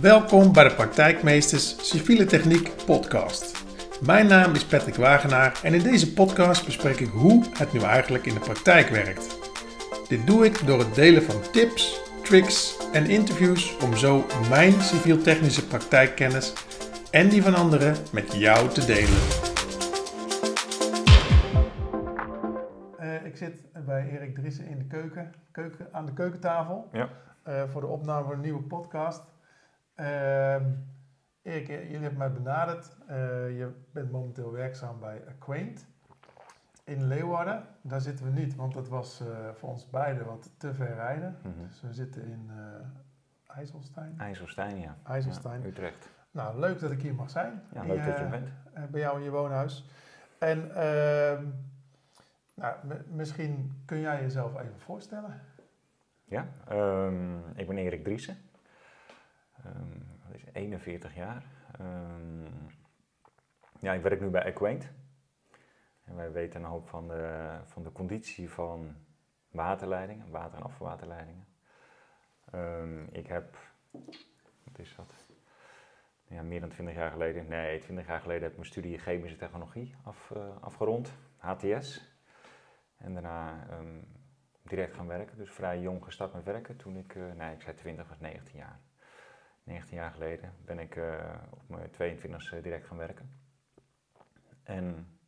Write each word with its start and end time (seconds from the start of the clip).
Welkom 0.00 0.52
bij 0.52 0.68
de 0.68 0.74
Praktijkmeesters 0.74 1.88
Civiele 1.90 2.24
Techniek 2.24 2.70
podcast. 2.86 3.64
Mijn 4.06 4.26
naam 4.26 4.54
is 4.54 4.64
Patrick 4.64 4.94
Wagenaar 4.94 5.60
en 5.62 5.74
in 5.74 5.82
deze 5.82 6.12
podcast 6.12 6.64
bespreek 6.64 7.00
ik 7.00 7.08
hoe 7.08 7.44
het 7.58 7.72
nu 7.72 7.80
eigenlijk 7.80 8.26
in 8.26 8.34
de 8.34 8.40
praktijk 8.40 8.88
werkt. 8.88 9.38
Dit 10.08 10.26
doe 10.26 10.44
ik 10.44 10.66
door 10.66 10.78
het 10.78 10.94
delen 10.94 11.22
van 11.22 11.40
tips, 11.52 12.00
tricks 12.22 12.76
en 12.92 13.06
interviews 13.06 13.76
om 13.76 13.96
zo 13.96 14.24
mijn 14.48 14.72
civiel-technische 14.72 15.66
praktijkkennis 15.66 16.52
en 17.10 17.28
die 17.28 17.42
van 17.42 17.54
anderen 17.54 17.96
met 18.12 18.32
jou 18.34 18.68
te 18.68 18.84
delen. 18.84 19.20
Eh, 22.98 23.26
ik 23.26 23.36
zit 23.36 23.62
bij 23.86 24.08
Erik 24.12 24.34
Driessen 24.34 24.66
in 24.66 24.78
de 24.78 24.84
keuken, 24.86 25.34
keuken 25.52 25.88
aan 25.92 26.06
de 26.06 26.12
keukentafel 26.12 26.88
Ja. 26.92 27.08
eh, 27.42 27.62
voor 27.72 27.80
de 27.80 27.86
opname 27.86 28.24
van 28.24 28.32
een 28.32 28.40
nieuwe 28.40 28.62
podcast. 28.62 29.22
Ehm, 29.94 30.64
Erik, 31.42 31.68
eh, 31.68 31.82
jullie 31.82 31.98
hebben 31.98 32.18
mij 32.18 32.32
benaderd. 32.32 32.96
Eh, 33.06 33.16
je 33.58 33.72
bent 33.92 34.10
momenteel 34.10 34.52
werkzaam 34.52 35.00
bij 35.00 35.22
Acquaint 35.28 35.86
in 36.84 37.06
Leeuwarden. 37.06 37.66
Daar 37.80 38.00
zitten 38.00 38.24
we 38.24 38.40
niet, 38.40 38.54
want 38.54 38.74
dat 38.74 38.88
was 38.88 39.20
eh, 39.20 39.26
voor 39.52 39.68
ons 39.68 39.90
beiden 39.90 40.26
wat 40.26 40.50
te 40.56 40.74
ver 40.74 40.94
rijden. 40.94 41.36
Mhm. 41.42 41.66
Dus 41.66 41.80
we 41.80 41.92
zitten 41.92 42.24
in 42.24 42.50
IJsselstein. 43.46 44.14
IJsselstein, 44.18 44.78
ja. 44.78 44.96
IJsselstein. 45.04 45.60
Ja, 45.60 45.66
Utrecht. 45.66 46.08
Nou, 46.30 46.58
leuk 46.58 46.80
dat 46.80 46.90
ik 46.90 47.02
hier 47.02 47.14
mag 47.14 47.30
zijn. 47.30 47.62
Ja, 47.74 47.82
leuk 47.84 48.04
dat 48.04 48.18
je 48.18 48.26
bent. 48.26 48.48
bij 48.90 49.00
jou 49.00 49.18
in 49.18 49.24
je 49.24 49.30
woonhuis. 49.30 49.88
En 50.38 50.74
ehm, 50.74 51.44
nou, 52.54 52.76
misschien 53.08 53.82
kun 53.84 54.00
jij 54.00 54.20
jezelf 54.20 54.60
even 54.60 54.80
voorstellen. 54.80 55.40
Ja, 56.24 56.46
ehm, 56.68 57.38
ik 57.54 57.66
ben 57.66 57.76
Erik 57.76 58.04
Driessen. 58.04 58.36
Wat 60.24 60.34
is 60.34 60.44
het, 60.44 60.54
41 60.54 61.14
jaar. 61.14 61.44
Ehm, 61.78 62.44
ja, 63.80 63.92
ik 63.92 64.02
werk 64.02 64.20
nu 64.20 64.28
bij 64.28 64.42
Equaint. 64.42 64.92
En 66.04 66.16
wij 66.16 66.32
weten 66.32 66.62
een 66.62 66.70
hoop 66.70 66.88
van 66.88 67.08
de, 67.08 67.56
van 67.64 67.82
de 67.82 67.92
conditie 67.92 68.50
van 68.50 68.96
waterleidingen, 69.50 70.30
water- 70.30 70.58
en 70.58 70.64
afvalwaterleidingen. 70.64 71.46
Ehm, 72.50 73.04
ik 73.04 73.26
heb, 73.26 73.58
wat 74.64 74.78
is 74.78 74.94
dat? 74.96 75.14
Ja, 76.24 76.42
meer 76.42 76.60
dan 76.60 76.68
20 76.68 76.94
jaar 76.94 77.10
geleden, 77.10 77.48
nee, 77.48 77.80
20 77.80 78.06
jaar 78.06 78.20
geleden 78.20 78.42
heb 78.42 78.50
ik 78.50 78.56
mijn 78.56 78.70
studie 78.70 78.98
chemische 78.98 79.36
technologie 79.36 79.94
af, 80.02 80.30
eh, 80.30 80.56
afgerond, 80.60 81.12
HTS. 81.36 82.12
En 82.96 83.14
daarna 83.14 83.66
direct 84.64 84.94
gaan 84.94 85.06
werken. 85.06 85.36
Dus 85.36 85.50
vrij 85.50 85.80
jong 85.80 86.04
gestart 86.04 86.34
met 86.34 86.44
werken 86.44 86.76
toen 86.76 86.96
ik, 86.96 87.14
eh, 87.14 87.32
nee, 87.32 87.54
ik 87.54 87.60
zei 87.60 87.76
20, 87.76 88.08
was 88.08 88.20
19 88.20 88.58
jaar. 88.58 88.80
19 89.64 89.96
jaar 89.96 90.10
geleden 90.10 90.52
ben 90.64 90.78
ik 90.78 90.96
eh, 90.96 91.34
op 91.50 91.68
mijn 91.68 91.90
22e 91.92 92.62
direct 92.62 92.86
gaan 92.86 92.96
werken. 92.96 93.30
En 94.62 95.18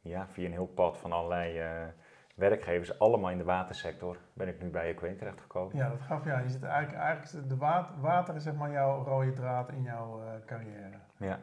ja, 0.00 0.28
via 0.28 0.46
een 0.46 0.52
heel 0.52 0.66
pad 0.66 0.98
van 0.98 1.12
allerlei 1.12 1.58
eh, 1.58 1.88
werkgevers, 2.34 2.98
allemaal 2.98 3.30
in 3.30 3.38
de 3.38 3.44
watersector, 3.44 4.18
ben 4.32 4.48
ik 4.48 4.60
nu 4.60 4.70
bij 4.70 4.88
Equain 4.88 5.16
terechtgekomen. 5.16 5.76
Ja, 5.76 5.88
dat 5.88 6.00
gaf 6.00 6.24
ja. 6.24 6.38
Je 6.38 6.48
zit 6.48 6.62
eigenlijk, 6.62 7.02
eigenlijk 7.02 7.48
de 7.48 7.56
water, 7.56 8.00
water 8.00 8.34
is 8.34 8.42
zeg 8.42 8.54
maar 8.54 8.70
jouw 8.70 9.04
rode 9.04 9.32
draad 9.32 9.70
in 9.70 9.82
jouw 9.82 10.22
eh, 10.22 10.44
carrière. 10.46 10.98
Ja. 11.16 11.38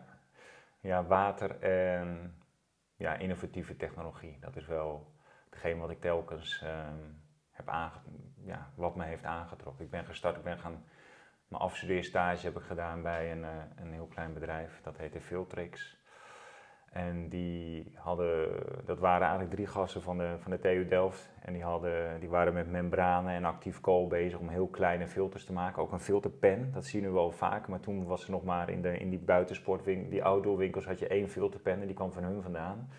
ja, 0.80 1.04
water 1.04 1.60
en 1.60 2.36
ja, 2.96 3.14
innovatieve 3.14 3.76
technologie. 3.76 4.40
Dat 4.40 4.56
is 4.56 4.68
wel 4.68 5.16
hetgeen 5.50 5.80
wat 5.80 5.90
ik 5.90 6.02
telkens 6.02 6.62
ehm, 6.62 7.12
heb 7.52 7.68
aange 7.68 8.00
ja, 8.48 8.70
wat 8.76 8.96
me 8.96 9.04
heeft 9.04 9.24
aangetrokken. 9.24 9.86
Ik 9.86 9.92
ben 9.92 10.06
gestart, 10.06 10.38
ik 10.38 10.44
ben 10.44 10.58
gaan, 10.58 10.84
mijn 11.48 11.62
afstudeerstage 11.62 12.46
heb 12.46 12.58
ik 12.58 12.64
gedaan 12.64 13.02
bij 13.02 13.32
een, 13.32 13.44
eh, 13.44 13.52
een 13.76 13.94
heel 13.94 14.08
klein 14.08 14.34
bedrijf, 14.34 14.80
dat 14.84 14.98
heette 14.98 15.22
Filtrix. 15.22 15.98
En 16.92 17.30
die 17.30 17.92
hadden, 17.96 18.50
dat 18.86 19.00
waren 19.00 19.22
eigenlijk 19.22 19.52
drie 19.52 19.68
gasten 19.68 20.02
van 20.02 20.18
de, 20.18 20.36
van 20.40 20.52
de 20.52 20.60
TU 20.60 20.88
Delft. 20.88 21.34
En 21.42 21.54
die, 21.54 21.64
hadden, 21.64 22.20
die 22.20 22.30
waren 22.30 22.54
met 22.54 22.72
membranen 22.72 23.34
en 23.34 23.46
actief 23.46 23.82
kool 23.82 24.08
bezig 24.08 24.40
om 24.40 24.50
heel 24.50 24.68
kleine 24.68 25.08
filters 25.08 25.46
te 25.46 25.54
maken. 25.54 25.82
Ook 25.82 25.92
een 25.92 26.00
filterpen, 26.00 26.72
dat 26.72 26.86
zie 26.86 27.02
je 27.02 27.08
nu 27.08 27.14
wel 27.14 27.32
vaak. 27.32 27.68
Maar 27.68 27.80
toen 27.80 28.06
was 28.06 28.24
er 28.24 28.32
nog 28.32 28.44
maar 28.44 28.70
in, 28.70 28.82
de, 28.82 28.98
in 28.98 29.10
die 29.10 29.20
buitensportwinkels, 29.20 30.10
die 30.10 30.24
outdoor 30.24 30.58
winkels, 30.58 30.86
had 30.86 31.00
je 31.00 31.08
één 31.08 31.30
filterpen 31.30 31.82
en 31.82 31.86
die 31.86 31.96
kwam 31.96 32.12
van 32.12 32.24
hun 32.24 32.42
vandaan. 32.42 32.90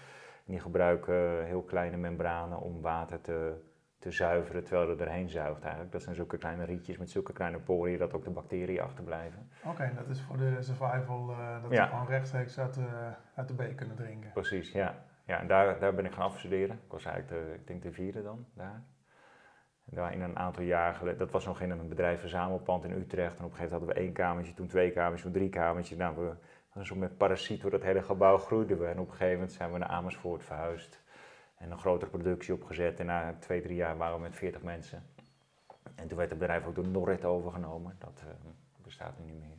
Die 0.45 0.61
gebruiken 0.61 1.45
heel 1.45 1.62
kleine 1.62 1.97
membranen 1.97 2.61
om 2.61 2.81
water 2.81 3.21
te, 3.21 3.55
te 3.98 4.10
zuiveren 4.10 4.64
terwijl 4.64 4.88
het 4.88 5.00
erheen 5.00 5.28
zuigt 5.28 5.62
eigenlijk. 5.62 5.92
Dat 5.92 6.03
zijn 6.03 6.14
zulke 6.14 6.38
kleine 6.38 6.64
rietjes 6.64 6.98
met 6.98 7.10
zulke 7.10 7.32
kleine 7.32 7.59
poriën 7.59 7.98
dat 7.98 8.12
ook 8.12 8.25
de 8.25 8.31
bacteriën 8.31 8.81
achterblijven. 8.81 9.50
Oké, 9.64 9.92
dat 9.97 10.09
is 10.09 10.20
voor 10.20 10.36
de 10.36 10.56
survival, 10.62 11.31
eh, 11.31 11.62
dat 11.62 11.70
Ja. 11.72 11.84
we 11.84 11.91
gewoon 11.91 12.06
rechtstreeks 12.06 12.59
uit 12.59 12.75
de, 12.75 12.86
uit 13.34 13.48
de 13.48 13.54
beek 13.54 13.76
kunnen 13.76 13.97
drinken. 13.97 14.31
Precies, 14.32 14.72
ja. 14.72 14.94
Ja, 15.25 15.41
en 15.41 15.47
daar, 15.47 15.78
daar 15.78 15.94
ben 15.94 16.04
ik 16.04 16.12
gaan 16.12 16.25
afstuderen. 16.25 16.76
Ik 16.84 16.91
was 16.92 17.04
eigenlijk 17.04 17.44
de, 17.44 17.54
ik 17.54 17.66
denk 17.66 17.82
de 17.82 17.92
vierde 17.92 18.22
dan, 18.22 18.47
daar. 18.54 18.82
En 19.91 19.97
daar 19.97 20.12
in 20.12 20.20
een 20.20 20.38
aantal 20.38 20.62
jaar 20.62 20.94
geleden, 20.94 21.19
dat 21.19 21.30
was 21.30 21.44
nog 21.47 21.60
in 21.60 21.70
een 21.70 21.88
bedrijfsverzamelpand 21.88 22.84
in 22.84 22.92
Utrecht. 22.92 23.38
En 23.38 23.44
op 23.44 23.50
een 23.50 23.56
gegeven 23.56 23.62
moment 23.62 23.70
hadden 23.70 23.88
we 23.88 23.94
één 23.94 24.12
kamertje, 24.12 24.54
toen 24.54 24.66
twee 24.66 24.91
kamertjes, 24.91 25.22
toen 25.22 25.32
drie 25.32 25.48
kamertjes. 25.48 25.98
Nou, 25.98 26.16
we 26.72 26.84
zo 26.84 26.94
met 26.94 27.16
parasiet 27.16 27.60
door 27.60 27.70
dat 27.70 27.82
hele 27.82 28.03
gebouw 28.03 28.38
groeiden 28.38 28.78
we. 28.78 28.86
En 28.86 28.98
op 28.98 29.06
een 29.06 29.12
gegeven 29.12 29.32
moment 29.32 29.53
zijn 29.53 29.72
we 29.72 29.78
naar 29.78 29.88
Amersfoort 29.88 30.44
verhuisd. 30.44 31.03
En 31.59 31.71
een 31.71 31.79
grotere 31.79 32.11
productie 32.11 32.55
opgezet. 32.55 33.01
En 33.01 33.07
na 33.07 33.37
twee, 33.39 33.61
drie 33.61 33.77
jaar 33.77 33.97
waren 33.97 34.17
we 34.17 34.23
met 34.23 34.37
40 34.37 34.63
mensen. 34.63 35.03
En 35.95 36.09
toen 36.09 36.17
werd 36.19 36.31
het 36.31 36.39
bedrijf 36.39 36.67
ook 36.67 36.75
door 36.75 36.89
Norrit 36.89 37.25
overgenomen. 37.25 37.97
Dat 37.99 38.23
eh, 38.27 38.51
bestaat 38.83 39.19
nu 39.19 39.25
niet 39.25 39.41
meer. 39.41 39.57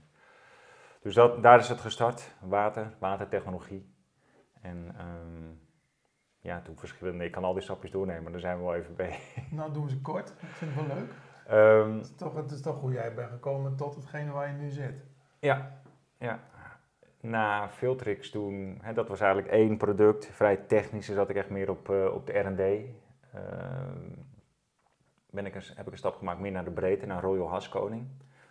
Dus 1.02 1.14
dat, 1.14 1.44
daar 1.44 1.60
is 1.60 1.70
het 1.70 1.80
gestart. 1.80 2.36
Water, 2.42 2.94
watertechnologie. 3.00 3.94
En 4.62 4.96
ehm, 4.98 5.52
ja, 6.40 6.62
toen 6.62 6.78
verschillende, 6.78 7.24
ik 7.26 7.32
kan 7.32 7.44
al 7.44 7.54
die 7.54 7.62
stapjes 7.64 7.92
doornemen, 7.92 8.24
maar 8.24 8.32
daar 8.32 8.42
zijn 8.42 8.58
we 8.58 8.64
wel 8.64 8.76
even 8.76 8.96
bij. 8.96 9.20
Nou, 9.52 9.74
doen 9.74 9.84
we 9.84 9.90
ze 9.90 10.02
kort. 10.02 10.30
Ik 10.30 10.48
vind 10.48 10.76
het 10.76 10.88
wel 10.88 10.96
leuk. 10.98 11.12
Ehm, 11.48 11.96
Het 11.98 12.06
is 12.06 12.16
toch, 12.16 12.36
het 12.36 12.52
is 12.52 12.62
toch 12.62 12.80
hoe 12.80 12.92
jij 12.92 13.14
bent 13.14 13.30
gekomen 13.30 13.76
tot 13.76 13.96
hetgene 13.96 14.32
waar 14.32 14.48
je 14.48 14.54
nu 14.54 14.70
zit. 14.70 15.06
ja, 15.40 15.82
ja. 16.18 16.40
Na 17.22 17.70
Filtrix 17.70 18.30
toen, 18.30 18.80
hè, 18.82 18.94
dat 18.94 19.08
was 19.08 19.20
eigenlijk 19.20 19.52
één 19.52 19.78
product, 19.78 20.26
vrij 20.26 20.58
technisch, 20.58 21.06
dus 21.06 21.16
zat 21.16 21.30
ik 21.30 21.36
echt 21.36 21.50
meer 21.50 21.70
op, 21.70 21.90
eh, 21.90 22.14
op 22.14 22.28
de 22.28 22.40
R&D. 22.40 22.90
Ehm, 23.34 24.10
ben 25.30 25.46
ik 25.46 25.54
heb 25.54 25.86
ik 25.86 25.92
een 25.92 25.98
stap 25.98 26.16
gemaakt 26.16 26.40
meer 26.40 26.52
naar 26.52 26.64
de 26.64 26.72
breedte, 26.72 27.06
naar 27.06 27.22
Royal 27.22 27.50
Haskoning. 27.50 28.08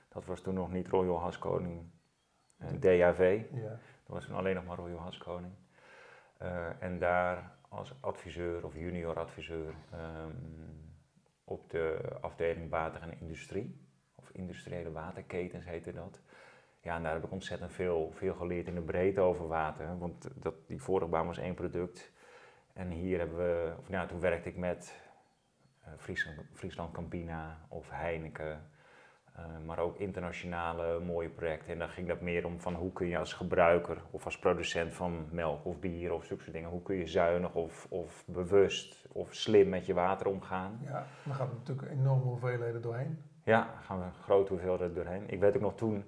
Dat 0.08 0.24
was 0.24 0.40
toen 0.40 0.54
nog 0.54 0.72
niet 0.72 0.88
Royal 0.88 1.20
Haskoning 1.20 1.90
eh, 2.58 2.68
DAV. 2.80 3.42
Ja. 3.52 3.68
Dat 3.68 4.16
was 4.16 4.26
toen 4.26 4.36
alleen 4.36 4.54
nog 4.54 4.64
maar 4.64 4.76
Royal 4.76 4.98
Haskoning. 4.98 5.52
Eh 6.38 6.82
en 6.82 6.98
daar 6.98 7.56
als 7.68 7.94
adviseur 8.00 8.64
of 8.64 8.74
junior 8.74 9.18
adviseur 9.18 9.74
ehm, 9.92 10.36
op 11.44 11.70
de 11.70 11.98
afdeling 12.20 12.70
water 12.70 13.02
en 13.02 13.20
industrie, 13.20 13.86
of 14.14 14.30
industriële 14.30 14.92
waterketens 14.92 15.64
heette 15.64 15.92
dat. 15.92 16.20
Ja, 16.80 16.96
en 16.96 17.02
daar 17.02 17.14
heb 17.14 17.24
ik 17.24 17.32
ontzettend 17.32 17.72
veel, 17.72 18.10
veel 18.14 18.34
geleerd 18.34 18.66
in 18.66 18.74
de 18.74 18.80
breedte 18.80 19.20
over 19.20 19.46
water. 19.48 19.98
Want 19.98 20.28
dat, 20.42 20.54
die 20.66 20.82
vorige 20.82 21.10
baan 21.10 21.26
was 21.26 21.38
één 21.38 21.54
product. 21.54 22.12
En 22.72 22.90
hier 22.90 23.18
hebben 23.18 23.36
we, 23.36 23.72
of 23.78 23.88
nou, 23.88 24.08
toen 24.08 24.20
werkte 24.20 24.48
ik 24.48 24.56
met 24.56 25.00
eh, 25.84 25.90
Friesland, 25.96 26.40
Friesland 26.52 26.92
Campina 26.92 27.58
of 27.68 27.90
Heineken. 27.90 28.70
eh, 29.34 29.44
maar 29.66 29.78
ook 29.78 29.96
internationale 29.98 31.00
mooie 31.00 31.28
projecten. 31.28 31.72
En 31.72 31.78
dan 31.78 31.88
ging 31.88 32.08
dat 32.08 32.20
meer 32.20 32.46
om 32.46 32.60
van 32.60 32.74
hoe 32.74 32.92
kun 32.92 33.06
je 33.06 33.18
als 33.18 33.32
gebruiker 33.32 34.02
of 34.10 34.24
als 34.24 34.38
producent 34.38 34.94
van 34.94 35.28
melk 35.30 35.64
of 35.64 35.78
bier 35.80 36.12
of 36.12 36.24
zulke 36.24 36.42
soort 36.42 36.54
dingen, 36.54 36.70
hoe 36.70 36.82
kun 36.82 36.96
je 36.96 37.06
zuinig 37.06 37.54
of, 37.54 37.86
of 37.90 38.24
bewust 38.26 39.06
of 39.12 39.34
slim 39.34 39.68
met 39.68 39.86
je 39.86 39.94
water 39.94 40.26
omgaan. 40.26 40.80
ja, 40.84 41.06
dan 41.24 41.34
gaat 41.34 41.52
natuurlijk 41.52 41.90
enorme 41.90 42.22
hoeveelheden 42.24 42.82
doorheen. 42.82 43.22
Ja, 43.44 43.64
daar 43.64 43.82
gaan 43.82 43.98
we 43.98 44.10
grote 44.22 44.52
hoeveelheden 44.52 44.94
doorheen. 44.94 45.28
Ik 45.30 45.40
weet 45.40 45.54
ook 45.56 45.62
nog 45.62 45.74
toen, 45.76 46.04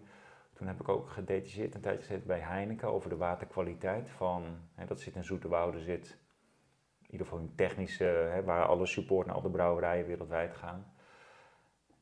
toen 0.61 0.69
heb 0.69 0.81
ik 0.81 0.89
ook 0.89 1.11
gedetacheerd 1.11 1.75
een 1.75 1.81
tijdje 1.81 2.01
gezeten 2.01 2.27
bij 2.27 2.39
Heineken 2.39 2.89
over 2.89 3.09
de 3.09 3.17
waterkwaliteit 3.17 4.11
van, 4.11 4.45
hè, 4.75 4.87
dat 4.87 5.01
zit 5.01 5.15
in 5.15 5.25
Zoeterwoude, 5.25 5.81
zit 5.81 6.19
in 7.03 7.11
ieder 7.11 7.27
geval 7.27 7.43
een 7.43 7.55
technische, 7.55 8.05
hè, 8.05 8.43
waar 8.43 8.67
alle 8.67 8.87
support 8.87 9.27
naar 9.27 9.35
al 9.35 9.43
de 9.43 9.51
brouwerijen 9.51 10.07
wereldwijd 10.07 10.55
gaan. 10.55 10.93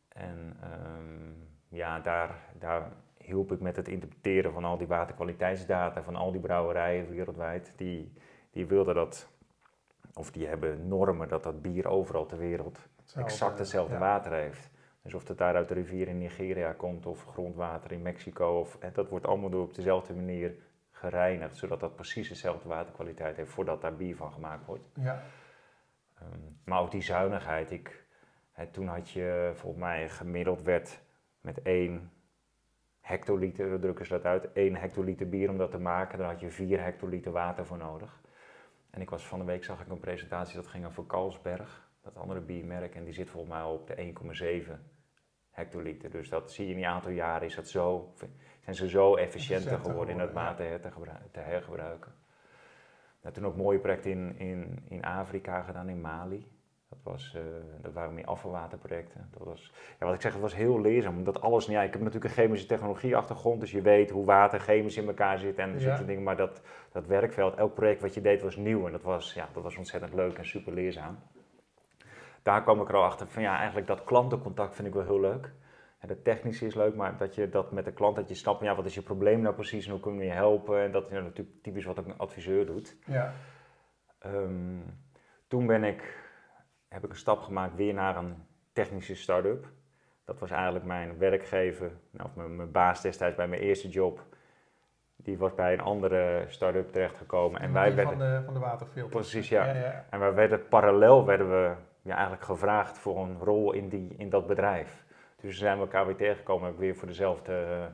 En 0.09 0.57
ehm, 0.63 1.33
ja, 1.69 2.01
daar, 2.01 2.39
daar 2.59 2.93
hielp 3.17 3.53
ik 3.53 3.61
met 3.61 3.77
het 3.77 3.89
interpreteren 3.89 4.53
van 4.53 4.65
al 4.65 4.79
die 4.79 4.87
waterkwaliteitsdata 4.87 6.03
van 6.03 6.17
al 6.17 6.33
die 6.33 6.41
brouwerijen 6.41 7.09
wereldwijd. 7.09 7.73
Die, 7.77 8.13
die 8.51 8.67
wilden 8.67 8.95
dat, 8.95 9.29
of 10.15 10.31
die 10.31 10.47
hebben 10.47 10.89
normen 10.89 11.29
dat 11.29 11.43
dat 11.43 11.63
bier 11.63 11.89
overal 11.89 12.27
ter 12.27 12.39
wereld 12.39 12.89
Hetzelfde, 12.97 13.33
exact 13.33 13.59
hetzelfde 13.59 13.95
ja. 13.95 14.01
water 14.01 14.33
heeft. 14.33 14.71
Dus 15.09 15.21
of 15.23 15.29
het 15.29 15.39
daar 15.39 15.55
uit 15.55 15.69
de 15.69 15.75
rivier 15.75 16.09
in 16.09 16.19
Nigeria 16.19 16.73
komt 16.73 17.07
of 17.07 17.25
grondwater 17.25 17.93
in 17.93 18.03
Mexico, 18.03 18.59
of, 18.59 18.77
hè, 18.81 18.93
dat 18.93 19.09
wordt 19.09 19.27
allemaal 19.27 19.51
door 19.51 19.63
op 19.63 19.75
dezelfde 19.75 20.15
manier 20.15 20.55
gereinigd, 20.91 21.57
zodat 21.57 21.81
dat 21.81 21.95
precies 21.95 22.29
dezelfde 22.29 22.69
waterkwaliteit 22.69 23.37
heeft 23.37 23.51
voordat 23.51 23.81
daar 23.81 23.97
bier 23.97 24.17
van 24.17 24.33
gemaakt 24.33 24.67
wordt. 24.67 24.85
Ja, 24.95 25.23
Ehm, 26.21 26.41
maar 26.65 26.81
ook 26.81 26.91
die 26.91 27.03
zuinigheid. 27.03 27.71
Ik, 27.71 28.05
hè, 28.53 28.67
toen 28.67 28.87
had 28.87 29.11
je 29.11 29.53
volgens 29.55 29.83
mij 29.83 30.09
gemiddeld 30.09 30.63
werd 30.63 31.01
met 31.41 31.63
één 31.63 32.13
hectoliter, 33.01 33.71
dat 33.71 33.81
drukken 33.81 34.07
ze 34.07 34.13
dat 34.13 34.25
uit. 34.25 34.49
1 34.53 34.77
hectoliter 34.77 35.29
bier 35.29 35.51
om 35.51 35.59
dat 35.59 35.71
te 35.71 35.79
maken, 35.79 36.19
daar 36.19 36.31
had 36.31 36.41
je 36.41 36.51
4 36.51 36.83
hectoliter 36.83 37.33
water 37.33 37.67
voor 37.67 37.79
nodig. 37.79 38.21
En 38.91 39.01
ik 39.01 39.11
was 39.11 39.27
van 39.27 39.39
de 39.39 39.45
week, 39.45 39.65
zag 39.65 39.81
ik 39.81 39.89
een 39.89 40.01
presentatie, 40.01 40.57
dat 40.57 40.67
ging 40.67 40.87
over 40.87 41.07
Carlsberg, 41.07 41.89
dat 42.03 42.17
andere 42.17 42.41
biermerk. 42.41 42.95
En 42.95 43.05
die 43.05 43.13
zit 43.13 43.31
volgens 43.31 43.53
mij 43.53 43.63
op 43.63 43.87
de 43.87 43.97
1,7 43.97 44.98
hectoliter. 45.59 46.11
Dus 46.11 46.29
dat 46.29 46.53
zie 46.53 46.67
je 46.67 46.73
in 46.73 46.79
een 46.79 46.85
aantal 46.85 47.11
jaren, 47.11 47.47
is 47.47 47.55
dat 47.55 47.69
zo, 47.69 48.13
zijn 48.61 48.75
ze 48.77 48.89
zo 48.89 49.15
efficiënter 49.15 49.79
geworden 49.79 50.15
in 50.15 50.21
het 50.21 50.33
water 50.33 50.81
te, 50.81 50.91
te 51.31 51.41
hergebruiken. 51.41 52.13
Nou, 53.23 53.35
toen 53.35 53.47
ook 53.47 53.57
mooie 53.57 53.79
projecten 53.79 54.11
in, 54.11 54.39
in, 54.39 54.85
in 54.89 55.05
Afrika 55.05 55.63
gedaan, 55.63 55.89
in 55.89 56.01
Mali. 56.01 56.47
Dat, 56.89 56.99
was, 57.03 57.35
uh, 57.37 57.43
dat 57.83 57.93
waren 57.93 58.15
meer 58.15 58.25
afvalwaterprojecten. 58.25 59.29
Dat 59.31 59.47
was, 59.47 59.73
ja, 59.99 60.07
wat 60.07 60.15
ik 60.15 60.21
zeg, 60.21 60.33
het 60.33 60.41
was 60.41 60.55
heel 60.55 60.81
leerzaam. 60.81 61.17
Omdat 61.17 61.41
alles, 61.41 61.67
ja, 61.67 61.83
ik 61.83 61.93
heb 61.93 62.03
natuurlijk 62.03 62.25
een 62.25 62.43
chemische 62.43 62.67
technologie 62.67 63.17
achtergrond, 63.17 63.61
dus 63.61 63.71
je 63.71 63.81
weet 63.81 64.11
hoe 64.11 64.25
water 64.25 64.61
chemisch 64.61 64.97
in 64.97 65.07
elkaar 65.07 65.39
zit 65.39 65.59
en 65.59 65.79
ja. 65.79 66.03
dingen. 66.03 66.23
Maar 66.23 66.37
dat, 66.37 66.61
dat 66.93 67.07
werkveld, 67.07 67.55
elk 67.55 67.75
project 67.75 68.01
wat 68.01 68.15
je 68.15 68.21
deed 68.21 68.43
was 68.43 68.57
nieuw 68.57 68.87
en 68.87 68.93
dat 68.93 69.03
was, 69.03 69.35
ja, 69.35 69.49
dat 69.53 69.63
was 69.63 69.77
ontzettend 69.77 70.15
leuk 70.15 70.39
en 70.39 70.47
super 70.47 70.73
leerzaam. 70.73 71.19
Daar 72.43 72.63
kwam 72.63 72.81
ik 72.81 72.89
er 72.89 72.97
al 72.97 73.05
achter 73.05 73.27
van 73.27 73.43
ja, 73.43 73.57
eigenlijk 73.57 73.87
dat 73.87 74.05
klantencontact 74.05 74.75
vind 74.75 74.89
ik 74.89 74.95
wel 74.95 75.05
heel 75.05 75.21
leuk. 75.21 75.53
En 75.99 76.09
de 76.09 76.23
technische 76.23 76.67
is 76.67 76.75
leuk, 76.75 76.95
maar 76.95 77.17
dat 77.17 77.35
je 77.35 77.49
dat 77.49 77.73
met 77.73 77.85
de 77.85 77.93
klant, 77.93 78.17
dat 78.17 78.29
je 78.29 78.35
snapt, 78.35 78.63
ja, 78.63 78.75
wat 78.75 78.87
is 78.87 78.95
je 78.95 79.03
probleem 79.03 79.41
nou 79.41 79.55
precies 79.55 79.85
en 79.87 79.91
hoe 79.91 80.01
kunnen 80.01 80.21
we 80.21 80.27
je 80.27 80.33
helpen? 80.33 80.83
En 80.83 80.93
dat 80.93 81.07
is 81.07 81.11
natuurlijk 81.11 81.63
typisch 81.63 81.85
wat 81.85 81.99
een 81.99 82.19
adviseur 82.19 82.67
doet. 82.67 82.97
Ja. 83.07 83.33
Um, 84.27 84.83
toen 85.47 85.67
ben 85.67 85.85
ik 85.85 86.27
heb 86.89 87.05
ik 87.05 87.11
een 87.11 87.17
stap 87.17 87.41
gemaakt 87.41 87.75
weer 87.75 87.95
naar 87.95 88.17
een 88.17 88.47
technische 88.73 89.15
start-up. 89.15 89.67
Dat 90.25 90.39
was 90.39 90.51
eigenlijk 90.51 90.85
mijn 90.85 91.19
werkgever, 91.19 91.91
nou, 92.11 92.29
of 92.29 92.35
mijn, 92.35 92.57
mijn, 92.57 92.71
baas 92.71 93.03
destijds 93.03 93.37
bij 93.37 93.49
mijn 93.49 93.61
eerste 93.61 93.89
job. 93.89 94.25
Die 95.17 95.39
was 95.39 95.55
bij 95.55 95.73
een 95.73 95.81
andere 95.81 96.45
start-up 96.47 96.93
terechtgekomen. 96.93 97.61
En 97.61 97.73
wij 97.73 97.95
werden, 97.95 98.19
van, 98.19 98.29
de, 98.29 98.43
van 98.45 98.55
de 98.55 98.61
waterfilters. 98.61 99.29
Precies, 99.29 99.49
ja. 99.49 99.65
Ja, 99.65 99.75
ja. 99.75 100.07
En 100.11 100.19
wij 100.19 100.35
werden 100.35 100.69
parallel 100.69 101.27
werden 101.27 101.51
we 101.51 101.75
ja, 102.03 102.13
eigenlijk 102.13 102.45
gevraagd 102.45 102.99
voor 102.99 103.19
een 103.19 103.39
rol 103.39 103.73
in, 103.73 103.89
die, 103.89 104.15
in 104.17 104.31
dat 104.31 104.47
bedrijf. 104.47 105.05
Dus 105.37 105.51
we 105.51 105.57
zijn 105.59 105.79
elkaar 105.79 106.07
weer 106.07 106.17
tegengekomen. 106.17 106.65
Heb 106.65 106.75
ik 106.75 106.81
weer 106.81 106.97
voor 106.97 107.09
dezelfde 107.09 107.89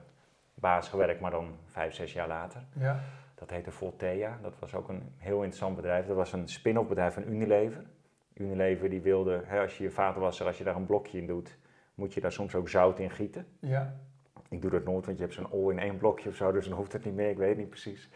baas 0.54 0.88
gewerkt, 0.88 1.20
maar 1.20 1.30
dan 1.30 1.56
vijf, 1.64 1.94
zes 1.94 2.12
jaar 2.12 2.28
later. 2.28 2.62
Ja. 2.72 3.00
Dat 3.34 3.50
heette 3.50 3.70
Voltea. 3.70 4.38
Dat 4.42 4.58
was 4.58 4.74
ook 4.74 4.88
een 4.88 5.02
heel 5.16 5.36
interessant 5.36 5.76
bedrijf. 5.76 6.06
Dat 6.06 6.16
was 6.16 6.32
een 6.32 6.48
spin-off 6.48 6.88
bedrijf 6.88 7.14
van 7.14 7.28
Unilever. 7.28 7.84
Unilever 8.34 8.90
die 8.90 9.00
wilde, 9.00 9.42
hè, 9.44 9.60
als 9.60 9.78
je 9.78 9.84
je 9.84 9.90
vaatwasser, 9.90 10.46
als 10.46 10.58
je 10.58 10.64
daar 10.64 10.76
een 10.76 10.86
blokje 10.86 11.18
in 11.18 11.26
doet, 11.26 11.58
moet 11.94 12.14
je 12.14 12.20
daar 12.20 12.32
soms 12.32 12.54
ook 12.54 12.68
zout 12.68 12.98
in 12.98 13.10
gieten. 13.10 13.46
Ja. 13.60 13.94
Ik 14.48 14.62
doe 14.62 14.70
dat 14.70 14.84
nooit, 14.84 15.06
want 15.06 15.18
je 15.18 15.24
hebt 15.24 15.34
zo'n 15.34 15.50
all 15.50 15.70
in 15.70 15.78
één 15.78 15.96
blokje 15.96 16.28
of 16.28 16.34
zo, 16.34 16.52
dus 16.52 16.68
dan 16.68 16.76
hoeft 16.76 16.92
het 16.92 17.04
niet 17.04 17.14
meer, 17.14 17.30
ik 17.30 17.36
weet 17.36 17.56
niet 17.56 17.68
precies. 17.68 18.10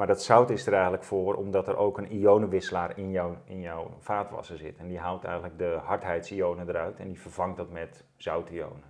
Maar 0.00 0.08
dat 0.08 0.22
zout 0.22 0.50
is 0.50 0.66
er 0.66 0.72
eigenlijk 0.72 1.04
voor 1.04 1.34
omdat 1.34 1.68
er 1.68 1.76
ook 1.76 1.98
een 1.98 2.12
ionenwisselaar 2.12 2.98
in, 2.98 3.10
jou, 3.10 3.34
in 3.44 3.60
jouw 3.60 3.90
vaatwasser 3.98 4.56
zit. 4.56 4.78
En 4.78 4.88
die 4.88 4.98
haalt 4.98 5.24
eigenlijk 5.24 5.58
de 5.58 5.78
hardheidsionen 5.82 6.68
eruit 6.68 6.98
en 6.98 7.08
die 7.08 7.20
vervangt 7.20 7.56
dat 7.56 7.70
met 7.70 8.04
zoutionen. 8.16 8.82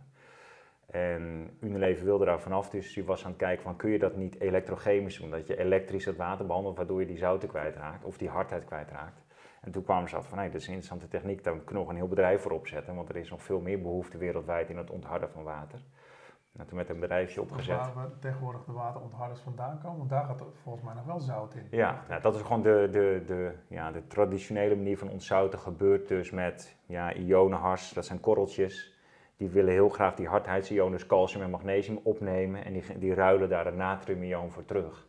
En 0.87 1.51
Unilever 1.61 2.05
wilde 2.05 2.25
daar 2.25 2.41
vanaf, 2.41 2.71
dus 2.71 2.95
die 2.95 3.05
was 3.05 3.25
aan 3.25 3.31
het 3.31 3.41
kijken 3.41 3.63
van 3.63 3.77
kun 3.77 3.91
je 3.91 3.99
dat 3.99 4.17
niet 4.17 4.41
elektrochemisch 4.41 5.19
doen, 5.19 5.31
dat 5.31 5.47
je 5.47 5.59
elektrisch 5.59 6.05
het 6.05 6.17
water 6.17 6.47
behandelt 6.47 6.77
waardoor 6.77 7.01
je 7.01 7.07
die 7.07 7.19
zouten 7.19 7.49
kwijtraakt 7.49 8.05
of 8.05 8.19
die 8.19 8.29
hardheid 8.29 8.65
kwijtraakt. 8.65 9.23
En 9.61 9.73
toen 9.73 9.85
kwamen 9.85 10.09
ze 10.09 10.17
af 10.17 10.29
van, 10.29 10.39
dat 10.39 10.55
is 10.55 10.67
een 10.67 10.75
interessante 10.75 11.09
techniek, 11.09 11.45
daar 11.45 11.53
kunnen 11.53 11.69
we 11.75 11.81
nog 11.81 11.89
een 11.89 11.97
heel 11.97 12.09
bedrijf 12.09 12.43
voor 12.43 12.53
opzetten, 12.53 12.95
want 12.95 13.09
er 13.09 13.17
is 13.17 13.31
nog 13.31 13.43
veel 13.43 13.61
meer 13.61 13.83
behoefte 13.83 14.19
wereldwijd 14.19 14.71
in 14.71 14.77
het 14.77 14.91
ontharden 14.91 15.31
van 15.31 15.43
water. 15.43 15.81
En 16.57 16.67
toen 16.67 16.77
met 16.77 16.89
een 16.89 17.01
bedrijfje 17.01 17.41
opgezet. 17.41 17.77
Waar 17.77 18.09
we 18.09 18.19
tegenwoordig 18.19 18.65
de 18.65 18.73
waterontharders 18.73 19.41
vandaan 19.41 19.79
komen, 19.83 19.99
want 19.99 20.11
daar 20.11 20.25
gaat 20.25 20.45
volgens 20.63 20.85
mij 20.85 20.95
nog 20.95 21.05
wel 21.05 21.21
zout 21.21 21.55
in. 21.55 21.67
Ja, 21.71 22.05
nou, 22.09 22.21
dat 22.23 22.35
is 22.35 22.41
gewoon 22.41 22.63
de, 22.63 22.89
de, 22.91 23.23
de, 23.27 23.55
ja, 23.69 23.91
de 23.91 24.07
traditionele 24.07 24.77
manier 24.77 24.99
van 24.99 25.11
ontzouten 25.11 25.59
gebeurt 25.59 26.09
dus 26.09 26.31
met 26.31 26.77
ja, 26.87 27.15
ionenhars, 27.15 27.93
dat 27.93 28.07
zijn 28.07 28.21
korreltjes. 28.21 28.99
Die 29.37 29.49
willen 29.49 29.73
heel 29.73 29.89
graag 29.89 30.15
die 30.15 30.29
hardheidsionen, 30.29 30.93
dus 30.93 31.07
calcium 31.07 31.43
en 31.43 31.51
magnesium, 31.51 32.01
opnemen 32.03 32.65
en 32.65 32.73
die, 32.73 32.99
die 32.99 33.15
ruilen 33.15 33.49
daar 33.49 33.67
een 33.67 33.77
natriumioon 33.77 34.51
voor 34.51 34.65
terug. 34.65 35.09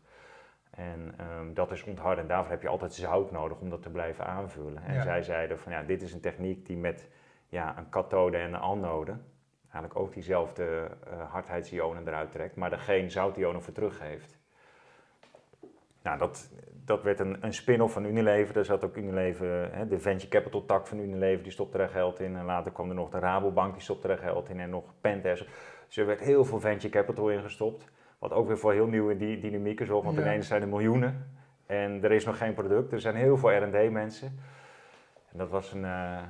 En 0.70 1.16
um, 1.40 1.54
dat 1.54 1.72
is 1.72 1.84
onthard 1.84 2.18
en 2.18 2.28
daarvoor 2.28 2.52
heb 2.52 2.62
je 2.62 2.68
altijd 2.68 2.94
zout 2.94 3.32
nodig 3.32 3.60
om 3.60 3.70
dat 3.70 3.82
te 3.82 3.90
blijven 3.90 4.26
aanvullen. 4.26 4.84
En 4.84 5.02
zij 5.02 5.24
zeiden 5.24 5.60
van 5.60 5.72
ja, 5.72 5.84
dit 5.84 6.02
is 6.02 6.14
een 6.14 6.22
techniek 6.22 6.66
die 6.66 6.78
met 6.78 7.10
ja, 7.48 7.78
een 7.78 7.90
kathode 7.90 8.38
en 8.38 8.54
een 8.54 8.60
anode 8.60 9.18
eigenlijk 9.72 10.00
ook 10.00 10.14
diezelfde 10.14 10.64
uh, 11.08 11.32
hardheidsionen 11.32 12.08
eruit 12.08 12.32
trekt, 12.32 12.56
maar 12.56 12.72
er 12.72 12.80
geen 12.80 13.12
zoutionen 13.12 13.62
voor 13.62 13.74
teruggeeft. 13.74 14.40
Nou, 16.04 16.18
dat, 16.18 16.52
dat 16.86 17.04
werd 17.04 17.20
een, 17.20 17.38
een 17.40 17.54
spin-off 17.54 17.94
van 17.94 18.06
Unilever. 18.06 18.54
Daar 18.54 18.66
zat 18.66 18.84
ook 18.84 18.96
Unilever, 18.96 19.74
hè, 19.74 19.88
de 19.88 20.00
venture 20.00 20.30
capital 20.30 20.66
tak 20.66 20.88
van 20.88 21.00
Unilever, 21.00 21.44
die 21.44 21.52
stopte 21.52 21.78
er 21.78 21.90
geld 21.90 22.20
in. 22.20 22.36
En 22.36 22.46
later 22.46 22.72
kwam 22.72 22.90
er 22.90 22.96
nog 22.96 23.10
de 23.10 23.20
Rabobank, 23.20 23.74
die 23.74 23.82
stopte 23.82 24.08
er 24.08 24.18
geld 24.18 24.50
in. 24.50 24.60
En 24.60 24.70
nog 24.70 24.94
Pentes. 25.02 25.46
Dus 25.88 25.98
er 25.98 26.06
werd 26.06 26.20
heel 26.20 26.46
veel 26.46 26.60
venture 26.60 26.94
capital 26.94 27.30
ingestopt. 27.30 27.92
Wat 28.20 28.32
ook 28.32 28.48
weer 28.48 28.58
voor 28.58 28.74
heel 28.74 28.88
nieuwe 28.88 29.18
dynamieken 29.18 29.86
zorgt. 29.86 30.06
Want 30.06 30.18
ja. 30.18 30.24
ineens 30.24 30.48
zijn 30.48 30.62
er 30.62 30.68
miljoenen 30.68 31.40
en 31.66 32.04
er 32.04 32.12
is 32.12 32.26
nog 32.26 32.38
geen 32.38 32.54
product. 32.54 32.92
Er 32.92 33.00
zijn 33.00 33.16
heel 33.16 33.38
veel 33.38 33.52
R&D 33.52 33.92
mensen. 33.92 34.40
En 35.32 35.38
dat 35.38 35.50
was 35.50 35.74
een, 35.74 35.84
uh, 35.84 36.22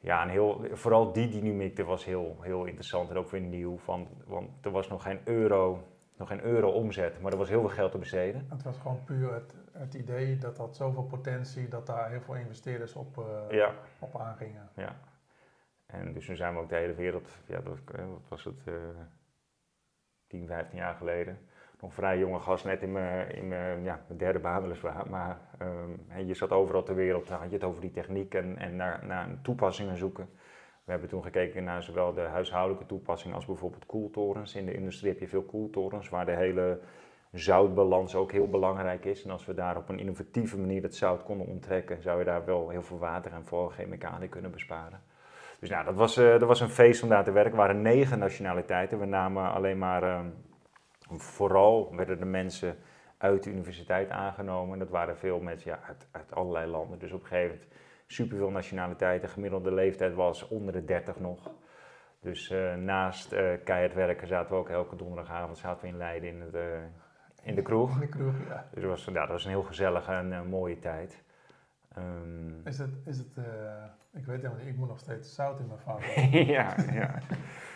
ja, 0.00 0.22
een 0.22 0.28
heel, 0.28 0.64
vooral 0.72 1.12
die 1.12 1.28
dynamiek 1.28 1.76
dat 1.76 1.86
was 1.86 2.04
heel, 2.04 2.36
heel 2.40 2.64
interessant 2.64 3.10
en 3.10 3.16
ook 3.16 3.30
weer 3.30 3.40
nieuw. 3.40 3.78
Van, 3.78 4.08
want 4.26 4.64
er 4.64 4.70
was 4.70 4.88
nog 4.88 5.02
geen 5.02 5.20
euro, 5.24 5.82
nog 6.16 6.28
geen 6.28 6.42
euro 6.42 6.70
omzet, 6.70 7.20
maar 7.20 7.32
er 7.32 7.38
was 7.38 7.48
heel 7.48 7.60
veel 7.60 7.68
geld 7.68 7.92
te 7.92 7.98
besteden. 7.98 8.46
Het 8.48 8.62
was 8.62 8.78
gewoon 8.78 9.04
puur 9.04 9.34
het, 9.34 9.54
het 9.72 9.94
idee 9.94 10.38
dat 10.38 10.56
had 10.56 10.76
zoveel 10.76 11.04
potentie 11.04 11.68
dat 11.68 11.86
daar 11.86 12.10
heel 12.10 12.20
veel 12.20 12.34
investeerders 12.34 12.94
op, 12.94 13.16
uh, 13.18 13.50
ja. 13.50 13.74
op 13.98 14.20
aangingen. 14.20 14.68
Ja. 14.76 14.96
En 15.86 16.12
dus 16.12 16.28
nu 16.28 16.36
zijn 16.36 16.54
we 16.54 16.60
ook 16.60 16.68
de 16.68 16.76
hele 16.76 16.94
wereld, 16.94 17.28
ja, 17.46 17.60
dat, 17.60 17.78
wat 17.86 18.28
was 18.28 18.44
het, 18.44 18.66
uh, 18.68 18.74
10, 20.26 20.46
15 20.46 20.78
jaar 20.78 20.94
geleden. 20.94 21.38
Nog 21.80 21.94
vrij 21.94 22.18
jonge 22.18 22.38
gast, 22.38 22.64
net 22.64 22.82
in 22.82 22.92
mijn, 22.92 23.34
in 23.34 23.48
mijn, 23.48 23.82
ja, 23.82 24.00
derde 24.16 24.38
baan 24.38 24.62
weliswaar. 24.62 25.10
Maar 25.10 25.38
um, 25.62 26.26
je 26.26 26.34
zat 26.34 26.50
overal 26.50 26.82
ter 26.82 26.94
wereld, 26.94 27.28
dan 27.28 27.38
had 27.38 27.48
je 27.48 27.54
het 27.54 27.64
over 27.64 27.80
die 27.80 27.90
techniek 27.90 28.34
en, 28.34 28.58
en 28.58 28.76
naar, 28.76 29.00
naar 29.06 29.28
toepassingen 29.42 29.96
zoeken. 29.96 30.28
We 30.84 30.90
hebben 30.90 31.08
toen 31.08 31.22
gekeken 31.22 31.64
naar 31.64 31.82
zowel 31.82 32.12
de 32.12 32.20
huishoudelijke 32.20 32.86
toepassingen 32.86 33.36
als 33.36 33.46
bijvoorbeeld 33.46 33.86
koeltorens. 33.86 34.54
In 34.54 34.66
de 34.66 34.74
industrie 34.74 35.10
heb 35.10 35.20
je 35.20 35.28
veel 35.28 35.42
koeltorens 35.42 36.08
waar 36.08 36.26
de 36.26 36.36
hele 36.36 36.80
zoutbalans 37.32 38.14
ook 38.14 38.32
heel 38.32 38.48
belangrijk 38.48 39.04
is. 39.04 39.24
En 39.24 39.30
als 39.30 39.46
we 39.46 39.54
daar 39.54 39.76
op 39.76 39.88
een 39.88 39.98
innovatieve 39.98 40.58
manier 40.58 40.82
het 40.82 40.94
zout 40.94 41.22
konden 41.22 41.46
onttrekken, 41.46 42.02
zou 42.02 42.18
je 42.18 42.24
daar 42.24 42.44
wel 42.44 42.68
heel 42.68 42.82
veel 42.82 42.98
water 42.98 43.32
en 43.32 43.44
vooral 43.44 43.68
chemicaliën 43.68 44.28
kunnen 44.28 44.50
besparen. 44.50 45.00
Dus 45.60 45.70
nou, 45.70 45.84
dat 45.84 45.94
was, 45.94 46.14
dat 46.14 46.42
was 46.42 46.60
een 46.60 46.70
feest 46.70 47.02
om 47.02 47.08
daar 47.08 47.24
te 47.24 47.32
werken. 47.32 47.52
Er 47.52 47.58
waren 47.58 47.82
negen 47.82 48.18
nationaliteiten. 48.18 48.98
We 48.98 49.06
namen 49.06 49.52
alleen 49.52 49.78
maar, 49.78 50.02
uh, 50.02 50.20
vooral 51.16 51.94
werden 51.96 52.18
de 52.18 52.24
mensen 52.24 52.76
uit 53.18 53.42
de 53.42 53.50
universiteit 53.50 54.10
aangenomen. 54.10 54.78
Dat 54.78 54.90
waren 54.90 55.16
veel 55.16 55.40
mensen 55.40 55.70
ja, 55.70 55.78
uit, 55.86 56.08
uit 56.10 56.34
allerlei 56.34 56.70
landen. 56.70 56.98
Dus 56.98 57.12
op 57.12 57.20
een 57.20 57.26
gegeven 57.26 57.56
moment 57.56 57.72
superveel 58.06 58.50
nationaliteiten. 58.50 59.28
Gemiddelde 59.28 59.72
leeftijd 59.72 60.14
was 60.14 60.48
onder 60.48 60.72
de 60.72 60.84
30 60.84 61.20
nog. 61.20 61.50
Dus 62.20 62.50
uh, 62.50 62.74
naast 62.74 63.32
uh, 63.32 63.52
keihard 63.64 63.94
werken 63.94 64.26
zaten 64.26 64.52
we 64.52 64.58
ook 64.58 64.68
elke 64.68 64.96
donderdagavond 64.96 65.58
zaten 65.58 65.82
we 65.82 65.88
in 65.88 65.96
Leiden 65.96 66.30
in, 66.30 66.40
het, 66.40 66.56
in 67.42 67.54
de 67.54 67.62
kroeg. 67.62 67.94
In 67.94 68.00
de 68.00 68.08
kroeg, 68.08 68.34
ja. 68.48 68.68
Dus 68.72 68.82
dat 68.82 68.90
was, 68.90 69.04
ja, 69.04 69.12
dat 69.12 69.28
was 69.28 69.44
een 69.44 69.50
heel 69.50 69.62
gezellige 69.62 70.12
en 70.12 70.48
mooie 70.48 70.78
tijd. 70.78 71.22
Um, 71.98 72.60
is 72.64 72.78
het, 72.78 72.90
is 73.04 73.18
het 73.18 73.36
ik 74.12 74.26
weet 74.26 74.36
helemaal 74.36 74.58
niet, 74.58 74.66
ik 74.66 74.76
moet 74.76 74.88
nog 74.88 74.98
steeds 74.98 75.34
zout 75.34 75.60
in 75.60 75.66
mijn 75.66 75.78
vaat. 75.86 76.04
ja, 76.30 76.74
ja. 76.92 77.18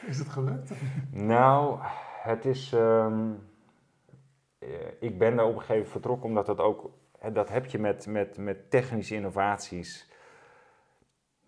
is 0.06 0.18
het 0.18 0.28
gelukt? 0.28 0.72
Nou, 1.10 1.80
het 2.24 2.44
is. 2.44 2.72
Um, 2.72 3.52
ik 4.98 5.18
ben 5.18 5.36
daar 5.36 5.46
op 5.46 5.52
een 5.52 5.60
gegeven 5.60 5.74
moment 5.74 5.90
vertrokken 5.90 6.28
omdat 6.28 6.46
dat 6.46 6.58
ook. 6.58 6.90
Dat 7.32 7.48
heb 7.48 7.66
je 7.66 7.78
met, 7.78 8.06
met, 8.06 8.38
met 8.38 8.70
technische 8.70 9.14
innovaties. 9.14 10.12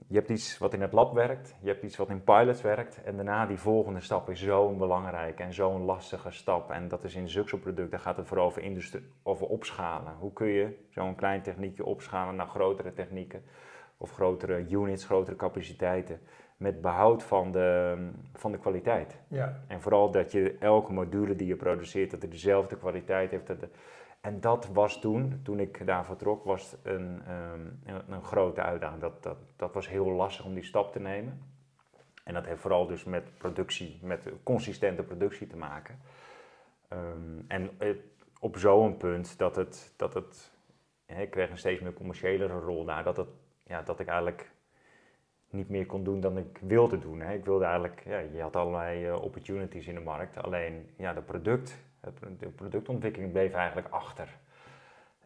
Je 0.09 0.14
hebt 0.14 0.28
iets 0.28 0.59
wat 0.59 0.75
in 0.75 0.80
het 0.80 0.92
lab 0.92 1.14
werkt, 1.14 1.56
je 1.61 1.68
hebt 1.68 1.83
iets 1.83 1.97
wat 1.97 2.11
in 2.11 2.25
pilots 2.25 2.62
werkt. 2.62 3.02
En 3.02 3.16
daarna 3.16 3.47
die 3.47 3.59
volgende 3.59 4.00
stap 4.00 4.30
is 4.30 4.42
zo'n 4.42 4.78
belangrijke 4.78 5.42
en 5.42 5.52
zo'n 5.52 5.85
lastige 5.85 6.30
stap. 6.30 6.71
En 6.71 6.88
dat 6.88 7.04
is 7.04 7.14
in 7.14 7.28
zulke 7.28 7.59
product, 7.59 7.90
daar 7.90 8.00
gaat 8.00 8.16
het 8.16 8.26
vooral 8.26 8.47
over, 8.47 9.02
over 9.23 9.47
opschalen. 9.47 10.14
Hoe 10.18 10.33
kun 10.33 10.47
je 10.47 10.87
zo'n 10.88 11.14
klein 11.14 11.42
techniekje 11.42 11.85
opschalen 11.85 12.37
naar 12.37 12.49
grotere 12.49 12.92
technieken? 12.92 13.45
of 13.97 14.12
grotere 14.12 14.66
units, 14.68 15.04
grotere 15.04 15.37
capaciteiten, 15.37 16.21
met 16.57 16.81
behoud 16.81 17.23
van 17.23 17.53
de, 17.53 17.97
van 18.35 18.53
de 18.53 18.59
kwaliteit. 18.59 19.19
Ja. 19.29 19.61
En 19.67 19.81
vooral 19.81 20.11
dat 20.11 20.33
je 20.33 20.57
elke 20.59 20.93
module 20.93 21.37
die 21.37 21.47
je 21.47 21.57
produceert, 21.57 22.11
dat 22.11 22.23
het 22.23 22.31
dezelfde 22.31 22.77
kwaliteit 22.77 23.31
heeft. 23.31 23.47
Dat 23.47 23.69
en 24.21 24.41
dat 24.41 24.69
was 24.73 25.01
toen, 25.01 25.41
toen 25.43 25.61
ik 25.61 25.87
daar 25.87 26.05
vertrok, 26.05 26.45
was 26.45 26.77
een, 26.83 27.23
um, 27.31 27.81
een, 27.85 28.13
een, 28.13 28.23
grote 28.23 28.63
uitdaging. 28.63 29.01
Dat, 29.01 29.23
dat, 29.23 29.37
dat 29.57 29.75
was 29.75 29.89
heel 29.89 30.11
lastig 30.11 30.45
om 30.45 30.55
die 30.55 30.65
stap 30.65 30.93
te 30.93 31.01
nemen. 31.01 31.41
En 32.25 32.35
dat 32.35 32.47
heeft 32.47 32.61
vooral 32.61 32.87
dus 32.87 33.05
met 33.05 33.39
productie, 33.39 33.99
met 34.03 34.29
consistente 34.43 35.03
productie 35.03 35.47
te 35.47 35.57
maken. 35.57 35.99
Ehm, 36.89 37.41
en 37.49 37.71
op 38.41 38.57
zo'n 38.57 38.97
punt 38.97 39.39
dat 39.39 39.57
het, 39.57 39.93
dat 39.97 40.15
het 40.15 40.57
ik 41.07 41.31
kreeg 41.31 41.51
een 41.51 41.59
steeds 41.59 41.81
meer 41.81 41.93
commerciëlere 41.93 42.59
rol 42.59 42.85
daar, 42.85 43.05
dat, 43.05 43.17
het, 43.17 43.29
ja, 43.67 43.83
dat 43.83 44.01
ik 44.01 44.07
eigenlijk 44.07 44.51
niet 45.50 45.69
meer 45.69 45.87
kon 45.87 46.05
doen 46.05 46.21
dan 46.21 46.38
ik 46.38 46.59
wilde 46.61 46.99
doen. 46.99 47.21
Hè. 47.21 47.35
Ik 47.35 47.45
wilde 47.45 47.65
eigenlijk, 47.65 48.03
ja, 48.05 48.19
je 48.19 48.43
had 48.43 48.57
allerlei 48.57 49.09
uh, 49.09 49.23
opportunities 49.23 49.87
in 49.87 49.95
de 49.95 50.00
markt, 50.00 50.43
alleen 50.43 50.91
ja, 50.97 51.12
de, 51.12 51.23
product, 51.23 51.76
de 52.38 52.49
productontwikkeling 52.49 53.33
bleef 53.33 53.53
eigenlijk 53.53 53.88
achter. 53.88 54.37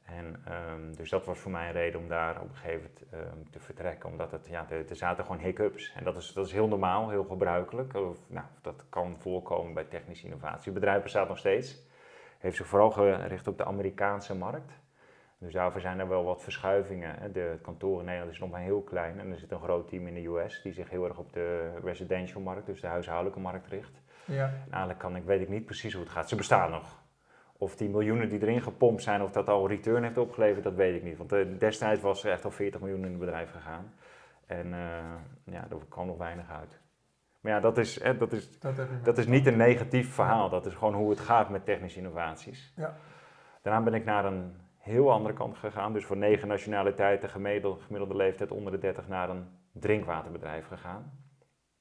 En 0.04 0.42
um, 0.72 0.96
dus 0.96 1.10
dat 1.10 1.24
was 1.24 1.38
voor 1.38 1.50
mij 1.50 1.66
een 1.66 1.72
reden 1.72 2.00
om 2.00 2.08
daar 2.08 2.40
op 2.40 2.48
een 2.48 2.54
gegeven 2.54 2.90
moment 3.10 3.32
um, 3.34 3.50
te 3.50 3.60
vertrekken, 3.60 4.10
omdat 4.10 4.30
het, 4.30 4.46
ja, 4.46 4.66
er, 4.70 4.88
er 4.88 4.96
zaten 4.96 5.24
gewoon 5.24 5.40
hiccups. 5.40 5.92
En 5.96 6.04
dat 6.04 6.16
is, 6.16 6.32
dat 6.32 6.46
is 6.46 6.52
heel 6.52 6.68
normaal, 6.68 7.10
heel 7.10 7.24
gebruikelijk. 7.24 7.94
Of, 7.94 8.18
nou, 8.28 8.46
dat 8.62 8.84
kan 8.88 9.16
voorkomen 9.18 9.74
bij 9.74 9.84
technische 9.84 10.24
innovatie. 10.24 10.72
Het 10.72 10.80
bedrijf 10.80 11.02
bestaat 11.02 11.28
nog 11.28 11.38
steeds, 11.38 11.78
heeft 12.38 12.56
zich 12.56 12.66
vooral 12.66 12.90
gericht 12.90 13.46
op 13.46 13.58
de 13.58 13.64
Amerikaanse 13.64 14.36
markt. 14.36 14.79
Dus 15.40 15.52
daarvoor 15.52 15.80
zijn 15.80 15.98
er 15.98 16.08
wel 16.08 16.24
wat 16.24 16.42
verschuivingen. 16.42 17.32
De 17.32 17.58
kantoor 17.62 17.98
in 17.98 18.04
Nederland 18.04 18.32
is 18.32 18.38
nog 18.38 18.50
maar 18.50 18.60
heel 18.60 18.82
klein 18.82 19.20
en 19.20 19.30
er 19.30 19.38
zit 19.38 19.50
een 19.50 19.60
groot 19.60 19.88
team 19.88 20.06
in 20.06 20.14
de 20.14 20.26
US 20.26 20.62
die 20.62 20.72
zich 20.72 20.90
heel 20.90 21.04
erg 21.04 21.18
op 21.18 21.32
de 21.32 21.78
residential 21.82 22.42
markt, 22.42 22.66
dus 22.66 22.80
de 22.80 22.86
huishoudelijke 22.86 23.40
markt 23.40 23.66
richt. 23.66 24.02
Ja. 24.24 24.44
En 24.44 24.70
eigenlijk 24.70 24.98
kan 24.98 25.16
ik, 25.16 25.24
weet 25.24 25.40
ik 25.40 25.48
niet 25.48 25.64
precies 25.64 25.92
hoe 25.92 26.02
het 26.02 26.12
gaat. 26.12 26.28
Ze 26.28 26.36
bestaan 26.36 26.70
nog. 26.70 27.02
Of 27.56 27.76
die 27.76 27.88
miljoenen 27.88 28.28
die 28.28 28.40
erin 28.42 28.62
gepompt 28.62 29.02
zijn, 29.02 29.22
of 29.22 29.30
dat 29.30 29.48
al 29.48 29.68
return 29.68 30.02
heeft 30.02 30.18
opgeleverd, 30.18 30.64
dat 30.64 30.74
weet 30.74 30.94
ik 30.94 31.02
niet. 31.02 31.16
Want 31.16 31.32
eh, 31.32 31.46
destijds 31.58 32.02
was 32.02 32.24
er 32.24 32.30
echt 32.30 32.44
al 32.44 32.50
40 32.50 32.80
miljoen 32.80 33.04
in 33.04 33.10
het 33.10 33.18
bedrijf 33.18 33.50
gegaan. 33.50 33.92
En 34.46 34.66
uh, 34.66 35.54
ja, 35.54 35.66
daar 35.68 35.78
kwam 35.88 36.06
nog 36.06 36.18
weinig 36.18 36.50
uit. 36.50 36.80
Maar 37.40 37.52
ja, 37.52 37.60
dat 37.60 37.78
is, 37.78 37.94
dat 38.18 38.32
is, 38.32 38.58
dat, 38.58 38.74
dat 39.02 39.18
is 39.18 39.26
niet 39.26 39.46
een 39.46 39.56
negatief 39.56 40.14
verhaal. 40.14 40.48
Dat 40.48 40.66
is 40.66 40.74
gewoon 40.74 40.94
hoe 40.94 41.10
het 41.10 41.20
gaat 41.20 41.50
met 41.50 41.64
technische 41.64 41.98
innovaties. 41.98 42.72
Ja. 42.76 42.96
Daarna 43.62 43.82
ben 43.82 43.94
ik 43.94 44.04
naar 44.04 44.24
een 44.24 44.54
heel 44.90 45.12
andere 45.12 45.34
kant 45.34 45.56
gegaan. 45.56 45.92
Dus 45.92 46.04
voor 46.04 46.16
negen 46.16 46.48
nationaliteiten, 46.48 47.28
gemiddelde, 47.28 47.80
gemiddelde 47.80 48.16
leeftijd 48.16 48.50
onder 48.50 48.72
de 48.72 48.78
30, 48.78 49.08
naar 49.08 49.30
een 49.30 49.46
drinkwaterbedrijf 49.72 50.66
gegaan. 50.66 51.12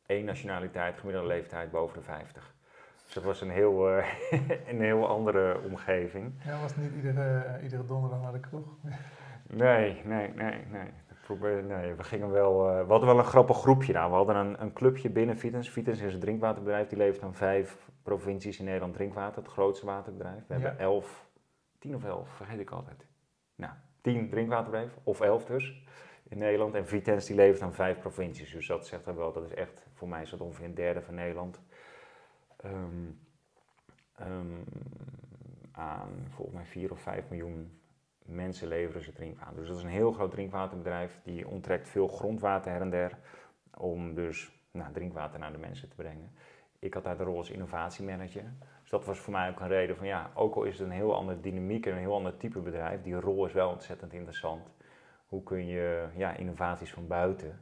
Eén 0.05 0.25
nationaliteit, 0.25 0.97
gemiddelde 0.97 1.27
leeftijd 1.27 1.71
boven 1.71 1.97
de 1.97 2.03
50. 2.03 2.55
Dus 3.03 3.13
dat 3.13 3.23
was 3.23 3.41
een 3.41 3.49
heel, 3.49 3.97
uh, 3.97 4.05
een 4.71 4.81
heel 4.81 5.07
andere 5.07 5.59
omgeving. 5.65 6.33
Ja, 6.45 6.61
was 6.61 6.75
niet 6.75 6.93
iedere, 6.95 7.59
iedere 7.63 7.85
donderdag 7.85 8.21
naar 8.21 8.31
de 8.31 8.39
kroeg? 8.39 8.77
nee, 9.47 10.01
nee, 10.05 10.33
nee, 10.35 10.65
nee. 10.71 10.91
Nee, 11.67 11.93
we 11.93 12.03
gingen 12.03 12.31
wel. 12.31 12.69
Uh, 12.69 12.85
we 12.85 12.91
hadden 12.91 13.09
wel 13.09 13.17
een 13.17 13.23
grappig 13.23 13.57
groepje 13.57 13.93
daar. 13.93 14.09
We 14.09 14.15
hadden 14.15 14.35
een, 14.35 14.61
een 14.61 14.73
clubje 14.73 15.09
binnen 15.09 15.37
Vitens. 15.37 15.69
Vitens 15.69 16.01
is 16.01 16.13
een 16.13 16.19
drinkwaterbedrijf. 16.19 16.87
Die 16.87 16.97
levert 16.97 17.23
aan 17.23 17.33
vijf 17.33 17.89
provincies 18.03 18.59
in 18.59 18.65
Nederland 18.65 18.93
drinkwater. 18.93 19.41
Het 19.43 19.51
grootste 19.51 19.85
waterbedrijf. 19.85 20.47
We 20.47 20.53
hebben 20.53 20.79
elf 20.79 21.28
tien 21.79 21.95
of 21.95 22.03
elf, 22.03 22.29
vergeet 22.29 22.59
ik 22.59 22.71
altijd. 22.71 23.05
Nou, 23.55 23.73
tien 24.01 24.29
drinkwaterbedrijven, 24.29 25.01
of 25.03 25.21
elf 25.21 25.45
dus, 25.45 25.83
in 26.23 26.37
Nederland. 26.37 26.75
En 26.75 26.87
Vitens 26.87 27.25
die 27.25 27.35
levert 27.35 27.61
aan 27.61 27.73
vijf 27.73 27.99
provincies. 27.99 28.51
Dus 28.51 28.67
dat 28.67 28.87
zegt 28.87 29.05
dan 29.05 29.15
wel, 29.15 29.33
dat 29.33 29.43
is 29.43 29.53
echt, 29.53 29.87
voor 29.93 30.07
mij 30.07 30.21
is 30.21 30.29
dat 30.29 30.41
ongeveer 30.41 30.65
een 30.65 30.75
derde 30.75 31.01
van 31.01 31.13
Nederland. 31.13 31.61
Um, 32.65 33.19
um, 34.21 34.63
aan 35.71 36.27
volgens 36.29 36.57
mij 36.57 36.65
vier 36.65 36.91
of 36.91 37.01
vijf 37.01 37.29
miljoen 37.29 37.79
mensen 38.25 38.67
leveren 38.67 39.03
ze 39.03 39.13
drinkwater. 39.13 39.55
Dus 39.55 39.67
dat 39.67 39.77
is 39.77 39.83
een 39.83 39.89
heel 39.89 40.11
groot 40.11 40.31
drinkwaterbedrijf. 40.31 41.19
Die 41.23 41.47
onttrekt 41.47 41.89
veel 41.89 42.07
grondwater 42.07 42.71
her 42.71 42.81
en 42.81 42.89
der. 42.89 43.17
Om 43.77 44.13
dus 44.13 44.51
nou, 44.71 44.93
drinkwater 44.93 45.39
naar 45.39 45.51
de 45.51 45.57
mensen 45.57 45.89
te 45.89 45.95
brengen. 45.95 46.31
Ik 46.79 46.93
had 46.93 47.03
daar 47.03 47.17
de 47.17 47.23
rol 47.23 47.37
als 47.37 47.49
innovatiemanager. 47.49 48.53
Dus 48.89 48.99
dat 48.99 49.07
was 49.07 49.19
voor 49.19 49.33
mij 49.33 49.49
ook 49.49 49.59
een 49.59 49.67
reden 49.67 49.95
van 49.95 50.07
ja, 50.07 50.31
ook 50.33 50.55
al 50.55 50.63
is 50.63 50.79
het 50.79 50.87
een 50.87 50.93
heel 50.93 51.15
andere 51.15 51.39
dynamiek 51.39 51.85
en 51.85 51.91
een 51.91 51.97
heel 51.97 52.13
ander 52.13 52.37
type 52.37 52.59
bedrijf, 52.59 53.01
die 53.01 53.19
rol 53.19 53.45
is 53.45 53.53
wel 53.53 53.69
ontzettend 53.69 54.13
interessant. 54.13 54.71
Hoe 55.25 55.43
kun 55.43 55.65
je 55.65 56.07
ja, 56.15 56.35
innovaties 56.35 56.93
van 56.93 57.07
buiten 57.07 57.59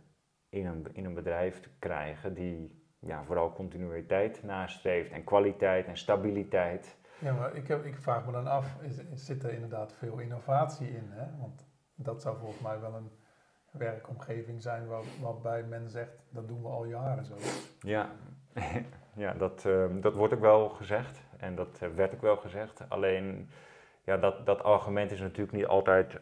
in 0.49 0.65
een, 0.65 0.87
in 0.91 1.05
een 1.05 1.13
bedrijf 1.13 1.69
krijgen 1.79 2.33
die 2.33 2.81
ja, 2.99 3.23
vooral 3.23 3.53
continuïteit 3.53 4.43
nastreeft 4.43 5.11
en 5.11 5.23
kwaliteit 5.23 5.85
en 5.85 5.97
stabiliteit. 5.97 6.97
Ja, 7.19 7.33
maar 7.33 7.55
ik, 7.55 7.67
heb, 7.67 7.85
ik 7.85 7.97
vraag 7.97 8.25
me 8.25 8.31
dan 8.31 8.47
af, 8.47 8.81
is, 8.81 9.25
zit 9.25 9.43
er 9.43 9.53
inderdaad 9.53 9.93
veel 9.93 10.17
innovatie 10.19 10.87
in? 10.87 11.09
Hè? 11.09 11.37
Want 11.39 11.67
dat 11.95 12.21
zou 12.21 12.37
volgens 12.37 12.61
mij 12.61 12.79
wel 12.79 12.93
een 12.93 13.11
werkomgeving 13.71 14.61
zijn 14.61 14.87
waar, 14.87 15.03
waarbij 15.21 15.63
men 15.63 15.89
zegt, 15.89 16.23
dat 16.29 16.47
doen 16.47 16.61
we 16.61 16.67
al 16.67 16.85
jaren 16.85 17.25
zo. 17.25 17.35
Ja, 17.79 18.09
ja 19.17 19.33
dat, 19.33 19.65
ehm, 19.65 19.99
dat 19.99 20.13
wordt 20.13 20.33
ook 20.33 20.39
wel 20.39 20.69
gezegd 20.69 21.19
en 21.37 21.55
dat 21.55 21.77
eh, 21.81 21.89
werd 21.95 22.13
ook 22.13 22.21
wel 22.21 22.37
gezegd. 22.37 22.81
Alleen, 22.89 23.49
ja, 24.03 24.17
dat, 24.17 24.45
dat 24.45 24.63
argument 24.63 25.11
is 25.11 25.19
natuurlijk 25.19 25.57
niet 25.57 25.65
altijd, 25.65 26.19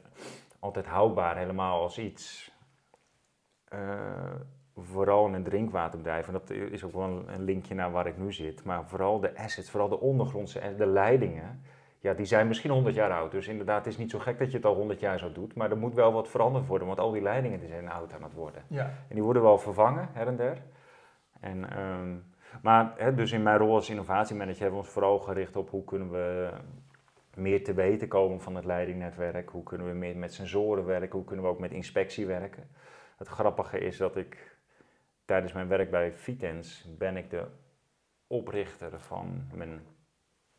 altijd 0.59 0.85
houdbaar, 0.85 1.37
helemaal 1.37 1.81
als 1.81 1.97
iets. 1.97 2.53
Uh, 3.73 4.35
vooral 4.75 5.27
in 5.27 5.33
een 5.33 5.43
drinkwaterbedrijf, 5.43 6.27
en 6.27 6.33
dat 6.33 6.49
is 6.49 6.83
ook 6.83 6.93
wel 6.93 7.23
een 7.27 7.43
linkje 7.43 7.75
naar 7.75 7.91
waar 7.91 8.07
ik 8.07 8.17
nu 8.17 8.33
zit, 8.33 8.63
maar 8.63 8.85
vooral 8.87 9.19
de 9.19 9.37
assets, 9.37 9.69
vooral 9.69 9.89
de 9.89 9.99
ondergrondse, 9.99 10.75
de 10.77 10.85
leidingen, 10.85 11.63
ja, 11.99 12.13
die 12.13 12.25
zijn 12.25 12.47
misschien 12.47 12.71
100 12.71 12.95
jaar 12.95 13.11
oud. 13.11 13.31
Dus 13.31 13.47
inderdaad, 13.47 13.85
het 13.85 13.93
is 13.93 13.99
niet 13.99 14.11
zo 14.11 14.19
gek 14.19 14.39
dat 14.39 14.51
je 14.51 14.57
het 14.57 14.65
al 14.65 14.75
100 14.75 14.99
jaar 14.99 15.19
zo 15.19 15.31
doet, 15.31 15.55
maar 15.55 15.71
er 15.71 15.77
moet 15.77 15.93
wel 15.93 16.13
wat 16.13 16.29
veranderd 16.29 16.67
worden, 16.67 16.87
want 16.87 16.99
al 16.99 17.11
die 17.11 17.21
leidingen 17.21 17.59
die 17.59 17.69
zijn 17.69 17.89
oud 17.89 18.13
aan 18.13 18.23
het 18.23 18.33
worden. 18.33 18.63
Ja. 18.67 18.83
En 18.83 19.15
die 19.15 19.23
worden 19.23 19.41
wel 19.41 19.57
vervangen, 19.57 20.09
her 20.13 20.27
en 20.27 20.35
der. 20.35 20.61
En, 21.39 21.79
um, 21.79 22.23
maar 22.61 22.93
hè, 22.97 23.13
dus 23.13 23.31
in 23.31 23.43
mijn 23.43 23.57
rol 23.57 23.73
als 23.73 23.89
innovatiemanager 23.89 24.61
hebben 24.61 24.79
we 24.79 24.85
ons 24.85 24.93
vooral 24.93 25.19
gericht 25.19 25.55
op 25.55 25.69
hoe 25.69 25.83
kunnen 25.83 26.11
we 26.11 26.51
meer 27.35 27.63
te 27.63 27.73
weten 27.73 28.07
komen 28.07 28.41
van 28.41 28.55
het 28.55 28.65
leidingnetwerk, 28.65 29.49
hoe 29.49 29.63
kunnen 29.63 29.87
we 29.87 29.93
meer 29.93 30.17
met 30.17 30.33
sensoren 30.33 30.85
werken, 30.85 31.17
hoe 31.17 31.25
kunnen 31.25 31.45
we 31.45 31.51
ook 31.51 31.59
met 31.59 31.71
inspectie 31.71 32.25
werken. 32.25 32.69
Het 33.17 33.27
grappige 33.27 33.79
is 33.79 33.97
dat 33.97 34.15
ik 34.15 34.57
tijdens 35.25 35.53
mijn 35.53 35.67
werk 35.67 35.91
bij 35.91 36.13
Vitens 36.13 36.95
ben 36.97 37.17
ik 37.17 37.29
de 37.29 37.45
oprichter 38.27 38.99
van 38.99 39.47
mijn 39.53 39.81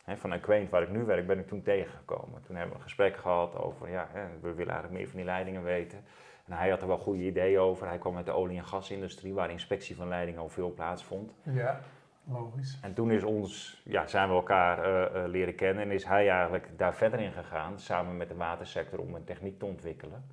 hè, 0.06 0.16
van 0.16 0.32
Acquaint, 0.32 0.70
waar 0.70 0.82
ik 0.82 0.90
nu 0.90 1.04
werk, 1.04 1.26
ben 1.26 1.38
ik 1.38 1.46
toen 1.46 1.62
tegengekomen. 1.62 2.42
Toen 2.42 2.56
hebben 2.56 2.72
we 2.72 2.78
een 2.78 2.88
gesprek 2.88 3.16
gehad 3.16 3.58
over, 3.58 3.90
ja, 3.90 4.08
hè, 4.12 4.26
we 4.40 4.54
willen 4.54 4.72
eigenlijk 4.72 4.92
meer 4.92 5.08
van 5.08 5.16
die 5.16 5.24
leidingen 5.24 5.62
weten. 5.62 6.04
En 6.46 6.52
hij 6.52 6.70
had 6.70 6.80
er 6.80 6.88
wel 6.88 6.98
goede 6.98 7.22
ideeën 7.22 7.58
over. 7.58 7.86
Hij 7.86 7.98
kwam 7.98 8.16
uit 8.16 8.26
de 8.26 8.32
olie- 8.32 8.56
en 8.56 8.64
gasindustrie, 8.64 9.34
waar 9.34 9.50
inspectie 9.50 9.96
van 9.96 10.08
leidingen 10.08 10.40
al 10.40 10.48
veel 10.48 10.72
plaatsvond. 10.74 11.34
Ja, 11.42 11.80
logisch. 12.24 12.78
En 12.82 12.94
toen 12.94 13.10
is 13.10 13.24
ons, 13.24 13.82
ja, 13.84 14.06
zijn 14.06 14.28
we 14.28 14.34
elkaar 14.34 14.78
uh, 14.78 15.22
uh, 15.22 15.28
leren 15.28 15.54
kennen 15.54 15.84
en 15.84 15.90
is 15.90 16.04
hij 16.04 16.28
eigenlijk 16.28 16.68
daar 16.76 16.94
verder 16.94 17.20
in 17.20 17.32
gegaan, 17.32 17.78
samen 17.78 18.16
met 18.16 18.28
de 18.28 18.34
watersector, 18.34 18.98
om 18.98 19.14
een 19.14 19.24
techniek 19.24 19.58
te 19.58 19.66
ontwikkelen. 19.66 20.24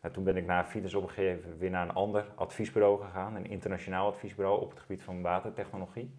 Nou, 0.00 0.14
toen 0.14 0.24
ben 0.24 0.36
ik 0.36 0.46
na 0.46 0.64
Fides 0.64 0.94
op 0.94 1.02
een 1.02 1.08
gegeven 1.08 1.40
moment 1.42 1.60
weer 1.60 1.70
naar 1.70 1.88
een 1.88 1.94
ander 1.94 2.26
adviesbureau 2.34 3.00
gegaan, 3.00 3.36
een 3.36 3.46
internationaal 3.46 4.06
adviesbureau 4.06 4.60
op 4.60 4.70
het 4.70 4.80
gebied 4.80 5.02
van 5.02 5.22
watertechnologie. 5.22 6.14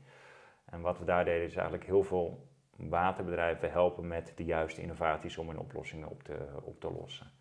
En 0.65 0.81
wat 0.81 0.99
we 0.99 1.05
daar 1.05 1.25
deden 1.25 1.45
is 1.45 1.55
eigenlijk 1.55 1.85
heel 1.85 2.03
veel 2.03 2.47
waterbedrijven 2.75 3.71
helpen 3.71 4.07
met 4.07 4.33
de 4.35 4.43
juiste 4.43 4.81
innovaties 4.81 5.37
om 5.37 5.47
hun 5.47 5.59
oplossingen 5.59 6.09
op 6.09 6.23
te, 6.23 6.37
op 6.61 6.79
te 6.79 6.91
lossen. 6.91 7.31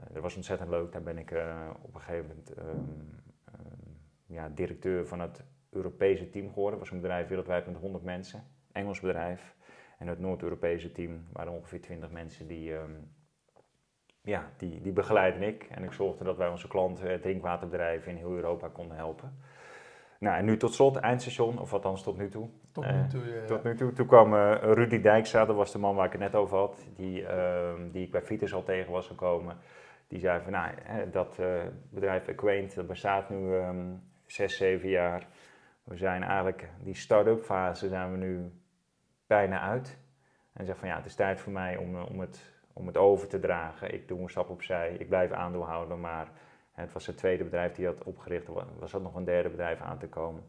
Uh, 0.00 0.06
dat 0.12 0.22
was 0.22 0.36
ontzettend 0.36 0.70
leuk. 0.70 0.92
Daar 0.92 1.02
ben 1.02 1.18
ik 1.18 1.30
uh, 1.30 1.70
op 1.82 1.94
een 1.94 2.00
gegeven 2.00 2.26
moment 2.26 2.58
um, 2.58 2.66
um, 2.66 4.00
ja, 4.26 4.48
directeur 4.48 5.06
van 5.06 5.20
het 5.20 5.44
Europese 5.70 6.30
team 6.30 6.48
geworden. 6.48 6.78
Dat 6.78 6.88
was 6.88 6.90
een 6.90 7.02
bedrijf 7.02 7.28
wereldwijd 7.28 7.66
met 7.66 7.76
100 7.76 8.04
mensen, 8.04 8.44
Engels 8.72 9.00
bedrijf. 9.00 9.56
En 9.98 10.06
het 10.06 10.18
Noord-Europese 10.18 10.92
team 10.92 11.24
waren 11.32 11.52
ongeveer 11.52 11.80
20 11.80 12.10
mensen 12.10 12.46
die, 12.46 12.74
um, 12.74 13.12
ja, 14.22 14.50
die, 14.56 14.80
die 14.80 14.92
begeleidde 14.92 15.46
ik. 15.46 15.62
En 15.62 15.84
ik 15.84 15.92
zorgde 15.92 16.24
dat 16.24 16.36
wij 16.36 16.48
onze 16.48 16.68
klanten, 16.68 17.20
drinkwaterbedrijven 17.20 18.10
in 18.10 18.16
heel 18.16 18.34
Europa 18.34 18.68
konden 18.68 18.96
helpen. 18.96 19.38
Nou, 20.18 20.36
en 20.36 20.44
nu 20.44 20.56
tot 20.56 20.74
slot, 20.74 20.96
eindstation, 20.96 21.58
of 21.58 21.72
althans 21.72 22.02
tot 22.02 22.16
nu 22.16 22.28
toe. 22.28 22.48
Tot 22.72 22.84
nu 22.84 23.06
toe, 23.08 23.24
ja. 23.24 23.44
Tot 23.44 23.64
nu 23.64 23.74
toe. 23.74 23.92
Toen 23.92 24.06
kwam 24.06 24.34
uh, 24.34 24.54
Rudy 24.60 25.00
Dijkstra, 25.00 25.44
dat 25.44 25.56
was 25.56 25.72
de 25.72 25.78
man 25.78 25.94
waar 25.94 26.06
ik 26.06 26.12
het 26.12 26.20
net 26.20 26.34
over 26.34 26.56
had, 26.56 26.86
die, 26.96 27.22
uh, 27.22 27.72
die 27.92 28.04
ik 28.04 28.10
bij 28.10 28.22
Vitus 28.22 28.54
al 28.54 28.62
tegen 28.62 28.92
was 28.92 29.06
gekomen. 29.06 29.56
Die 30.08 30.20
zei 30.20 30.42
van, 30.42 30.52
nou, 30.52 30.74
dat 31.10 31.36
uh, 31.40 31.62
bedrijf 31.90 32.28
Acquaint, 32.28 32.74
dat 32.74 32.86
bestaat 32.86 33.30
nu 33.30 33.54
um, 33.54 34.02
zes, 34.26 34.56
zeven 34.56 34.88
jaar. 34.88 35.26
We 35.84 35.96
zijn 35.96 36.22
eigenlijk, 36.22 36.68
die 36.82 36.94
start-up 36.94 37.44
fase 37.44 37.88
zijn 37.88 38.10
we 38.12 38.16
nu 38.16 38.52
bijna 39.26 39.60
uit. 39.60 39.98
En 40.52 40.66
zegt 40.66 40.78
van, 40.78 40.88
ja, 40.88 40.96
het 40.96 41.06
is 41.06 41.14
tijd 41.14 41.40
voor 41.40 41.52
mij 41.52 41.76
om, 41.76 42.02
om, 42.02 42.20
het, 42.20 42.52
om 42.72 42.86
het 42.86 42.96
over 42.96 43.28
te 43.28 43.38
dragen. 43.38 43.94
Ik 43.94 44.08
doe 44.08 44.20
een 44.20 44.30
stap 44.30 44.48
opzij, 44.48 44.94
ik 44.98 45.08
blijf 45.08 45.32
aandeelhouder, 45.32 45.98
maar 45.98 46.28
het 46.72 46.92
was 46.92 47.06
het 47.06 47.16
tweede 47.16 47.44
bedrijf 47.44 47.72
die 47.72 47.86
had 47.86 48.02
opgericht, 48.04 48.46
er 48.46 48.52
was 48.78 48.92
er 48.92 49.00
nog 49.00 49.14
een 49.14 49.24
derde 49.24 49.48
bedrijf 49.48 49.80
aan 49.80 49.98
te 49.98 50.08
komen. 50.08 50.44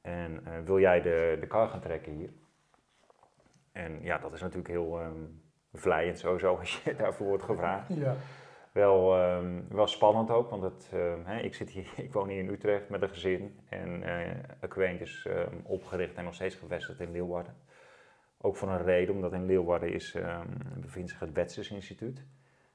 En 0.00 0.40
uh, 0.46 0.52
wil 0.64 0.80
jij 0.80 1.00
de, 1.00 1.36
de 1.40 1.46
kar 1.46 1.68
gaan 1.68 1.80
trekken 1.80 2.12
hier? 2.12 2.30
En 3.72 4.02
ja, 4.02 4.18
dat 4.18 4.32
is 4.32 4.40
natuurlijk 4.40 4.68
heel 4.68 5.00
um, 5.00 5.42
vlijend 5.72 6.18
sowieso 6.18 6.56
als 6.56 6.82
je 6.82 6.94
daarvoor 7.02 7.26
wordt 7.26 7.44
gevraagd. 7.44 7.88
Ja. 7.94 8.14
Wel, 8.72 9.16
ehm, 9.16 9.60
wel 9.68 9.86
spannend 9.86 10.30
ook, 10.30 10.50
want 10.50 10.62
het, 10.62 10.90
ehm, 10.92 11.24
hè, 11.24 11.40
ik, 11.40 11.54
zit 11.54 11.70
hier, 11.70 11.92
ik 12.06 12.12
woon 12.12 12.28
hier 12.28 12.38
in 12.38 12.48
Utrecht 12.48 12.88
met 12.88 13.02
een 13.02 13.08
gezin 13.08 13.58
en 13.68 14.02
uh, 14.76 15.00
is 15.00 15.26
ehm, 15.28 15.56
opgericht 15.62 16.14
en 16.14 16.24
nog 16.24 16.34
steeds 16.34 16.54
gevestigd 16.54 17.00
in 17.00 17.10
Leeuwarden. 17.10 17.54
Ook 18.38 18.56
voor 18.56 18.68
een 18.68 18.82
reden, 18.82 19.14
omdat 19.14 19.32
in 19.32 19.46
Leeuwarden 19.46 19.92
is, 19.92 20.16
bevindt 20.76 21.10
zich 21.10 21.20
het 21.20 21.32
Wetses 21.32 21.70
Instituut. 21.70 22.26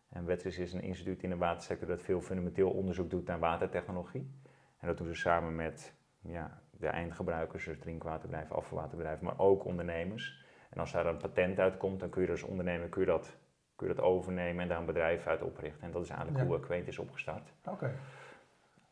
En 0.09 0.25
Wetses 0.25 0.57
is 0.57 0.73
een 0.73 0.81
instituut 0.81 1.23
in 1.23 1.29
de 1.29 1.37
watersector 1.37 1.87
dat 1.87 2.01
veel 2.01 2.21
fundamenteel 2.21 2.69
onderzoek 2.69 3.09
doet 3.09 3.27
naar 3.27 3.39
watertechnologie. 3.39 4.31
En 4.77 4.87
dat 4.87 4.97
doen 4.97 5.07
ze 5.07 5.15
samen 5.15 5.55
met 5.55 5.93
ja, 6.21 6.61
de 6.71 6.87
eindgebruikers, 6.87 7.65
dus 7.65 7.79
drinkwaterbedrijven, 7.79 8.55
afvalwaterbedrijven, 8.55 9.25
maar 9.25 9.39
ook 9.39 9.65
ondernemers. 9.65 10.45
En 10.69 10.79
als 10.79 10.91
daar 10.91 11.05
een 11.05 11.17
patent 11.17 11.59
uitkomt, 11.59 11.99
dan 11.99 12.09
kun 12.09 12.21
je 12.21 12.29
als 12.29 12.43
ondernemer 12.43 12.89
kun 12.89 13.01
je 13.01 13.07
dat, 13.07 13.37
kun 13.77 13.87
je 13.87 13.93
dat 13.93 14.03
overnemen 14.03 14.61
en 14.61 14.67
daar 14.67 14.79
een 14.79 14.85
bedrijf 14.85 15.27
uit 15.27 15.41
oprichten. 15.41 15.83
En 15.83 15.91
dat 15.91 16.03
is 16.03 16.09
eigenlijk 16.09 16.45
hoe 16.45 16.55
Aquaint 16.55 16.87
is 16.87 16.99
opgestart. 16.99 17.53
Oké. 17.65 17.91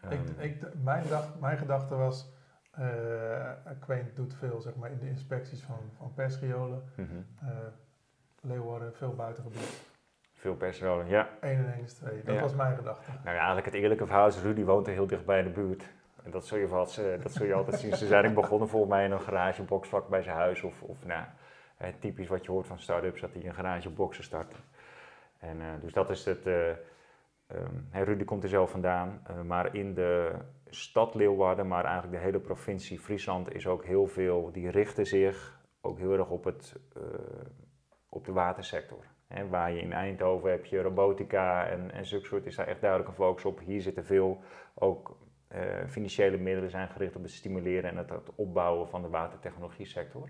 ik, 0.10 0.62
ehm, 0.62 0.84
mijn, 0.84 1.04
mijn 1.39 1.58
gedachte 1.58 1.96
was, 1.96 2.34
uh, 2.80 2.86
Aquaint 3.65 4.15
doet 4.15 4.36
veel 4.36 4.62
zeg 4.62 4.75
maar, 4.75 4.92
in 4.92 5.00
de 5.00 5.08
inspecties 5.08 5.62
van, 5.62 5.80
van 5.98 6.13
persriolen. 6.13 6.84
Mm 6.96 7.08
-hmm. 7.08 7.50
uh, 7.50 7.50
Leeuwarden, 8.42 8.94
veel 8.94 9.15
buitengebied. 9.15 9.82
Veel 10.34 10.56
persriolen, 10.56 11.08
ja. 11.08 11.30
1 11.42 11.58
en 11.58 11.74
1 11.74 11.84
is 11.84 11.94
2, 11.94 12.24
dat 12.24 12.39
was 12.39 12.56
mijn 12.56 12.75
gedachte. 12.75 13.12
Nou 13.12 13.24
ja, 13.24 13.36
eigenlijk 13.36 13.65
het 13.65 13.75
eerlijke 13.75 14.06
verhaal 14.06 14.27
is, 14.27 14.42
Rudy 14.42 14.63
woont 14.63 14.88
er 14.88 14.94
heel 14.94 15.08
dichtbij 15.08 15.39
in 15.39 15.46
de 15.46 15.51
buurt. 15.51 15.94
En 16.24 16.32
dat 16.32 16.46
zul 16.46 16.58
je, 16.58 16.68
vast, 16.68 17.00
uh, 17.00 17.22
dat 17.22 17.32
zul 17.32 17.46
je 17.46 17.54
altijd 17.54 17.80
zien. 17.80 17.96
Ze 17.96 18.08
zijn 18.08 18.34
begonnen 18.34 18.70
volgens 18.70 18.92
mij 18.92 19.06
in 19.06 19.12
een 19.12 19.22
garagebox 19.22 19.88
vlak 19.88 20.08
bij 20.08 20.22
zijn 20.22 20.36
huis 20.36 20.62
of, 20.62 20.82
of 20.82 21.06
nou, 21.06 21.24
typisch 22.00 22.27
wat 22.27 22.46
je 22.46 22.51
hoort 22.51 22.68
van 22.68 22.80
start-ups, 22.80 23.22
dat 23.22 23.34
die 23.34 23.48
een 23.48 23.54
garageboxen 23.54 24.24
starten. 24.24 24.60
En, 25.46 25.60
uh, 25.60 25.66
dus 25.82 25.94
dat 25.94 26.10
is 26.10 26.25
het. 26.25 26.46
Um, 26.46 27.88
Rudy 27.92 28.24
komt 28.24 28.44
er 28.44 28.50
zelf 28.50 28.72
vandaan, 28.72 29.22
maar 29.46 29.75
in 29.75 29.94
de 29.94 30.32
stad 30.70 31.16
Leeuwarden, 31.16 31.68
maar 31.68 31.84
eigenlijk 31.86 32.14
de 32.14 32.24
hele 32.24 32.40
provincie 32.40 33.00
Friesland 33.00 33.54
is 33.54 33.68
ook 33.68 33.86
heel 33.86 34.08
veel, 34.08 34.52
die 34.52 34.70
richten 34.70 35.06
zich 35.06 35.60
ook 35.82 35.98
heel 35.98 36.14
erg 36.14 36.30
op, 36.30 36.44
het, 36.44 36.75
op 38.10 38.25
de 38.25 38.32
watersector. 38.32 39.06
Waar 39.50 39.72
je 39.72 39.82
in 39.82 39.94
Eindhoven 39.94 40.52
heb 40.52 40.66
je 40.66 40.82
robotica 40.82 41.68
en, 41.68 41.92
en 41.92 42.06
zulke 42.06 42.25
soort 42.25 42.46
is 42.46 42.56
daar 42.56 42.68
echt 42.68 42.82
duidelijk 42.82 43.10
een 43.10 43.16
focus 43.16 43.46
op. 43.46 43.60
Hier 43.60 43.82
zitten 43.82 44.06
veel 44.06 44.42
ook 44.74 45.18
financiële 45.88 46.38
middelen 46.38 46.70
zijn 46.70 46.90
gericht 46.90 47.16
op 47.16 47.22
het 47.22 47.32
stimuleren 47.32 47.90
en 47.90 47.98
het, 47.98 48.10
het 48.10 48.36
opbouwen 48.36 48.88
van 48.88 49.02
de 49.02 49.10
watertechnologie 49.10 49.86
sector. 49.86 50.30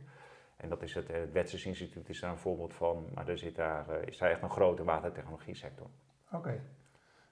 En 0.56 0.70
dat 0.70 0.82
is 0.82 0.94
het, 0.94 1.08
het 1.08 1.32
Wetses 1.32 1.66
Instituut 1.66 2.10
is 2.10 2.20
daar 2.20 2.32
een 2.32 2.38
voorbeeld 2.38 2.74
van, 2.74 3.10
maar 3.14 3.28
er 3.28 3.38
zit 3.38 3.56
daar, 3.56 3.90
uh, 3.90 4.08
is 4.08 4.18
daar 4.18 4.30
echt 4.30 4.42
een 4.42 4.50
grote 4.50 4.84
watertechnologie 4.84 5.56
sector. 5.56 5.88
Oké, 6.32 6.36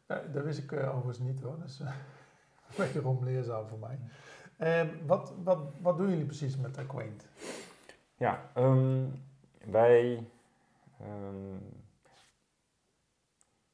okay. 0.07 0.27
dat 0.31 0.43
wist 0.43 0.59
ik 0.59 0.71
uh, 0.71 0.89
overigens 0.89 1.19
niet 1.19 1.41
hoor, 1.41 1.59
dus 1.59 1.81
uh, 1.81 1.91
wederom 2.75 3.23
leerzaam 3.29 3.67
voor 3.67 3.79
mij. 3.79 3.99
Uh, 4.57 4.89
wat, 5.05 5.33
wat, 5.43 5.59
wat 5.81 5.97
doen 5.97 6.09
jullie 6.09 6.25
precies 6.25 6.57
met 6.57 6.77
Aquaint? 6.77 7.27
Ja, 8.15 8.51
um, 8.57 9.11
wij, 9.65 10.27
um, 11.01 11.83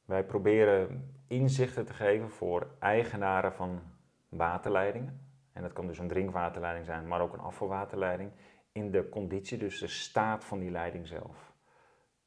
wij 0.04 0.24
proberen 0.24 1.14
inzichten 1.26 1.84
te 1.84 1.94
geven 1.94 2.30
voor 2.30 2.66
eigenaren 2.78 3.52
van 3.52 3.80
waterleidingen. 4.28 5.20
En 5.52 5.62
dat 5.62 5.72
kan 5.72 5.86
dus 5.86 5.98
een 5.98 6.08
drinkwaterleiding 6.08 6.86
zijn, 6.86 7.08
maar 7.08 7.20
ook 7.20 7.32
een 7.32 7.40
afvalwaterleiding 7.40 8.30
in 8.72 8.90
de 8.90 9.08
conditie, 9.08 9.58
dus 9.58 9.78
de 9.78 9.86
staat 9.86 10.44
van 10.44 10.58
die 10.58 10.70
leiding 10.70 11.06
zelf. 11.06 11.52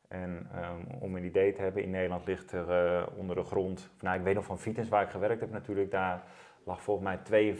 En 0.07 0.49
um, 0.55 1.01
om 1.01 1.15
een 1.15 1.23
idee 1.23 1.53
te 1.53 1.61
hebben, 1.61 1.83
in 1.83 1.89
Nederland 1.89 2.25
ligt 2.25 2.51
er 2.51 2.95
uh, 2.95 3.17
onder 3.17 3.35
de 3.35 3.43
grond, 3.43 3.91
nou 3.99 4.17
ik 4.17 4.23
weet 4.23 4.35
nog 4.35 4.45
van 4.45 4.59
Vitens 4.59 4.89
waar 4.89 5.03
ik 5.03 5.09
gewerkt 5.09 5.41
heb 5.41 5.51
natuurlijk, 5.51 5.91
daar 5.91 6.23
lag 6.65 6.81
volgens 6.81 7.19
mij 7.29 7.53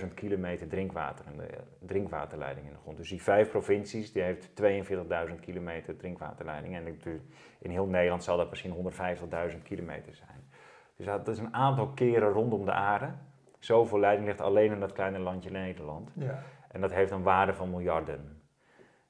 42.000 0.00 0.14
kilometer 0.14 0.68
drinkwater 0.68 1.24
in 1.32 1.36
de 1.36 1.46
drinkwaterleiding 1.86 2.66
in 2.66 2.72
de 2.72 2.78
grond. 2.78 2.96
Dus 2.96 3.08
die 3.08 3.22
vijf 3.22 3.50
provincies, 3.50 4.12
die 4.12 4.22
heeft 4.22 4.50
42.000 5.28 5.40
kilometer 5.40 5.96
drinkwaterleiding. 5.96 6.74
En 6.74 7.00
in 7.58 7.70
heel 7.70 7.86
Nederland 7.86 8.24
zal 8.24 8.36
dat 8.36 8.50
misschien 8.50 8.92
150.000 9.50 9.62
kilometer 9.62 10.14
zijn. 10.14 10.50
Dus 10.96 11.06
dat 11.06 11.28
is 11.28 11.38
een 11.38 11.54
aantal 11.54 11.88
keren 11.88 12.28
rondom 12.28 12.64
de 12.64 12.72
aarde. 12.72 13.12
Zoveel 13.58 13.98
leiding 13.98 14.26
ligt 14.26 14.40
alleen 14.40 14.72
in 14.72 14.80
dat 14.80 14.92
kleine 14.92 15.18
landje 15.18 15.50
Nederland. 15.50 16.12
Ja. 16.14 16.42
En 16.76 16.82
dat 16.82 16.92
heeft 16.92 17.10
een 17.10 17.22
waarde 17.22 17.54
van 17.54 17.70
miljarden. 17.70 18.40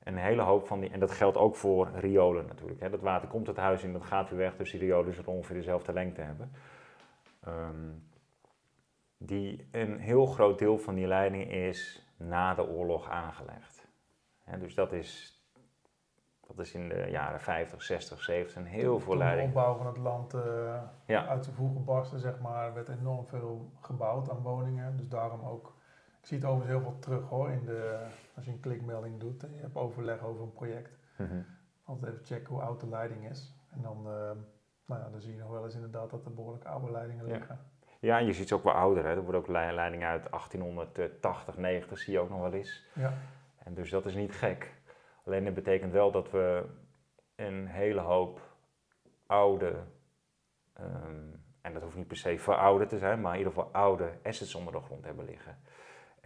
een 0.02 0.16
hele 0.16 0.42
hoop 0.42 0.66
van 0.66 0.80
die, 0.80 0.90
en 0.90 1.00
dat 1.00 1.10
geldt 1.10 1.36
ook 1.36 1.56
voor 1.56 1.90
riolen 1.94 2.46
natuurlijk. 2.46 2.80
Hè. 2.80 2.90
Dat 2.90 3.00
water 3.00 3.28
komt 3.28 3.46
het 3.46 3.56
huis 3.56 3.82
in, 3.82 3.92
dat 3.92 4.04
gaat 4.04 4.30
weer 4.30 4.38
weg, 4.38 4.56
dus 4.56 4.70
die 4.70 4.80
riolen 4.80 5.14
zullen 5.14 5.32
ongeveer 5.32 5.56
dezelfde 5.56 5.92
lengte 5.92 6.20
hebben. 6.20 6.52
Ehm, 7.44 7.90
die, 9.18 9.68
een 9.70 9.98
heel 9.98 10.26
groot 10.26 10.58
deel 10.58 10.78
van 10.78 10.94
die 10.94 11.06
leiding 11.06 11.50
is 11.50 12.08
na 12.16 12.54
de 12.54 12.68
oorlog 12.68 13.10
aangelegd. 13.10 13.88
dus 14.58 14.74
dat 14.74 14.92
is, 14.92 15.40
dat 16.46 16.58
is 16.58 16.74
in 16.74 16.88
de 16.88 17.06
jaren 17.10 17.40
50, 17.40 17.82
60, 17.82 18.22
70 18.22 18.56
een 18.56 18.64
heel 18.64 19.00
veel 19.00 19.16
leiding. 19.16 19.52
De 19.52 19.58
opbouw 19.58 19.76
van 19.76 19.86
het 19.86 19.98
land 19.98 20.34
uh, 20.34 20.82
ja. 21.06 21.26
uit 21.26 21.44
de 21.44 21.52
voegen 21.52 21.84
barsten, 21.84 22.18
zeg 22.18 22.40
maar, 22.40 22.74
werd 22.74 22.88
enorm 22.88 23.26
veel 23.26 23.70
gebouwd 23.80 24.30
aan 24.30 24.42
woningen. 24.42 24.96
Dus 24.96 25.08
daarom 25.08 25.44
ook 25.44 25.75
ik 26.26 26.32
zie 26.32 26.40
het 26.40 26.50
overigens 26.50 26.82
heel 26.82 26.90
veel 26.90 26.98
terug 26.98 27.28
hoor, 27.28 27.50
in 27.50 27.64
de, 27.64 28.06
als 28.34 28.44
je 28.44 28.50
een 28.50 28.60
klikmelding 28.60 29.20
doet 29.20 29.44
en 29.44 29.54
je 29.54 29.60
hebt 29.60 29.76
overleg 29.76 30.24
over 30.24 30.42
een 30.42 30.52
project. 30.52 30.98
Mm 31.16 31.46
Altijd 31.84 32.12
even 32.12 32.26
checken 32.26 32.54
hoe 32.54 32.62
oud 32.62 32.80
de 32.80 32.88
leiding 32.88 33.28
is. 33.30 33.54
En 33.70 33.82
dan, 33.82 33.98
uh, 33.98 34.30
nou 34.86 35.02
ja, 35.02 35.08
dan 35.10 35.20
zie 35.20 35.32
je 35.32 35.38
nog 35.38 35.50
wel 35.50 35.64
eens 35.64 35.74
inderdaad 35.74 36.10
dat 36.10 36.24
er 36.24 36.34
behoorlijk 36.34 36.64
oude 36.64 36.90
leidingen 36.90 37.24
liggen. 37.24 37.58
Ja, 38.00 38.18
en 38.18 38.26
je 38.26 38.32
ziet 38.32 38.48
ze 38.48 38.54
ook 38.54 38.64
wel 38.64 38.72
ouder. 38.72 39.04
Hè. 39.04 39.10
Er 39.10 39.22
worden 39.22 39.40
ook 39.40 39.48
leidingen 39.48 40.08
uit 40.08 40.30
1880, 40.30 41.56
90 41.56 41.98
zie 41.98 42.12
je 42.12 42.18
ook 42.18 42.28
nog 42.28 42.40
wel 42.40 42.52
eens. 42.52 42.86
Ja. 42.92 43.12
En 43.58 43.74
dus 43.74 43.90
dat 43.90 44.06
is 44.06 44.14
niet 44.14 44.32
gek. 44.32 44.74
Alleen 45.24 45.44
dat 45.44 45.54
betekent 45.54 45.92
wel 45.92 46.10
dat 46.10 46.30
we 46.30 46.64
een 47.34 47.66
hele 47.66 48.00
hoop 48.00 48.40
oude, 49.26 49.76
um, 50.80 51.42
en 51.60 51.72
dat 51.72 51.82
hoeft 51.82 51.96
niet 51.96 52.08
per 52.08 52.16
se 52.16 52.38
verouderd 52.38 52.88
te 52.88 52.98
zijn, 52.98 53.20
maar 53.20 53.32
in 53.32 53.38
ieder 53.38 53.52
geval 53.52 53.72
oude 53.72 54.10
assets 54.22 54.54
onder 54.54 54.72
de 54.72 54.80
grond 54.80 55.04
hebben 55.04 55.24
liggen. 55.24 55.58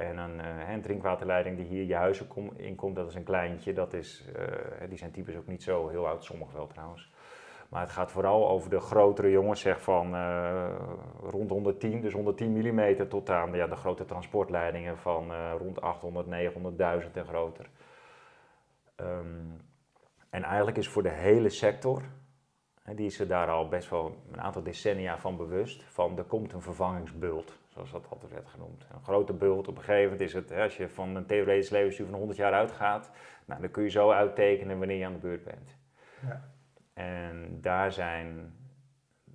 En 0.01 0.19
een, 0.19 0.39
uh, 0.39 0.71
een, 0.71 0.83
drinkwaterleiding 0.83 1.57
die 1.57 1.67
hier 1.67 1.85
je 1.85 1.95
huis 1.95 2.23
in 2.57 2.75
komt, 2.77 2.97
dat 2.97 3.09
is 3.09 3.15
een 3.15 3.25
kleintje. 3.25 3.73
Dat 3.73 3.93
is, 3.93 4.25
uh, 4.37 4.89
die 4.89 4.99
zijn 4.99 5.11
types 5.11 5.37
ook 5.37 5.47
niet 5.47 5.63
zo 5.63 5.89
heel 5.89 6.07
oud, 6.07 6.25
sommige 6.25 6.57
wel 6.57 6.67
trouwens. 6.67 7.13
Maar 7.69 7.81
het 7.81 7.91
gaat 7.91 8.11
vooral 8.11 8.49
over 8.49 8.71
de 8.71 8.81
grotere 8.81 9.31
jongens, 9.31 9.61
zeg 9.61 9.83
van 9.83 10.15
uh, 10.15 10.69
rond 11.23 11.51
110, 11.51 12.01
dus 12.01 12.13
110 12.13 12.53
mm, 12.53 13.09
tot 13.09 13.31
aan 13.31 13.53
ja, 13.53 13.67
de 13.67 13.77
grote 13.77 14.05
transportleidingen 14.05 14.99
van 14.99 15.33
rond 15.59 15.81
800, 15.81 16.27
900, 16.27 17.17
en 17.17 17.25
groter. 17.25 17.67
Um, 18.97 19.61
en 20.31 20.43
eigenlijk 20.43 20.77
is 20.77 20.89
voor 20.89 21.03
de 21.03 21.09
hele 21.09 21.49
sector, 21.49 22.03
die 22.85 23.07
is 23.07 23.21
er 23.21 23.27
daar 23.27 23.49
al 23.49 23.69
best 23.69 23.91
wel 23.91 24.17
een 24.33 24.41
aantal 24.41 24.63
decennia 24.63 25.19
van 25.19 25.37
bewust, 25.37 25.85
van 25.85 26.19
er 26.19 26.25
komt 26.25 26.53
een 26.53 26.63
vervangingsbult 26.63 27.59
zoals 27.69 27.91
dat 27.91 28.07
altijd 28.09 28.33
werd 28.33 28.49
genoemd. 28.49 28.87
Een 28.93 29.03
grote 29.03 29.33
bult, 29.33 29.69
op 29.69 29.77
een 29.77 29.83
gegeven 29.83 30.11
moment 30.11 30.21
is 30.21 30.33
het, 30.33 30.53
als 30.53 30.77
je 30.77 30.89
van 30.89 31.17
een 31.17 31.27
theoretisch 31.27 31.71
levensduur 31.71 32.07
van 32.07 32.15
100 32.15 32.39
jaar 32.39 32.53
uitgaat, 32.53 33.11
nou, 33.45 33.61
dan 33.61 33.71
kun 33.71 33.83
je 33.83 33.91
zo 33.91 34.11
uittekenen 34.11 34.79
wanneer 34.79 34.97
je 34.97 35.05
aan 35.05 35.13
de 35.13 35.19
beurt 35.19 35.45
bent. 35.45 35.77
Ja. 36.23 36.49
En 36.95 37.59
daar 37.61 37.93
zijn 37.93 38.55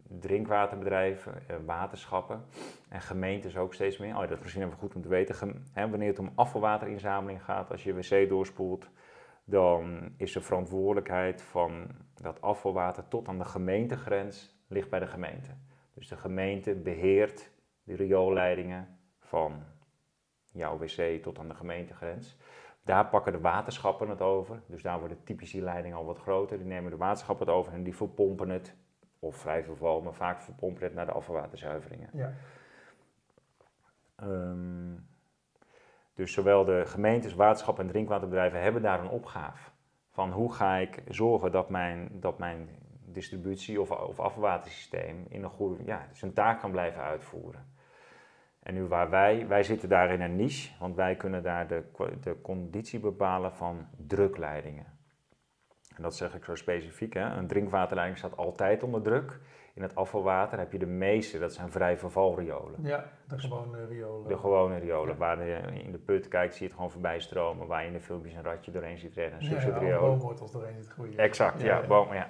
drinkwaterbedrijven, 0.08 1.34
eh, 1.48 1.56
waterschappen 1.66 2.46
en 2.90 3.02
gemeentes 3.02 3.58
ook 3.58 3.74
steeds 3.74 3.98
meer. 3.98 4.14
Oh, 4.14 4.20
dat 4.20 4.32
is 4.32 4.40
misschien 4.40 4.64
even 4.64 4.78
goed 4.78 4.96
om 4.96 5.02
te 5.02 5.08
weten. 5.08 5.66
wanneer 5.74 6.08
het 6.08 6.20
om 6.20 6.32
afvalwaterinzameling 6.36 7.44
gaat, 7.44 7.72
als 7.72 7.84
je 7.84 7.94
wc 7.94 8.30
doorspoelt, 8.30 8.90
dan 9.46 10.14
is 10.18 10.32
de 10.32 10.42
verantwoordelijkheid 10.42 11.42
van 11.42 11.88
dat 12.14 12.42
afvalwater 12.42 13.08
tot 13.08 13.28
aan 13.28 13.38
de 13.38 13.46
gemeentegrens 13.46 14.56
ligt 14.68 14.90
bij 14.90 15.00
de 15.00 15.08
gemeente. 15.08 15.50
Dus 15.94 16.08
de 16.08 16.18
gemeente 16.18 16.76
beheert 16.76 17.52
de 17.84 17.96
rioolleidingen 17.96 18.98
van 19.20 19.64
jouw 20.52 20.78
wc 20.78 21.24
tot 21.24 21.40
aan 21.40 21.48
de 21.48 21.56
gemeentegrens. 21.56 22.38
Daar 22.84 23.08
pakken 23.08 23.32
de 23.32 23.40
waterschappen 23.40 24.10
het 24.10 24.22
over. 24.22 24.62
Dus 24.68 24.82
daar 24.82 25.00
worden 25.00 25.24
typisch 25.24 25.52
die 25.52 25.62
leidingen 25.62 25.98
al 25.98 26.06
wat 26.06 26.20
groter. 26.20 26.58
Die 26.58 26.68
nemen 26.68 26.92
de 26.92 26.98
waterschappen 26.98 27.46
het 27.48 27.56
over 27.56 27.74
en 27.74 27.84
die 27.84 27.96
verpompen 27.96 28.50
het. 28.50 28.76
Of 29.20 29.36
vrij 29.36 29.64
veel 29.64 30.02
maar 30.02 30.14
vaak 30.14 30.42
verpompen 30.42 30.84
het 30.84 30.94
naar 30.94 31.06
de 31.06 31.12
afvalwaterzuiveringen. 31.12 32.10
Ja. 32.14 32.34
Ehm, 34.16 34.94
dus 36.16 36.34
zowel 36.34 36.66
de 36.66 36.84
gemeentes, 36.86 37.34
waterschappen 37.34 37.86
en 37.86 37.92
drinkwaterbedrijven 37.92 38.62
hebben 38.62 38.82
daar 38.82 39.00
een 39.00 39.10
opgave. 39.10 39.70
Van 40.12 40.32
hoe 40.32 40.54
ga 40.54 40.76
ik 40.78 41.04
zorgen 41.08 41.52
dat 41.52 41.70
mijn, 41.70 42.10
dat 42.12 42.38
mijn 42.38 42.70
distributie- 43.06 43.82
of, 43.82 43.92
of 43.92 44.20
afvalwatersysteem 44.20 45.26
in 45.30 45.44
een 45.44 45.50
goede, 45.50 45.84
ja, 45.86 46.08
zijn 46.12 46.34
taak 46.34 46.60
kan 46.60 46.72
blijven 46.72 47.02
uitvoeren. 47.02 47.74
En 48.60 48.74
nu 48.74 48.86
waar 48.86 49.10
wij, 49.10 49.48
wij 49.48 49.64
zitten 49.64 49.90
daar 49.90 50.12
in 50.12 50.22
een 50.22 50.36
niche, 50.36 50.72
want 50.80 50.96
wij 50.96 51.16
kunnen 51.16 51.44
daar 51.44 51.68
de, 51.68 51.84
de 52.22 52.42
conditie 52.42 53.00
bepalen 53.00 53.54
van 53.54 53.88
drukleidingen. 54.08 54.86
En 55.96 56.04
dat 56.04 56.16
zeg 56.16 56.36
ik 56.36 56.44
zo 56.44 56.56
specifiek. 56.56 57.14
Hè? 57.14 57.36
Een 57.36 57.48
drinkwaterleiding 57.48 58.18
staat 58.18 58.38
altijd 58.38 58.84
onder 58.84 59.02
druk. 59.02 59.40
In 59.76 59.82
het 59.82 59.96
afvalwater 59.96 60.60
heb 60.60 60.72
je 60.72 60.78
de 60.78 60.86
meeste, 60.86 61.40
dat 61.40 61.54
zijn 61.54 61.72
vrij 61.72 61.98
vervalriolen. 61.98 62.80
Ja, 62.82 63.06
de 63.28 63.40
gewone 63.40 63.86
riolen. 63.86 64.28
De 64.28 64.38
gewone 64.38 64.78
riolen, 64.78 65.18
waar 65.18 65.46
je 65.46 65.60
in 65.84 65.92
de 65.92 65.98
put 65.98 66.28
kijkt, 66.28 66.54
zie 66.54 66.62
je 66.62 66.68
het 66.68 66.76
gewoon 66.76 66.92
voorbij 66.92 67.20
stromen. 67.20 67.68
Waar 67.68 67.82
je 67.82 67.88
in 67.88 67.94
de 67.94 68.00
filmpjes 68.00 68.34
een 68.34 68.44
ratje 68.44 68.72
doorheen 68.72 68.98
ziet 68.98 69.14
rennen. 69.14 69.40
Een 69.40 69.50
ja, 69.50 69.82
ja, 69.82 70.00
boomwortels 70.00 70.52
doorheen 70.52 70.76
ziet 70.76 70.88
groeien. 70.88 71.18
Exact, 71.18 71.62
ja. 71.62 71.80
ja. 71.80 71.88
boom, 71.88 72.14
ja. 72.14 72.30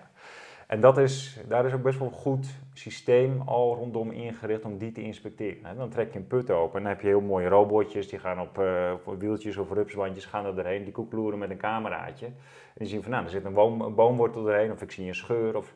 En 0.67 0.79
dat 0.79 0.97
is, 0.97 1.39
daar 1.47 1.65
is 1.65 1.73
ook 1.73 1.81
best 1.81 1.99
wel 1.99 2.07
een 2.07 2.13
goed 2.13 2.47
systeem 2.73 3.41
al 3.41 3.75
rondom 3.75 4.11
ingericht 4.11 4.65
om 4.65 4.77
die 4.77 4.91
te 4.91 5.01
inspecteren. 5.01 5.77
Dan 5.77 5.89
trek 5.89 6.13
je 6.13 6.19
een 6.19 6.27
put 6.27 6.51
open 6.51 6.77
en 6.77 6.83
dan 6.83 6.91
heb 6.91 7.01
je 7.01 7.07
heel 7.07 7.21
mooie 7.21 7.47
robotjes. 7.47 8.09
Die 8.09 8.19
gaan 8.19 8.39
op, 8.39 8.59
eh, 8.59 8.93
op 9.03 9.19
wieltjes 9.19 9.57
of 9.57 9.71
rupsbandjes 9.71 10.25
gaan 10.25 10.45
er 10.45 10.55
doorheen. 10.55 10.83
Die 10.83 10.93
koekloeren 10.93 11.39
met 11.39 11.49
een 11.49 11.57
cameraatje. 11.57 12.25
En 12.25 12.33
die 12.73 12.87
zien 12.87 13.01
van, 13.01 13.11
nou, 13.11 13.23
er 13.23 13.29
zit 13.29 13.45
een, 13.45 13.53
boom, 13.53 13.81
een 13.81 13.95
boomwortel 13.95 14.43
doorheen 14.43 14.71
of 14.71 14.81
ik 14.81 14.91
zie 14.91 15.07
een 15.07 15.15
scheur. 15.15 15.57
Of, 15.57 15.75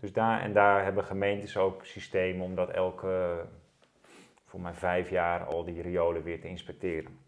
Dus 0.00 0.12
daar, 0.12 0.40
en 0.40 0.52
daar 0.52 0.84
hebben 0.84 1.04
gemeentes 1.04 1.56
ook 1.56 1.84
systemen 1.84 2.44
om 2.44 2.54
dat 2.54 2.70
elke, 2.70 3.44
voor 4.44 4.60
mij 4.60 4.74
vijf 4.74 5.10
jaar, 5.10 5.44
al 5.44 5.64
die 5.64 5.82
riolen 5.82 6.22
weer 6.22 6.40
te 6.40 6.48
inspecteren. 6.48 7.18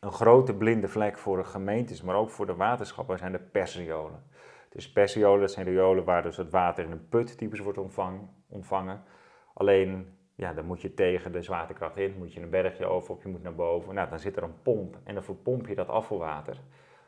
Een 0.00 0.12
grote 0.12 0.54
blinde 0.54 0.88
vlek 0.88 1.18
voor 1.18 1.36
de 1.36 1.44
gemeentes, 1.44 2.02
maar 2.02 2.16
ook 2.16 2.30
voor 2.30 2.46
de 2.46 2.54
waterschappen 2.54 3.18
zijn 3.18 3.32
de 3.32 3.38
persriolen. 3.38 4.22
Dus 4.68 4.92
persriolen, 4.92 5.40
dat 5.40 5.52
zijn 5.52 5.66
riolen 5.66 6.04
waar 6.04 6.22
dus 6.22 6.36
het 6.36 6.50
water 6.50 6.84
in 6.84 6.90
een 6.90 7.08
put 7.08 7.38
typisch 7.38 7.58
wordt 7.60 7.78
ontvang- 7.78 8.28
ontvangen. 8.48 9.02
Alleen, 9.54 10.16
ja, 10.34 10.52
dan 10.52 10.64
moet 10.64 10.82
je 10.82 10.94
tegen 10.94 11.32
de 11.32 11.42
zwaartekracht 11.42 11.96
in, 11.96 12.14
moet 12.18 12.32
je 12.32 12.40
een 12.40 12.50
bergje 12.50 12.86
over 12.86 13.14
of 13.14 13.22
je 13.22 13.28
moet 13.28 13.42
naar 13.42 13.54
boven. 13.54 13.94
Nou, 13.94 14.08
dan 14.08 14.18
zit 14.18 14.36
er 14.36 14.42
een 14.42 14.62
pomp 14.62 14.96
en 15.04 15.14
dan 15.14 15.24
verpomp 15.24 15.66
je 15.66 15.74
dat 15.74 15.88
afvalwater 15.88 16.56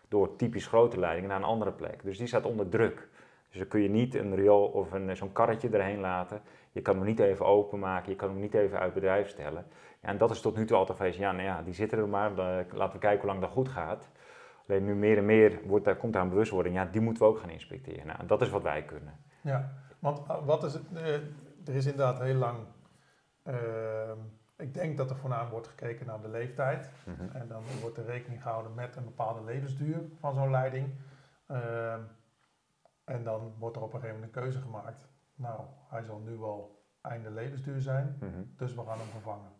door 0.09 0.37
typisch 0.37 0.67
grote 0.67 0.99
leidingen 0.99 1.29
naar 1.29 1.39
een 1.39 1.45
andere 1.45 1.73
plek. 1.73 2.03
Dus 2.03 2.19
die 2.19 2.27
staat 2.27 2.45
onder 2.45 2.69
druk. 2.69 3.09
Dus 3.55 3.63
dan 3.63 3.73
kun 3.73 3.81
je 3.83 3.89
niet 3.91 4.15
een 4.15 4.35
riool 4.35 4.67
of 4.67 4.93
een, 4.93 5.17
zo'n 5.17 5.33
karretje 5.33 5.69
erheen 5.69 6.01
laten. 6.01 6.41
Je 6.71 6.81
kan 6.83 6.97
hem 6.97 7.05
niet 7.05 7.19
even 7.19 7.47
openmaken, 7.47 8.11
je 8.11 8.17
kan 8.17 8.29
hem 8.29 8.41
niet 8.41 8.55
even 8.55 8.79
uit 8.79 8.95
bedrijf 8.95 9.29
stellen. 9.29 9.67
Ja, 10.03 10.09
en 10.09 10.19
dat 10.19 10.31
is 10.31 10.41
tot 10.41 10.57
nu 10.57 10.65
toe 10.67 10.77
altijd 10.77 10.99
geweest, 10.99 11.19
ja, 11.19 11.33
nou 11.33 11.45
ja, 11.45 11.63
die 11.63 11.75
zitten 11.75 11.99
er 11.99 12.09
maar, 12.09 12.35
dan- 12.35 12.65
laten 12.73 12.93
we 12.95 12.99
kijken 12.99 13.21
hoe 13.21 13.29
lang 13.29 13.41
dat 13.41 13.51
goed 13.51 13.69
gaat. 13.69 14.09
Alleen 14.69 14.85
nu 14.85 14.95
meer 14.95 15.19
en 15.19 15.25
meer 15.25 15.61
wordt 15.67 15.85
daar, 15.85 15.97
komt 15.97 16.13
daar 16.13 16.23
een 16.23 16.29
bewustwording, 16.29 16.75
ja, 16.75 16.85
die 16.85 17.01
moeten 17.01 17.23
we 17.23 17.29
ook 17.29 17.39
gaan 17.39 17.51
inspecteren. 17.51 18.07
Nou, 18.07 18.19
en 18.19 18.27
dat 18.27 18.43
is 18.43 18.51
wat 18.51 18.63
wij 18.63 18.83
kunnen. 18.85 19.15
Ja, 19.41 19.73
want 19.99 20.19
uh, 20.31 20.45
wat 20.45 20.65
is 20.65 20.73
het? 20.73 20.83
eh, 20.95 21.15
er 21.67 21.75
is 21.75 21.87
inderdaad 21.87 22.21
heel 22.21 22.35
lang. 22.35 22.59
ehm, 23.43 24.19
ik 24.57 24.75
denk 24.75 24.97
dat 24.97 25.11
er 25.11 25.17
voornamelijk 25.17 25.53
wordt 25.53 25.69
gekeken 25.69 26.07
naar 26.07 26.21
de 26.21 26.29
leeftijd. 26.29 26.91
Mhm. 27.05 27.37
En 27.37 27.49
dan 27.49 27.63
wordt 27.81 27.97
er 27.97 28.05
rekening 28.05 28.43
gehouden 28.43 28.75
met 28.75 28.97
een 28.97 29.05
bepaalde 29.05 29.45
levensduur 29.45 29.99
van 30.21 30.35
zo'n 30.35 30.51
leiding. 30.51 30.89
Ehm, 31.47 32.01
en 33.05 33.25
dan 33.25 33.55
wordt 33.59 33.77
er 33.77 33.83
op 33.83 33.93
een 33.93 34.01
gegeven 34.01 34.21
moment 34.21 34.37
een 34.37 34.43
keuze 34.43 34.61
gemaakt. 34.61 35.09
Nou, 35.35 35.61
hij 35.89 36.03
zal 36.03 36.19
nu 36.19 36.37
wel 36.37 36.85
einde 37.01 37.31
levensduur 37.31 37.81
zijn, 37.81 38.17
Mhm. 38.21 38.43
dus 38.57 38.75
we 38.75 38.85
gaan 38.85 38.99
hem 38.99 39.07
vervangen. 39.07 39.53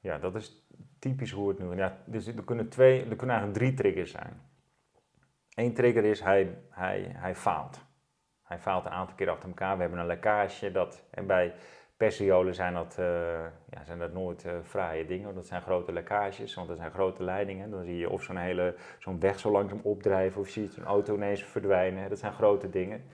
Ja, 0.00 0.18
dat 0.18 0.34
is 0.34 0.66
typisch 0.98 1.30
hoe 1.32 1.48
het 1.48 1.58
nu. 1.58 1.76
Ja, 1.76 1.96
dus 2.06 2.26
er 2.26 2.44
kunnen, 2.44 2.68
twee, 2.68 3.00
er 3.00 3.16
kunnen 3.16 3.36
eigenlijk 3.36 3.58
drie 3.58 3.74
triggers 3.74 4.10
zijn. 4.10 4.40
Eén 5.54 5.74
trigger 5.74 6.04
is 6.04 6.20
hij, 6.20 6.58
hij, 6.70 7.00
hij 7.16 7.34
faalt. 7.34 7.84
Hij 8.42 8.58
faalt 8.58 8.84
een 8.84 8.90
aantal 8.90 9.16
keer 9.16 9.30
achter 9.30 9.48
elkaar. 9.48 9.74
We 9.76 9.80
hebben 9.82 10.00
een 10.00 10.06
lekkage. 10.06 10.72
Dat, 10.72 11.04
en 11.10 11.26
bij 11.26 11.54
persiolen 12.00 12.54
zijn 12.54 12.74
dat, 12.74 12.96
eh, 12.98 13.04
ja, 13.70 13.84
zijn 13.84 13.98
dat 13.98 14.12
nooit 14.12 14.44
eh 14.44 14.52
fraaie 14.62 15.06
dingen. 15.06 15.34
Dat 15.34 15.46
zijn 15.46 15.62
grote 15.62 15.92
lekkages, 15.92 16.54
want 16.54 16.68
dat 16.68 16.76
zijn 16.76 16.90
grote 16.90 17.22
leidingen. 17.22 17.70
Dan 17.70 17.84
zie 17.84 17.96
je 17.96 18.10
of 18.10 18.22
zo'n 18.22 18.36
hele 18.36 18.74
zo'n 18.98 19.20
weg 19.20 19.38
zo 19.38 19.50
langzaam 19.50 19.80
opdrijven 19.82 20.40
of 20.40 20.46
je 20.46 20.52
ziet 20.60 20.72
zo'n 20.72 20.84
auto 20.84 21.14
ineens 21.14 21.44
verdwijnen. 21.44 22.08
Dat 22.08 22.18
zijn 22.18 22.32
grote 22.32 22.70
dingen. 22.70 23.04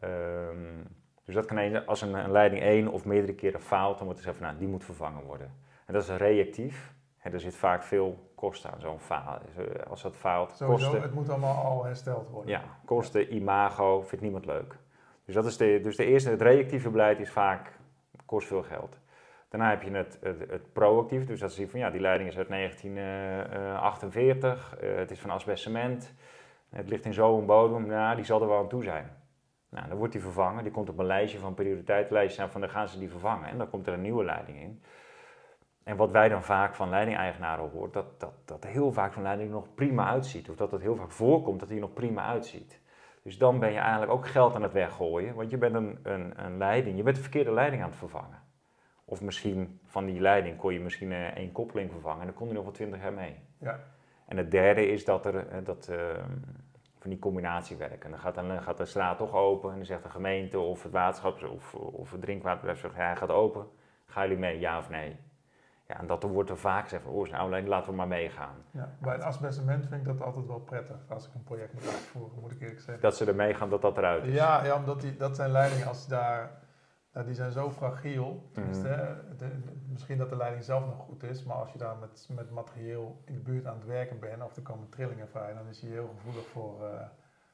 Ehm, 0.00 0.82
dus 1.24 1.34
dat 1.34 1.44
kan 1.46 1.56
een, 1.56 1.86
als 1.86 2.02
een, 2.02 2.14
een 2.14 2.30
leiding 2.32 2.62
één 2.62 2.88
of 2.88 3.04
meerdere 3.04 3.34
keren 3.34 3.60
faalt, 3.60 3.96
dan 3.96 4.04
wordt 4.06 4.20
er 4.20 4.26
gezegd 4.26 4.36
van 4.44 4.46
nou, 4.46 4.58
die 4.58 4.68
moet 4.68 4.84
vervangen 4.84 5.24
worden. 5.24 5.52
En 5.86 5.92
dat 5.94 6.02
is 6.02 6.08
reactief. 6.08 6.92
En 7.18 7.32
er 7.32 7.40
zit 7.40 7.56
vaak 7.56 7.82
veel 7.82 8.32
kosten 8.34 8.70
aan 8.70 8.80
zo'n 8.80 9.00
faal. 9.00 9.38
Eh, 9.56 9.90
Als 9.90 10.02
dat 10.02 10.16
faalt, 10.16 10.50
Sowieso, 10.56 10.84
kosten. 10.84 11.02
het 11.02 11.14
moet 11.14 11.28
allemaal 11.28 11.64
al 11.64 11.84
hersteld 11.84 12.28
worden. 12.28 12.50
Ja, 12.50 12.62
kosten, 12.84 13.34
imago, 13.34 14.02
vindt 14.02 14.24
niemand 14.24 14.46
leuk. 14.46 14.76
Dus 15.24 15.34
dat 15.34 15.44
is 15.46 15.56
de, 15.56 15.80
dus 15.82 15.96
de 15.96 16.04
eerste, 16.04 16.30
het 16.30 16.42
reactieve 16.42 16.90
beleid 16.90 17.20
is 17.20 17.30
vaak, 17.30 17.72
kost 18.26 18.46
veel 18.46 18.62
geld. 18.62 18.98
Daarna 19.48 19.70
heb 19.70 19.82
je 19.82 19.90
het, 19.90 20.18
het, 20.20 20.50
het 20.50 20.72
proactief, 20.72 21.24
dus 21.24 21.40
dat 21.40 21.52
zie 21.52 21.64
je 21.64 21.70
van 21.70 21.80
ja, 21.80 21.90
die 21.90 22.00
leiding 22.00 22.30
is 22.30 22.36
uit 22.36 22.48
1948, 22.48 24.76
eh, 24.76 24.96
het 24.96 25.10
is 25.10 25.20
van 25.20 25.30
asbestcement, 25.30 26.14
het 26.68 26.88
ligt 26.88 27.04
in 27.04 27.12
zo'n 27.12 27.46
bodem, 27.46 27.86
nou, 27.86 28.16
die 28.16 28.24
zal 28.24 28.42
er 28.42 28.48
wel 28.48 28.58
aan 28.58 28.68
toe 28.68 28.82
zijn. 28.82 29.22
Nou, 29.68 29.88
dan 29.88 29.96
wordt 29.96 30.12
die 30.12 30.22
vervangen, 30.22 30.62
die 30.62 30.72
komt 30.72 30.88
op 30.88 30.98
een 30.98 31.06
lijstje 31.06 31.38
van 31.38 31.54
prioriteitenlijstjes 31.54 32.44
en 32.44 32.50
van 32.50 32.60
dan 32.60 32.70
gaan 32.70 32.88
ze 32.88 32.98
die 32.98 33.10
vervangen 33.10 33.48
en 33.48 33.58
dan 33.58 33.70
komt 33.70 33.86
er 33.86 33.92
een 33.92 34.00
nieuwe 34.00 34.24
leiding 34.24 34.60
in. 34.60 34.82
En 35.84 35.96
wat 35.96 36.10
wij 36.10 36.28
dan 36.28 36.42
vaak 36.42 36.74
van 36.74 36.88
leidingeigenaren 36.88 37.70
horen, 37.70 37.92
dat, 37.92 38.20
dat, 38.20 38.32
dat 38.44 38.64
heel 38.64 38.92
vaak 38.92 39.12
zo'n 39.12 39.22
leiding 39.22 39.50
nog 39.50 39.74
prima 39.74 40.08
uitziet. 40.08 40.50
Of 40.50 40.56
dat 40.56 40.70
het 40.70 40.80
heel 40.80 40.96
vaak 40.96 41.10
voorkomt 41.10 41.60
dat 41.60 41.68
hij 41.68 41.78
nog 41.78 41.92
prima 41.92 42.26
uitziet. 42.26 42.80
Dus 43.24 43.38
dan 43.38 43.58
ben 43.58 43.72
je 43.72 43.78
eigenlijk 43.78 44.12
ook 44.12 44.26
geld 44.26 44.54
aan 44.54 44.62
het 44.62 44.72
weggooien, 44.72 45.34
want 45.34 45.50
je 45.50 45.56
bent 45.56 45.74
een, 45.74 45.98
een, 46.02 46.44
een 46.44 46.58
leiding, 46.58 46.96
je 46.96 47.02
bent 47.02 47.16
de 47.16 47.22
verkeerde 47.22 47.52
leiding 47.52 47.82
aan 47.82 47.88
het 47.88 47.98
vervangen. 47.98 48.42
Of 49.04 49.20
misschien 49.20 49.80
van 49.84 50.04
die 50.04 50.20
leiding 50.20 50.56
kon 50.56 50.72
je 50.72 50.80
misschien 50.80 51.12
eh, 51.12 51.24
één 51.24 51.52
koppeling 51.52 51.90
vervangen 51.90 52.20
en 52.20 52.26
dan 52.26 52.34
kon 52.34 52.48
je 52.48 52.54
nog 52.54 52.62
wel 52.62 52.72
twintig 52.72 53.02
jaar 53.02 53.12
mee. 53.12 53.36
Ja. 53.58 53.80
En 54.26 54.36
het 54.36 54.50
derde 54.50 54.86
is 54.86 55.04
dat 55.04 55.26
er 55.26 55.48
eh, 55.48 55.64
dat, 55.64 55.88
eh, 55.88 55.98
van 56.98 57.10
die 57.10 57.18
combinatie 57.18 57.76
werken. 57.76 58.10
Dan 58.10 58.18
gaat, 58.18 58.34
dan 58.34 58.62
gaat 58.62 58.76
de 58.76 58.84
straat 58.84 59.18
toch 59.18 59.32
open 59.32 59.70
en 59.70 59.76
dan 59.76 59.86
zegt 59.86 60.02
de 60.02 60.10
gemeente 60.10 60.58
of 60.58 60.82
het 60.82 60.92
waterschap 60.92 61.42
of, 61.42 61.74
of 61.74 62.10
het 62.10 62.20
drinkwaterbedrijf 62.20 62.80
zegt, 62.80 62.94
ja, 62.94 63.06
hij 63.06 63.16
gaat 63.16 63.30
open. 63.30 63.66
Gaan 64.06 64.22
jullie 64.22 64.38
mee, 64.38 64.58
ja 64.58 64.78
of 64.78 64.90
nee? 64.90 65.16
Ja, 65.86 65.98
en 65.98 66.06
dat 66.06 66.22
wordt 66.22 66.50
er 66.50 66.58
vaak 66.58 66.82
gezegd 66.82 67.02
van, 67.02 67.12
oh, 67.12 67.28
nou, 67.30 67.66
laten 67.66 67.90
we 67.90 67.96
maar 67.96 68.08
meegaan. 68.08 68.54
Ja, 68.70 68.88
bij 69.00 69.12
het 69.12 69.22
asbestcement 69.22 69.86
vind 69.86 70.00
ik 70.00 70.06
dat 70.06 70.20
altijd 70.26 70.46
wel 70.46 70.60
prettig 70.60 70.96
als 71.08 71.26
ik 71.26 71.34
een 71.34 71.42
project 71.44 71.72
moet 71.74 71.82
uitvoeren, 71.88 72.40
moet 72.40 72.52
ik 72.52 72.60
eerlijk 72.60 72.80
zeggen. 72.80 73.02
Dat 73.02 73.16
ze 73.16 73.24
er 73.24 73.34
meegaan 73.34 73.70
dat 73.70 73.82
dat 73.82 73.98
eruit 73.98 74.24
is. 74.24 74.34
Ja, 74.34 74.64
ja 74.64 74.76
omdat 74.76 75.00
die, 75.00 75.16
dat 75.16 75.36
zijn 75.36 75.50
leidingen 75.50 75.86
als 75.86 76.06
daar, 76.06 76.50
nou, 77.12 77.26
die 77.26 77.34
zijn 77.34 77.52
zo 77.52 77.70
fragiel. 77.70 78.48
Tenminste, 78.52 78.88
Mhm. 78.88 79.36
de- 79.36 79.60
de- 79.60 79.72
misschien 79.88 80.18
dat 80.18 80.28
de 80.28 80.36
leiding 80.36 80.64
zelf 80.64 80.84
nog 80.86 80.98
goed 80.98 81.22
is, 81.22 81.44
maar 81.44 81.56
als 81.56 81.72
je 81.72 81.78
daar 81.78 81.96
met, 81.96 82.28
met 82.34 82.50
materieel 82.50 83.20
in 83.24 83.34
de 83.34 83.40
buurt 83.40 83.66
aan 83.66 83.76
het 83.76 83.86
werken 83.86 84.18
bent 84.20 84.42
of 84.42 84.56
er 84.56 84.62
komen 84.62 84.88
trillingen 84.88 85.28
vrij, 85.28 85.54
dan 85.54 85.66
is 85.68 85.80
hij 85.80 85.90
heel 85.90 86.14
gevoelig 86.16 86.46
voor, 86.46 86.84
eh, 86.84 87.00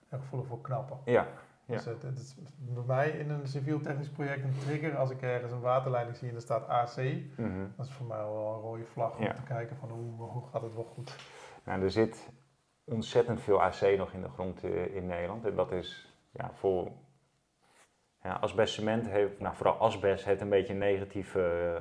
heel 0.09 0.19
gevoelig 0.19 0.47
voor 0.47 0.61
knappen. 0.61 0.99
Ja, 1.05 1.27
Ja. 1.71 1.77
Dus 1.77 1.85
het, 1.85 2.03
het 2.03 2.19
is 2.19 2.35
bij 2.59 2.85
mij 2.87 3.11
in 3.11 3.31
een 3.31 3.47
civiel 3.47 3.81
technisch 3.81 4.09
project 4.11 4.45
een 4.45 4.59
trigger 4.59 4.97
als 4.97 5.11
ik 5.11 5.23
ergens 5.23 5.53
een 5.53 5.61
waterleiding 5.61 6.17
zie 6.17 6.29
en 6.29 6.35
er 6.35 6.41
staat 6.41 6.69
AC. 6.69 6.97
mhm. 7.37 7.67
Dat 7.77 7.87
is 7.87 7.93
voor 7.93 8.07
mij 8.07 8.19
wel 8.19 8.55
een 8.55 8.61
rode 8.61 8.85
vlag 8.85 9.17
om 9.17 9.25
Ja. 9.25 9.33
te 9.33 9.43
kijken 9.43 9.77
van 9.77 9.91
hoe, 9.91 10.29
hoe 10.29 10.43
gaat 10.53 10.63
het 10.63 10.75
wel 10.75 10.85
goed. 10.85 11.17
Nou, 11.65 11.83
er 11.83 11.91
zit 11.91 12.31
ontzettend 12.85 13.41
veel 13.41 13.63
AC 13.63 13.81
nog 13.97 14.13
in 14.13 14.23
de 14.23 14.29
grond 14.29 14.65
eh, 14.65 14.95
in 14.95 15.07
Nederland. 15.07 15.45
En 15.47 15.55
dat 15.55 15.73
is 15.73 16.15
ja, 16.31 16.51
voor. 16.55 16.91
Ja, 18.23 18.33
asbestcement 18.33 19.07
heeft, 19.09 19.41
nou 19.41 19.55
vooral 19.57 19.77
asbest 19.77 20.25
heeft 20.25 20.41
een 20.41 20.49
beetje 20.49 20.73
een 20.73 20.79
negatief 20.79 21.35
eh, 21.35 21.79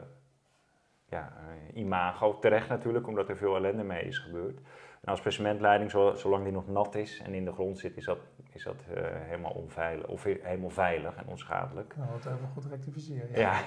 ja, 1.09 1.33
eh, 1.37 1.77
imago. 1.77 2.39
Terecht 2.39 2.69
natuurlijk, 2.69 3.07
omdat 3.07 3.29
er 3.29 3.37
veel 3.37 3.55
ellende 3.55 3.83
mee 3.83 4.03
is 4.03 4.17
gebeurd. 4.17 4.59
Een 5.01 5.13
asbestcementleiding, 5.13 5.91
zo- 5.91 6.15
zolang 6.15 6.43
die 6.43 6.51
nog 6.53 6.67
nat 6.67 6.95
is 6.95 7.21
en 7.25 7.33
in 7.33 7.45
de 7.45 7.51
grond 7.51 7.79
zit, 7.79 7.97
is 7.97 8.05
dat, 8.05 8.17
is 8.53 8.63
dat 8.63 8.83
eh, 8.93 9.03
helemaal 9.05 9.51
onveilig. 9.51 10.07
Of 10.07 10.23
helemaal 10.23 10.69
veilig 10.69 11.15
en 11.15 11.27
onschadelijk. 11.27 11.95
Nou, 11.97 12.09
dat 12.11 12.33
even 12.33 12.47
goed 12.53 12.65
rectificeren. 12.65 13.39
Ja. 13.39 13.61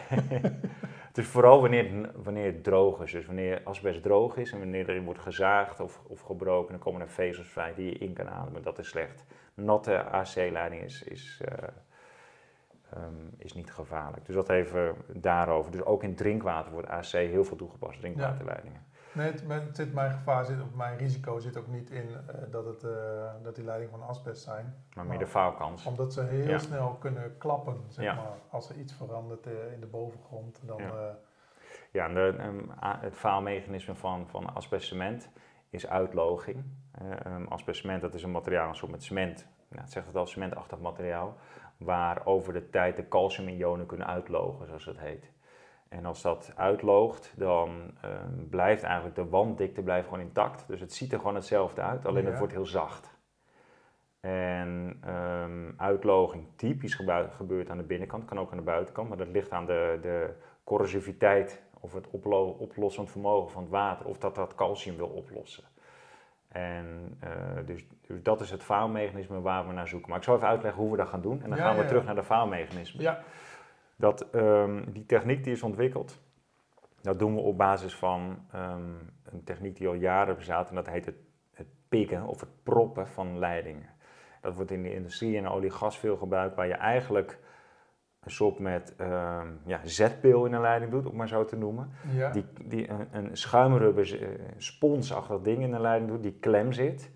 het 1.09 1.19
is 1.19 1.27
vooral 1.27 1.61
wanneer 1.61 1.93
het, 1.93 2.11
wanneer 2.23 2.45
het 2.45 2.65
droog 2.65 3.03
is. 3.03 3.13
Dus 3.13 3.27
wanneer 3.27 3.61
asbest 3.65 4.03
droog 4.03 4.37
is 4.37 4.53
en 4.53 4.59
wanneer 4.59 4.89
erin 4.89 5.05
wordt 5.05 5.21
gezaagd 5.21 5.81
of, 5.81 6.01
of 6.07 6.21
gebroken, 6.21 6.71
dan 6.73 6.81
komen 6.81 7.01
er 7.01 7.09
vezels 7.09 7.49
vrij 7.49 7.75
die 7.75 7.87
je 7.87 7.99
in 7.99 8.13
kan 8.13 8.29
ademen. 8.29 8.63
Dat 8.63 8.79
is 8.79 8.89
slecht. 8.89 9.25
Natte 9.55 10.03
AC-leiding 10.03 10.83
is, 10.83 11.03
is, 11.03 11.43
eh, 11.45 11.69
ehm, 12.93 13.27
is 13.39 13.53
niet 13.53 13.73
gevaarlijk. 13.73 14.27
Dus 14.27 14.35
dat 14.35 14.49
even 14.49 14.95
daarover. 15.07 15.73
Dus 15.73 15.83
ook 15.83 16.03
in 16.03 16.15
drinkwater 16.15 16.73
wordt 16.73 16.89
AC 16.89 17.11
heel 17.13 17.45
veel 17.45 17.57
toegepast, 17.57 18.01
drinkwaterleidingen. 18.01 18.91
Nee, 19.15 19.33
het, 19.33 19.77
zit, 19.77 19.93
mijn 19.93 20.13
gevaar 20.13 20.45
zit, 20.45 20.61
of 20.63 20.75
mijn 20.75 20.99
risico 20.99 21.39
zit 21.39 21.57
ook 21.57 21.67
niet 21.67 21.91
in 21.91 22.09
eh, 22.09 22.35
dat, 22.51 22.65
het, 22.65 22.85
eh, 22.85 22.91
dat 23.43 23.55
die 23.55 23.65
leidingen 23.65 23.99
van 23.99 24.09
asbest 24.09 24.43
zijn. 24.43 24.75
Maar 24.95 25.07
meer 25.07 25.19
de 25.19 25.27
faalkans. 25.27 25.87
Omdat 25.87 26.13
ze 26.13 26.23
heel 26.23 26.49
Ja. 26.49 26.59
snel 26.59 26.97
kunnen 27.01 27.39
klappen, 27.39 27.81
zeg 27.89 28.05
Ja. 28.05 28.15
maar. 28.15 28.39
Als 28.51 28.69
er 28.71 28.77
iets 28.77 28.93
verandert 28.95 29.47
eh, 29.47 29.73
in 29.73 29.81
de 29.81 29.87
bovengrond, 29.87 30.61
dan... 30.67 30.83
Ja. 30.83 31.17
Ja, 31.91 32.07
en 32.07 32.15
de, 32.15 32.35
ehm, 32.39 32.99
het 33.01 33.15
faalmechanisme 33.17 33.95
van, 33.95 34.29
van 34.29 34.55
asbestcement 34.55 35.29
is 35.71 35.87
uitloging. 35.89 36.65
Eh, 36.93 37.27
ehm, 37.27 37.45
asbestcement 37.45 38.01
dat 38.01 38.15
is 38.15 38.23
een 38.23 38.31
materiaal, 38.31 38.69
een 38.69 38.75
soort 38.75 38.91
met 38.91 39.03
cement, 39.03 39.47
nou, 39.69 39.83
het 39.83 39.93
zegt 39.93 40.07
het 40.07 40.17
al, 40.17 40.27
cementachtig 40.27 40.79
materiaal, 40.81 41.37
waar 41.77 42.27
over 42.27 42.53
de 42.53 42.71
tijd 42.71 42.97
de 42.97 43.09
calciumionen 43.09 43.87
kunnen 43.87 44.07
uitlogen, 44.07 44.67
zoals 44.67 44.85
het 44.85 44.99
heet. 44.99 45.31
En 45.93 46.07
als 46.07 46.23
dat 46.23 46.53
uitloogt, 46.57 47.33
dan 47.37 47.91
ehm, 48.01 48.49
blijft 48.51 48.83
eigenlijk 48.83 49.15
de 49.15 49.29
wanddikte 49.29 49.83
blijft 49.83 50.09
gewoon 50.09 50.25
intact. 50.25 50.65
Dus 50.67 50.81
het 50.81 50.93
ziet 50.93 51.13
er 51.13 51.19
gewoon 51.19 51.35
hetzelfde 51.35 51.81
uit, 51.81 52.07
alleen 52.07 52.23
Ja. 52.23 52.29
het 52.29 52.39
wordt 52.39 52.53
heel 52.53 52.67
zacht. 52.67 53.11
En 54.21 54.99
ehm, 55.05 55.71
uitloging 55.77 56.47
typisch 56.57 56.95
gebeurt, 57.31 57.71
aan 57.71 57.77
de 57.77 57.83
binnenkant, 57.83 58.25
kan 58.25 58.39
ook 58.39 58.51
aan 58.51 58.57
de 58.57 58.63
buitenkant, 58.63 59.09
maar 59.09 59.17
dat 59.17 59.29
ligt 59.29 59.51
aan 59.51 59.67
de, 59.67 59.99
de 60.03 60.31
corrosiviteit 60.65 61.63
of 61.81 61.93
het 61.93 62.11
oplo 62.11 62.49
oplossend 62.49 63.11
vermogen 63.11 63.51
van 63.51 63.63
het 63.63 63.71
water, 63.71 64.07
of 64.07 64.19
dat 64.19 64.35
dat 64.35 64.55
calcium 64.55 64.97
wil 64.97 65.09
oplossen. 65.09 65.65
En 66.49 67.19
uh, 67.25 67.31
dus, 67.67 67.85
dus, 68.07 68.23
dat 68.23 68.41
is 68.41 68.51
het 68.51 68.63
faalmechanisme 68.63 69.41
waar 69.41 69.67
we 69.67 69.73
naar 69.73 69.89
zoeken. 69.89 70.09
Maar 70.09 70.19
ik 70.19 70.25
zal 70.25 70.37
even 70.37 70.49
uitleggen 70.49 70.83
hoe 70.83 70.91
we 70.91 70.97
dat 70.97 71.09
gaan 71.09 71.21
doen 71.21 71.43
en 71.43 71.49
dan 71.49 71.59
gaan 71.59 71.77
we 71.77 71.85
terug 71.85 72.05
naar 72.05 72.15
de 72.15 72.25
faalmechanisme. 72.25 73.03
Ja. 73.03 73.23
Dat, 73.97 74.35
um, 74.35 74.93
die 74.93 75.07
techniek 75.07 75.45
die 75.45 75.53
is 75.53 75.63
ontwikkeld, 75.63 76.21
dat 77.01 77.19
doen 77.19 77.35
we 77.35 77.41
op 77.41 77.59
basis 77.59 77.95
van 77.95 78.39
um, 78.55 79.11
een 79.25 79.45
techniek 79.45 79.77
die 79.77 79.89
al 79.89 79.95
jaren 79.95 80.37
bestaat 80.37 80.69
en 80.69 80.75
dat 80.75 80.89
heet 80.89 81.07
het, 81.07 81.17
het 81.55 81.67
pikken 81.89 82.27
of 82.27 82.41
het 82.41 82.63
proppen 82.63 83.09
van 83.09 83.39
leidingen. 83.39 83.89
Dat 84.41 84.55
wordt 84.55 84.71
in 84.71 84.83
de 84.83 84.95
industrie 84.95 85.37
en 85.37 85.49
olie 85.49 85.71
gas 85.71 85.99
veel 85.99 86.17
gebruikt, 86.17 86.57
waar 86.57 86.67
je 86.67 86.75
eigenlijk 86.75 87.39
een 88.25 88.31
soort 88.31 88.59
met 88.59 88.95
uh, 89.01 89.43
ja, 89.65 89.81
zetpeel 89.85 90.45
in 90.45 90.53
een 90.53 90.61
leiding 90.61 90.91
doet, 90.91 91.07
om 91.07 91.17
maar 91.17 91.29
zo 91.29 91.45
te 91.45 91.57
noemen. 91.57 91.91
Ja. 92.15 92.31
Die, 92.31 92.45
die 92.65 92.91
een, 92.91 93.09
een 93.11 93.37
schuimrubber 93.37 94.23
uh, 94.23 94.29
sponsachtig 94.57 95.41
ding 95.41 95.63
in 95.63 95.73
een 95.73 95.81
leiding 95.81 96.11
doet, 96.11 96.23
die 96.23 96.37
klem 96.41 96.73
zit. 96.73 97.11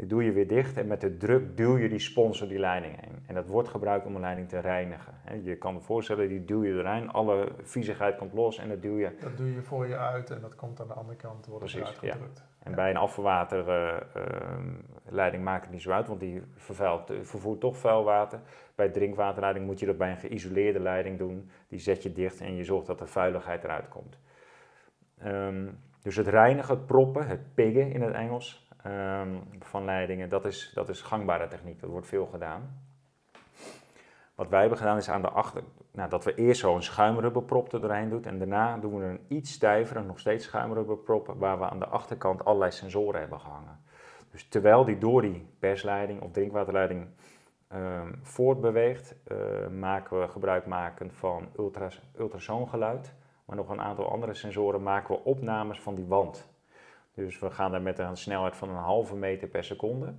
Die 0.00 0.08
doe 0.08 0.24
je 0.24 0.32
weer 0.32 0.48
dicht 0.48 0.76
en 0.76 0.86
met 0.86 1.00
de 1.00 1.16
druk 1.16 1.56
duw 1.56 1.76
je 1.76 1.88
die 1.88 1.98
spons 1.98 2.38
door 2.38 2.48
die 2.48 2.58
leiding 2.58 3.00
heen. 3.00 3.22
En 3.26 3.34
dat 3.34 3.46
wordt 3.46 3.68
gebruikt 3.68 4.06
om 4.06 4.14
een 4.14 4.20
leiding 4.20 4.48
te 4.48 4.58
reinigen. 4.58 5.14
Je 5.42 5.56
kan 5.56 5.74
je 5.74 5.80
voorstellen, 5.80 6.28
die 6.28 6.44
duw 6.44 6.64
je 6.64 6.72
erin, 6.72 7.08
alle 7.08 7.48
viezigheid 7.62 8.16
komt 8.16 8.32
los 8.32 8.58
en 8.58 8.68
dat 8.68 8.82
duw 8.82 8.98
je... 8.98 9.16
Dat 9.20 9.36
duw 9.36 9.46
je 9.46 9.62
voor 9.62 9.86
je 9.86 9.96
uit 9.96 10.30
en 10.30 10.40
dat 10.40 10.54
komt 10.54 10.80
aan 10.80 10.86
de 10.86 10.94
andere 10.94 11.16
kant, 11.16 11.46
wordt 11.46 11.64
Precies, 11.64 11.80
eruit 11.80 11.98
gedrukt. 11.98 12.38
Ja. 12.38 12.44
En 12.62 12.74
bij 12.74 12.90
een 12.90 12.96
afvalwaterleiding 12.96 15.42
uh, 15.42 15.48
maakt 15.48 15.62
het 15.62 15.72
niet 15.72 15.82
zo 15.82 15.90
uit, 15.90 16.08
want 16.08 16.20
die 16.20 16.42
vervuilt, 16.54 17.12
vervoert 17.22 17.60
toch 17.60 17.76
vuil 17.76 18.04
water. 18.04 18.40
Bij 18.74 18.88
drinkwaterleiding 18.88 19.66
moet 19.66 19.80
je 19.80 19.86
dat 19.86 19.98
bij 19.98 20.10
een 20.10 20.16
geïsoleerde 20.16 20.80
leiding 20.80 21.18
doen. 21.18 21.50
Die 21.68 21.78
zet 21.78 22.02
je 22.02 22.12
dicht 22.12 22.40
en 22.40 22.56
je 22.56 22.64
zorgt 22.64 22.86
dat 22.86 22.98
de 22.98 23.06
vuiligheid 23.06 23.64
eruit 23.64 23.88
komt. 23.88 24.18
Um, 25.24 25.78
dus 26.02 26.16
het 26.16 26.28
reinigen, 26.28 26.76
het 26.76 26.86
proppen, 26.86 27.26
het 27.26 27.54
piggen 27.54 27.92
in 27.92 28.02
het 28.02 28.14
Engels 28.14 28.68
um, 28.86 29.42
van 29.58 29.84
leidingen, 29.84 30.28
dat 30.28 30.44
is, 30.44 30.70
dat 30.74 30.88
is 30.88 31.00
gangbare 31.00 31.48
techniek. 31.48 31.80
Dat 31.80 31.90
wordt 31.90 32.06
veel 32.06 32.26
gedaan. 32.26 32.88
Wat 34.34 34.48
wij 34.48 34.60
hebben 34.60 34.78
gedaan 34.78 34.96
is 34.96 35.10
aan 35.10 35.22
de 35.22 35.28
achter, 35.28 35.62
nou, 35.90 36.10
dat 36.10 36.24
we 36.24 36.34
eerst 36.34 36.60
zo'n 36.60 36.82
schuimrubberprop 36.82 37.72
er 37.72 37.80
doorheen 37.80 38.08
doen 38.08 38.24
en 38.24 38.38
daarna 38.38 38.78
doen 38.78 38.98
we 38.98 39.04
een 39.04 39.24
iets 39.28 39.52
stijvere, 39.52 40.02
nog 40.02 40.18
steeds 40.18 40.44
schuimrubberprop, 40.44 41.34
waar 41.38 41.58
we 41.58 41.68
aan 41.68 41.78
de 41.78 41.86
achterkant 41.86 42.44
allerlei 42.44 42.70
sensoren 42.70 43.20
hebben 43.20 43.40
gehangen. 43.40 43.80
Dus 44.30 44.48
terwijl 44.48 44.84
die 44.84 44.98
door 44.98 45.22
die 45.22 45.46
persleiding 45.58 46.20
of 46.20 46.30
drinkwaterleiding 46.30 47.06
um, 47.72 48.18
voortbeweegt, 48.22 49.14
uh, 49.26 49.38
maken 49.68 50.20
we 50.20 50.28
gebruik 50.28 50.66
maken 50.66 51.12
van 51.12 51.48
ultras, 51.56 52.02
ultrasoongeluid, 52.18 53.14
maar 53.44 53.56
nog 53.56 53.68
een 53.68 53.80
aantal 53.80 54.10
andere 54.10 54.34
sensoren 54.34 54.82
maken 54.82 55.14
we 55.14 55.24
opnames 55.24 55.80
van 55.80 55.94
die 55.94 56.06
wand. 56.06 56.49
Dus 57.14 57.38
we 57.38 57.50
gaan 57.50 57.70
daar 57.70 57.82
met 57.82 57.98
een 57.98 58.16
snelheid 58.16 58.56
van 58.56 58.68
een 58.68 58.76
halve 58.76 59.16
meter 59.16 59.48
per 59.48 59.64
seconde, 59.64 60.14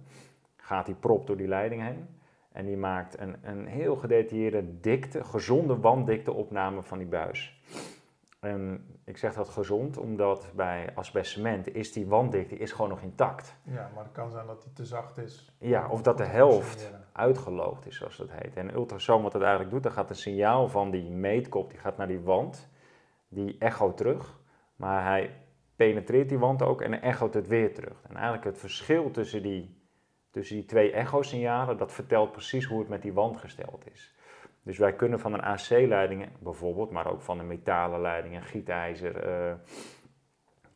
gaat 0.56 0.86
die 0.86 0.96
prop 0.96 1.28
door 1.28 1.38
die 1.38 1.48
leiding 1.48 1.82
heen. 1.82 2.08
En 2.52 2.66
die 2.66 2.78
maakt 2.78 3.20
een, 3.20 3.36
een 3.42 3.66
heel 3.66 3.96
gedetailleerde 3.96 4.80
dikte, 4.80 5.24
gezonde 5.24 5.80
wanddikte 5.80 6.34
opname 6.34 6.84
van 6.84 6.98
die 6.98 7.08
buis. 7.08 7.60
En 8.40 8.86
ik 9.06 9.18
zeg 9.18 9.34
dat 9.34 9.50
gezond, 9.50 9.98
omdat 9.98 10.52
bij 10.56 10.92
asbestcement 10.96 11.74
is 11.76 11.94
die 11.94 12.08
wanddikte 12.08 12.58
is 12.58 12.72
gewoon 12.72 12.90
nog 12.90 13.02
intact. 13.02 13.56
Ja, 13.64 13.92
maar 13.96 14.04
het 14.04 14.14
kan 14.14 14.32
zijn 14.32 14.48
dat 14.48 14.62
die 14.62 14.74
te 14.74 14.86
zacht 14.86 15.18
is. 15.18 15.56
Ja, 15.58 15.88
of 15.90 16.02
dat 16.02 16.18
de 16.18 16.26
helft 16.26 16.92
uitgeloogd 17.12 17.86
is, 17.86 17.98
zoals 17.98 18.18
dat 18.18 18.32
heet. 18.32 18.56
En 18.56 18.74
ultrasoon 18.74 19.22
wat 19.22 19.34
het 19.34 19.42
eigenlijk 19.42 19.72
doet, 19.72 19.84
dan 19.84 19.92
gaat 19.92 20.10
een 20.10 20.16
signaal 20.16 20.68
van 20.68 20.92
die 20.92 21.10
meetkop, 21.10 21.70
die 21.70 21.80
gaat 21.80 21.98
naar 21.98 22.08
die 22.08 22.22
wand, 22.22 22.70
die 23.28 23.56
echo 23.60 23.94
terug. 23.94 24.40
Maar 24.76 25.06
hij 25.06 25.36
penetreert 25.76 26.30
die 26.30 26.40
wand 26.40 26.62
ook 26.62 26.82
en 26.82 27.02
echoot 27.02 27.34
het 27.34 27.48
weer 27.48 27.74
terug. 27.74 28.04
En 28.08 28.16
eigenlijk 28.16 28.44
het 28.44 28.58
verschil 28.58 29.12
tussen 29.12 29.44
die 29.44 29.80
tussen 30.32 30.56
die 30.56 30.66
twee 30.66 30.92
echosignalen, 30.92 31.78
dat 31.78 31.92
vertelt 31.92 32.32
precies 32.32 32.66
hoe 32.66 32.80
het 32.80 32.90
met 32.90 33.02
die 33.02 33.14
wand 33.14 33.38
gesteld 33.38 33.86
is. 33.92 34.16
Dus 34.64 34.78
wij 34.78 34.96
kunnen 34.96 35.20
van 35.20 35.34
een 35.34 35.42
AC-leiding 35.42 36.30
bijvoorbeeld, 36.40 36.92
maar 36.92 37.12
ook 37.12 37.22
van 37.22 37.40
een 37.40 37.48
metalen 37.48 38.02
leiding, 38.02 38.36
een 38.36 38.44
gietijzer, 38.44 39.28
uh, 39.28 39.54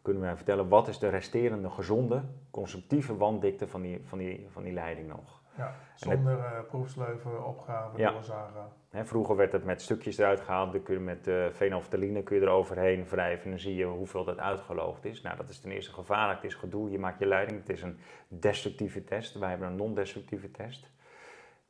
kunnen 0.01 0.21
wij 0.21 0.35
vertellen 0.35 0.67
wat 0.67 0.87
is 0.87 0.99
de 0.99 1.09
resterende 1.09 1.69
gezonde, 1.69 2.23
constructieve 2.51 3.17
wanddikte 3.17 3.67
van 3.67 3.81
die, 3.81 4.01
van 4.03 4.17
die, 4.17 4.45
van 4.49 4.63
die 4.63 4.73
leiding 4.73 5.07
nog. 5.07 5.43
Ja, 5.57 5.75
zonder 5.95 6.37
uh, 6.37 6.59
proefsleuven, 6.67 7.45
opgave, 7.45 7.97
ja. 7.97 8.11
doorzagen. 8.11 8.71
vroeger 8.91 9.35
werd 9.35 9.51
het 9.51 9.63
met 9.63 9.81
stukjes 9.81 10.17
eruit 10.17 10.39
gehaald, 10.39 10.71
dan 10.71 10.83
kun 10.83 10.93
je 10.93 10.99
met 10.99 11.27
uh, 11.27 11.45
fenolftaline 11.49 12.23
kun 12.23 12.35
je 12.35 12.41
er 12.41 12.49
overheen 12.49 13.05
wrijven 13.09 13.43
en 13.43 13.49
dan 13.49 13.59
zie 13.59 13.75
je 13.75 13.85
hoeveel 13.85 14.23
dat 14.23 14.39
uitgeloogd 14.39 15.05
is. 15.05 15.21
Nou, 15.21 15.37
dat 15.37 15.49
is 15.49 15.59
ten 15.59 15.71
eerste 15.71 15.93
gevaarlijk, 15.93 16.41
het 16.41 16.51
is 16.51 16.57
gedoe, 16.57 16.91
je 16.91 16.99
maakt 16.99 17.19
je 17.19 17.25
leiding, 17.25 17.59
het 17.59 17.69
is 17.69 17.81
een 17.81 17.99
destructieve 18.27 19.03
test, 19.03 19.39
wij 19.39 19.49
hebben 19.49 19.67
een 19.67 19.75
non-destructieve 19.75 20.51
test. 20.51 20.93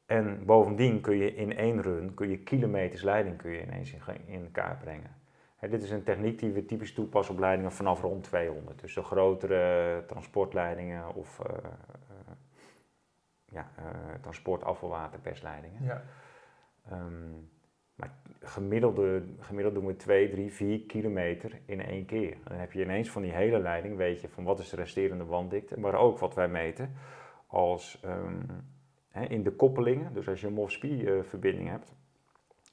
En 0.06 0.45
bovendien 0.45 1.02
kun 1.02 1.17
je 1.17 1.36
in 1.36 1.58
één 1.58 1.82
run, 1.82 2.13
kun 2.13 2.30
je 2.30 2.38
kilometers 2.38 3.02
leiding 3.02 3.38
kun 3.38 3.52
je 3.52 3.62
ineens 3.62 3.93
in, 3.93 4.02
in 4.26 4.52
kaart 4.52 4.80
brengen. 4.80 5.15
dit 5.60 5.84
is 5.84 5.91
een 5.91 6.04
techniek 6.04 6.39
die 6.39 6.52
we 6.52 6.65
typisch 6.65 6.93
toepassen 6.93 7.34
op 7.34 7.39
leidingen 7.39 7.71
vanaf 7.71 8.02
rond 8.02 8.24
200. 8.24 8.82
Dus 8.82 8.93
de 8.93 9.04
grotere 9.04 10.04
transportleidingen 10.08 11.15
of 11.15 11.39
uh, 11.39 11.45
ja, 13.55 13.71
uh, 13.79 14.13
transport, 14.21 14.63
afvalwater, 14.63 15.19
persleidingen. 15.19 15.83
Ja. 15.83 16.03
Um, 16.91 17.49
maar 17.95 18.13
gemiddelde, 18.39 19.23
gemiddeld 19.39 19.75
doen 19.75 19.85
we 19.85 19.95
2, 19.95 20.29
3, 20.29 20.51
4 20.51 20.79
kilometer 20.79 21.59
in 21.65 21.81
één 21.81 22.05
keer. 22.05 22.37
Dan 22.43 22.57
heb 22.57 22.71
je 22.71 22.81
ineens 22.81 23.09
van 23.11 23.21
die 23.21 23.31
hele 23.31 23.59
leiding, 23.59 23.97
weet 23.97 24.21
je 24.21 24.29
van 24.29 24.43
wat 24.43 24.59
is 24.59 24.69
de 24.69 24.75
resterende 24.75 25.25
wanddikte, 25.25 25.79
maar 25.79 25.95
ook 25.95 26.17
wat 26.17 26.35
wij 26.35 26.47
meten 26.47 26.93
als 27.47 28.01
um, 28.05 28.45
hè, 29.09 29.25
in 29.25 29.43
de 29.43 29.51
koppelingen. 29.51 30.13
Dus 30.13 30.27
als 30.27 30.41
je 30.41 30.47
een 30.47 30.53
MOFSPI-verbinding 30.53 31.69
hebt, 31.69 31.95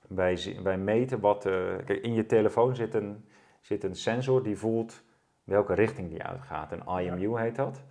wij, 0.08 0.56
wij 0.62 0.78
meten 0.78 1.20
wat. 1.20 1.46
Uh, 1.46 1.76
kijk, 1.84 2.02
in 2.02 2.14
je 2.14 2.26
telefoon 2.26 2.74
zit 2.74 2.94
een, 2.94 3.24
zit 3.60 3.84
een 3.84 3.96
sensor 3.96 4.42
die 4.42 4.56
voelt 4.56 5.04
welke 5.44 5.74
richting 5.74 6.08
die 6.08 6.22
uitgaat. 6.22 6.72
Een 6.72 6.98
IMU 7.00 7.40
heet 7.40 7.56
dat. 7.56 7.84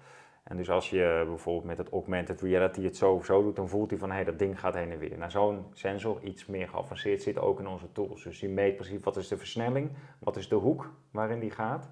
En 0.52 0.58
dus 0.58 0.70
als 0.70 0.90
je 0.90 1.24
bijvoorbeeld 1.28 1.66
met 1.66 1.78
het 1.78 1.90
augmented 1.90 2.42
reality 2.42 2.84
het 2.84 2.98
zo 2.98 3.14
of 3.14 3.26
zo 3.26 3.44
doet, 3.44 3.56
dan 3.56 3.70
voelt 3.70 3.90
hij 3.90 4.00
van 4.00 4.10
hé, 4.10 4.16
hey, 4.16 4.24
dat 4.24 4.40
ding 4.40 4.60
gaat 4.60 4.74
heen 4.74 4.92
en 4.92 4.98
weer. 4.98 5.18
Nou, 5.18 5.32
zo'n 5.32 5.66
sensor, 5.74 6.24
iets 6.24 6.46
meer 6.46 6.68
geavanceerd, 6.68 7.22
zit 7.22 7.40
ook 7.40 7.60
in 7.60 7.68
onze 7.68 7.92
tools. 7.92 8.24
Dus 8.24 8.40
die 8.40 8.50
meet 8.50 8.76
precies 8.76 9.00
wat 9.00 9.18
is 9.18 9.28
de 9.28 9.38
versnelling, 9.38 9.92
wat 10.20 10.36
is 10.36 10.50
de 10.50 10.56
hoek 10.56 10.92
waarin 11.12 11.40
die 11.40 11.52
gaat. 11.52 11.90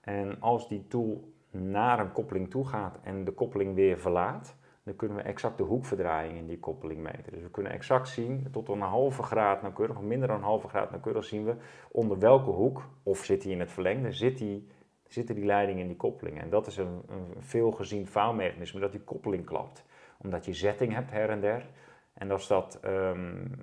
En 0.00 0.40
als 0.40 0.68
die 0.68 0.86
tool 0.86 1.32
naar 1.50 1.98
een 1.98 2.12
koppeling 2.12 2.50
toe 2.50 2.66
gaat 2.66 2.98
en 3.02 3.24
de 3.24 3.32
koppeling 3.32 3.74
weer 3.74 3.98
verlaat, 3.98 4.56
dan 4.82 4.96
kunnen 4.96 5.16
we 5.16 5.22
exact 5.22 5.58
de 5.58 5.64
hoekverdraaiing 5.64 6.38
in 6.38 6.46
die 6.46 6.60
koppeling 6.60 7.02
meten. 7.02 7.32
Dus 7.32 7.42
we 7.42 7.50
kunnen 7.50 7.72
exact 7.72 8.08
zien, 8.08 8.48
tot 8.52 8.68
een 8.68 8.80
halve 8.80 9.22
graad 9.22 9.62
nauwkeurig, 9.62 9.96
of 9.96 10.02
minder 10.02 10.28
dan 10.28 10.36
een 10.36 10.42
halve 10.42 10.68
graad 10.68 10.90
nauwkeurig 10.90 11.24
zien 11.24 11.44
we 11.44 11.54
onder 11.90 12.18
welke 12.18 12.50
hoek, 12.50 12.88
of 13.02 13.24
zit 13.24 13.42
hij 13.42 13.52
in 13.52 13.60
het 13.60 13.72
verlengde, 13.72 14.12
zit 14.12 14.38
hij 14.38 14.62
zitten 15.08 15.34
die 15.34 15.44
leidingen 15.44 15.80
in 15.80 15.88
die 15.88 15.96
koppelingen. 15.96 16.42
En 16.42 16.50
dat 16.50 16.66
is 16.66 16.76
een, 16.76 17.02
een 17.08 17.34
veel 17.38 17.70
gezien 17.70 18.06
faalmechanisme, 18.06 18.80
dat 18.80 18.92
die 18.92 19.00
koppeling 19.00 19.44
klapt. 19.44 19.84
Omdat 20.18 20.44
je 20.44 20.54
zetting 20.54 20.92
hebt 20.92 21.10
her 21.10 21.30
en 21.30 21.40
der. 21.40 21.66
En 22.14 22.30
als 22.30 22.46
dat... 22.48 22.80
Um, 22.84 23.54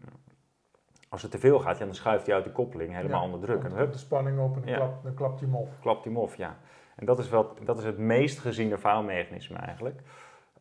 als 1.09 1.21
het 1.21 1.31
te 1.31 1.39
veel 1.39 1.59
gaat, 1.59 1.77
ja, 1.77 1.85
dan 1.85 1.95
schuift 1.95 2.25
hij 2.25 2.35
uit 2.35 2.43
die 2.43 2.53
koppeling 2.53 2.93
helemaal 2.93 3.23
onder 3.23 3.39
druk. 3.39 3.63
En 3.63 3.71
hup, 3.71 3.91
de 3.91 3.97
spanning 3.97 4.39
op 4.39 4.55
en 4.55 4.61
dan, 4.61 4.69
ja. 4.69 4.75
klapt, 4.75 5.03
dan 5.03 5.13
klapt 5.13 5.39
hij 5.39 5.49
hem 5.49 5.57
af. 5.57 5.79
Klapt 5.79 6.03
hij 6.03 6.13
hem 6.13 6.21
af, 6.21 6.37
ja. 6.37 6.57
En 6.95 7.05
dat 7.05 7.19
is, 7.19 7.29
wel, 7.29 7.53
dat 7.63 7.77
is 7.77 7.83
het 7.83 7.97
meest 7.97 8.39
geziene 8.39 8.77
faalmechanisme 8.77 9.57
eigenlijk. 9.57 10.01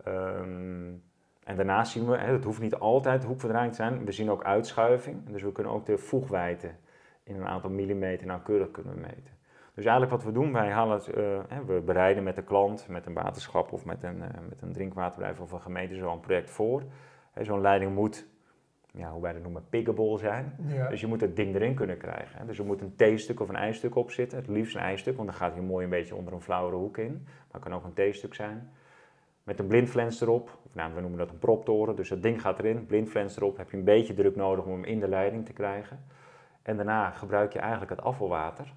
Um, 0.08 1.02
en 1.44 1.56
daarnaast 1.56 1.92
zien 1.92 2.06
we, 2.06 2.16
het 2.16 2.44
hoeft 2.44 2.60
niet 2.60 2.74
altijd 2.74 3.24
hoekverdraaiing 3.24 3.74
te 3.74 3.82
zijn, 3.82 4.04
we 4.04 4.12
zien 4.12 4.30
ook 4.30 4.44
uitschuiving. 4.44 5.28
Dus 5.28 5.42
we 5.42 5.52
kunnen 5.52 5.72
ook 5.72 5.86
de 5.86 5.98
voegwijte 5.98 6.70
in 7.22 7.36
een 7.36 7.46
aantal 7.46 7.70
millimeter 7.70 8.26
nauwkeurig 8.26 8.70
kunnen 8.70 9.00
meten. 9.00 9.40
Dus 9.74 9.84
eigenlijk 9.84 10.10
wat 10.10 10.24
we 10.24 10.32
doen, 10.32 10.52
wij 10.52 10.70
halen 10.70 10.96
het, 10.96 11.08
uh, 11.08 11.14
we 11.66 11.80
bereiden 11.84 12.22
met 12.22 12.36
de 12.36 12.42
klant, 12.42 12.88
met 12.88 13.06
een 13.06 13.14
waterschap 13.14 13.72
of 13.72 13.84
met 13.84 14.02
een, 14.02 14.16
uh, 14.16 14.26
met 14.48 14.62
een 14.62 14.72
drinkwaterbedrijf 14.72 15.40
of 15.40 15.52
een 15.52 15.60
gemeente 15.60 15.94
zo'n 15.94 16.20
project 16.20 16.50
voor. 16.50 16.82
Zo'n 17.40 17.60
leiding 17.60 17.94
moet, 17.94 18.26
ja, 18.90 19.10
hoe 19.10 19.22
wij 19.22 19.32
dat 19.32 19.42
noemen, 19.42 19.64
piggable 19.68 20.18
zijn. 20.18 20.56
Ja. 20.66 20.88
Dus 20.88 21.00
je 21.00 21.06
moet 21.06 21.20
het 21.20 21.36
ding 21.36 21.54
erin 21.54 21.74
kunnen 21.74 21.96
krijgen. 21.96 22.46
Dus 22.46 22.58
er 22.58 22.64
moet 22.64 22.80
een 22.80 22.94
T-stuk 22.96 23.40
of 23.40 23.48
een 23.48 23.56
ijstuk 23.56 23.96
op 23.96 24.10
zitten, 24.10 24.38
het 24.38 24.48
liefst 24.48 24.74
een 24.74 24.80
ijstuk, 24.80 25.16
want 25.16 25.28
dan 25.28 25.36
gaat 25.36 25.52
hij 25.52 25.62
mooi 25.62 25.84
een 25.84 25.90
beetje 25.90 26.14
onder 26.14 26.32
een 26.32 26.40
flauwere 26.40 26.76
hoek 26.76 26.98
in. 26.98 27.22
Maar 27.24 27.60
het 27.60 27.62
kan 27.62 27.74
ook 27.74 27.84
een 27.84 28.10
T-stuk 28.10 28.34
zijn. 28.34 28.70
Met 29.42 29.58
een 29.58 29.66
blindflens 29.66 30.20
erop, 30.20 30.58
of 30.64 30.74
nou, 30.74 30.94
we 30.94 31.00
noemen 31.00 31.18
dat 31.18 31.30
een 31.30 31.38
proptoren, 31.38 31.96
dus 31.96 32.08
dat 32.08 32.22
ding 32.22 32.40
gaat 32.40 32.58
erin, 32.58 32.86
blindflens 32.86 33.36
erop, 33.36 33.56
heb 33.56 33.70
je 33.70 33.76
een 33.76 33.84
beetje 33.84 34.14
druk 34.14 34.36
nodig 34.36 34.64
om 34.64 34.72
hem 34.72 34.84
in 34.84 35.00
de 35.00 35.08
leiding 35.08 35.44
te 35.46 35.52
krijgen. 35.52 36.04
En 36.62 36.76
daarna 36.76 37.10
gebruik 37.10 37.52
je 37.52 37.58
eigenlijk 37.58 37.90
het 37.90 38.02
afvalwater 38.02 38.72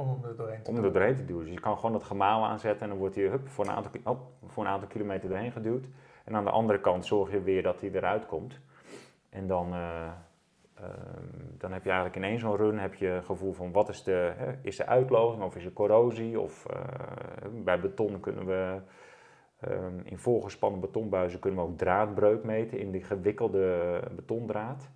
om 0.00 0.08
hem 0.08 0.30
er 0.30 0.36
doorheen 0.36 0.62
te, 0.62 0.70
om 0.70 0.76
er 0.76 1.16
te 1.16 1.24
duwen. 1.24 1.44
Dus 1.44 1.54
je 1.54 1.60
kan 1.60 1.76
gewoon 1.76 1.92
dat 1.92 2.02
gemaal 2.02 2.44
aanzetten 2.44 2.82
en 2.82 2.88
dan 2.88 2.98
wordt 2.98 3.14
hij 3.14 3.24
hup, 3.24 3.48
voor, 3.48 3.64
een 3.64 3.70
aantal, 3.70 3.90
oh, 4.04 4.20
voor 4.46 4.64
een 4.64 4.70
aantal 4.70 4.88
kilometer 4.88 5.28
doorheen 5.28 5.52
geduwd. 5.52 5.86
En 6.24 6.36
aan 6.36 6.44
de 6.44 6.50
andere 6.50 6.80
kant 6.80 7.06
zorg 7.06 7.30
je 7.30 7.42
weer 7.42 7.62
dat 7.62 7.80
hij 7.80 7.90
eruit 7.90 8.26
komt. 8.26 8.60
En 9.28 9.46
dan, 9.46 9.72
eh, 9.72 10.06
ehm, 10.74 11.24
dan 11.58 11.72
heb 11.72 11.84
je 11.84 11.90
eigenlijk 11.90 12.16
in 12.16 12.30
één 12.30 12.38
zo'n 12.38 12.56
run 12.56 12.78
heb 12.78 12.94
je 12.94 13.06
het 13.06 13.24
gevoel 13.24 13.52
van 13.52 13.72
wat 13.72 13.88
is 13.88 14.02
de, 14.02 14.32
hè, 14.36 14.52
is 14.62 14.76
de 14.76 14.86
uitlozing 14.86 15.42
of 15.42 15.56
is 15.56 15.64
er 15.64 15.72
corrosie? 15.72 16.40
Of 16.40 16.66
eh, 16.66 16.80
bij 17.64 17.80
beton 17.80 18.20
kunnen 18.20 18.46
we 18.46 18.80
ehm, 19.60 20.00
in 20.04 20.18
voorgespannen 20.18 20.80
betonbuizen 20.80 21.40
kunnen 21.40 21.60
we 21.60 21.66
ook 21.66 21.78
draadbreuk 21.78 22.44
meten 22.44 22.78
in 22.78 22.90
die 22.90 23.04
gewikkelde 23.04 24.00
betondraad. 24.16 24.90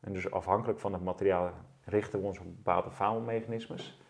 En 0.00 0.12
dus 0.12 0.30
afhankelijk 0.30 0.78
van 0.78 0.92
het 0.92 1.02
materiaal 1.02 1.50
richten 1.84 2.20
we 2.20 2.26
ons 2.26 2.38
op 2.38 2.44
bepaalde 2.44 2.90
faalmechanismes. 2.90 4.00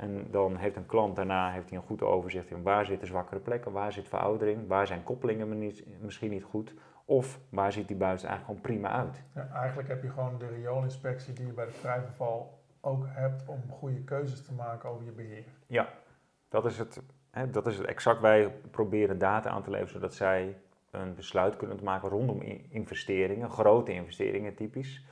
En 0.00 0.26
dan 0.30 0.56
heeft 0.56 0.76
een 0.76 0.86
klant 0.86 1.16
daarna 1.16 1.50
heeft 1.50 1.70
hij 1.70 1.78
een 1.78 1.84
goed 1.84 2.02
overzicht 2.02 2.50
in 2.50 2.62
waar 2.62 2.84
zitten 2.84 3.06
zwakkere 3.06 3.40
plekken, 3.40 3.72
waar 3.72 3.92
zit 3.92 4.08
veroudering, 4.08 4.68
waar 4.68 4.86
zijn 4.86 5.02
koppelingen 5.02 5.72
misschien 6.00 6.30
niet 6.30 6.44
goed, 6.44 6.74
of 7.04 7.38
waar 7.48 7.72
ziet 7.72 7.88
die 7.88 7.96
buis 7.96 8.22
eigenlijk 8.22 8.44
gewoon 8.44 8.60
prima 8.60 8.90
uit. 8.90 9.22
Ja, 9.34 9.48
eigenlijk 9.52 9.88
heb 9.88 10.02
je 10.02 10.10
gewoon 10.10 10.38
de 10.38 10.46
rioolinspectie 10.46 11.32
die 11.32 11.46
je 11.46 11.52
bij 11.52 11.66
de 11.66 11.72
vrijverval 11.72 12.58
ook 12.80 13.04
hebt 13.08 13.42
om 13.46 13.62
goede 13.70 14.04
keuzes 14.04 14.44
te 14.46 14.52
maken 14.52 14.88
over 14.88 15.04
je 15.04 15.12
beheer. 15.12 15.44
Ja, 15.66 15.88
dat 16.48 16.64
is 16.64 16.78
het, 16.78 17.02
hè, 17.30 17.50
dat 17.50 17.66
is 17.66 17.78
het 17.78 17.86
exact. 17.86 18.20
Wij 18.20 18.50
proberen 18.70 19.18
data 19.18 19.50
aan 19.50 19.62
te 19.62 19.70
leveren 19.70 19.92
zodat 19.92 20.14
zij 20.14 20.56
een 20.90 21.14
besluit 21.14 21.56
kunnen 21.56 21.78
maken 21.82 22.08
rondom 22.08 22.40
investeringen, 22.68 23.50
grote 23.50 23.92
investeringen 23.92 24.54
typisch, 24.54 25.04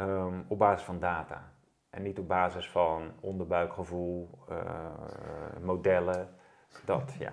um, 0.00 0.44
op 0.48 0.58
basis 0.58 0.84
van 0.84 0.98
data. 0.98 1.52
En 1.90 2.02
niet 2.02 2.18
op 2.18 2.28
basis 2.28 2.68
van 2.68 3.12
onderbuikgevoel, 3.20 4.38
uh, 4.50 4.90
modellen, 5.62 6.28
dat, 6.84 7.14
ja. 7.18 7.32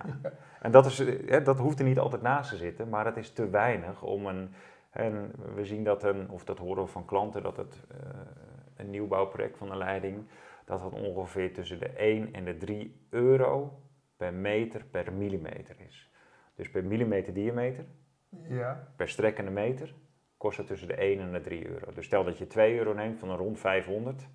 En 0.60 0.70
dat, 0.70 0.86
is, 0.86 0.98
hè, 0.98 1.42
dat 1.42 1.58
hoeft 1.58 1.78
er 1.78 1.84
niet 1.84 1.98
altijd 1.98 2.22
naast 2.22 2.50
te 2.50 2.56
zitten, 2.56 2.88
maar 2.88 3.06
het 3.06 3.16
is 3.16 3.32
te 3.32 3.50
weinig 3.50 4.02
om 4.02 4.26
een... 4.26 4.54
En 4.90 5.32
we 5.54 5.64
zien 5.64 5.84
dat 5.84 6.02
een, 6.02 6.30
of 6.30 6.44
dat 6.44 6.58
horen 6.58 6.82
we 6.82 6.88
van 6.88 7.04
klanten, 7.04 7.42
dat 7.42 7.56
het 7.56 7.86
uh, 7.92 7.98
een 8.76 8.90
nieuwbouwproject 8.90 9.56
van 9.58 9.70
een 9.70 9.78
leiding, 9.78 10.28
dat 10.64 10.80
dat 10.80 10.92
ongeveer 10.92 11.52
tussen 11.52 11.78
de 11.78 11.88
1 11.88 12.32
en 12.32 12.44
de 12.44 12.56
3 12.56 13.06
euro 13.10 13.82
per 14.16 14.34
meter 14.34 14.84
per 14.84 15.12
millimeter 15.12 15.76
is. 15.86 16.10
Dus 16.54 16.70
per 16.70 16.84
millimeter 16.84 17.34
diameter, 17.34 17.84
ja. 18.48 18.88
per 18.96 19.08
strekkende 19.08 19.50
meter, 19.50 19.94
kost 20.36 20.58
het 20.58 20.66
tussen 20.66 20.88
de 20.88 20.94
1 20.94 21.20
en 21.20 21.32
de 21.32 21.40
3 21.40 21.68
euro. 21.68 21.92
Dus 21.92 22.06
stel 22.06 22.24
dat 22.24 22.38
je 22.38 22.46
2 22.46 22.78
euro 22.78 22.92
neemt 22.92 23.18
van 23.18 23.30
een 23.30 23.36
rond 23.36 23.58
500, 23.58 24.28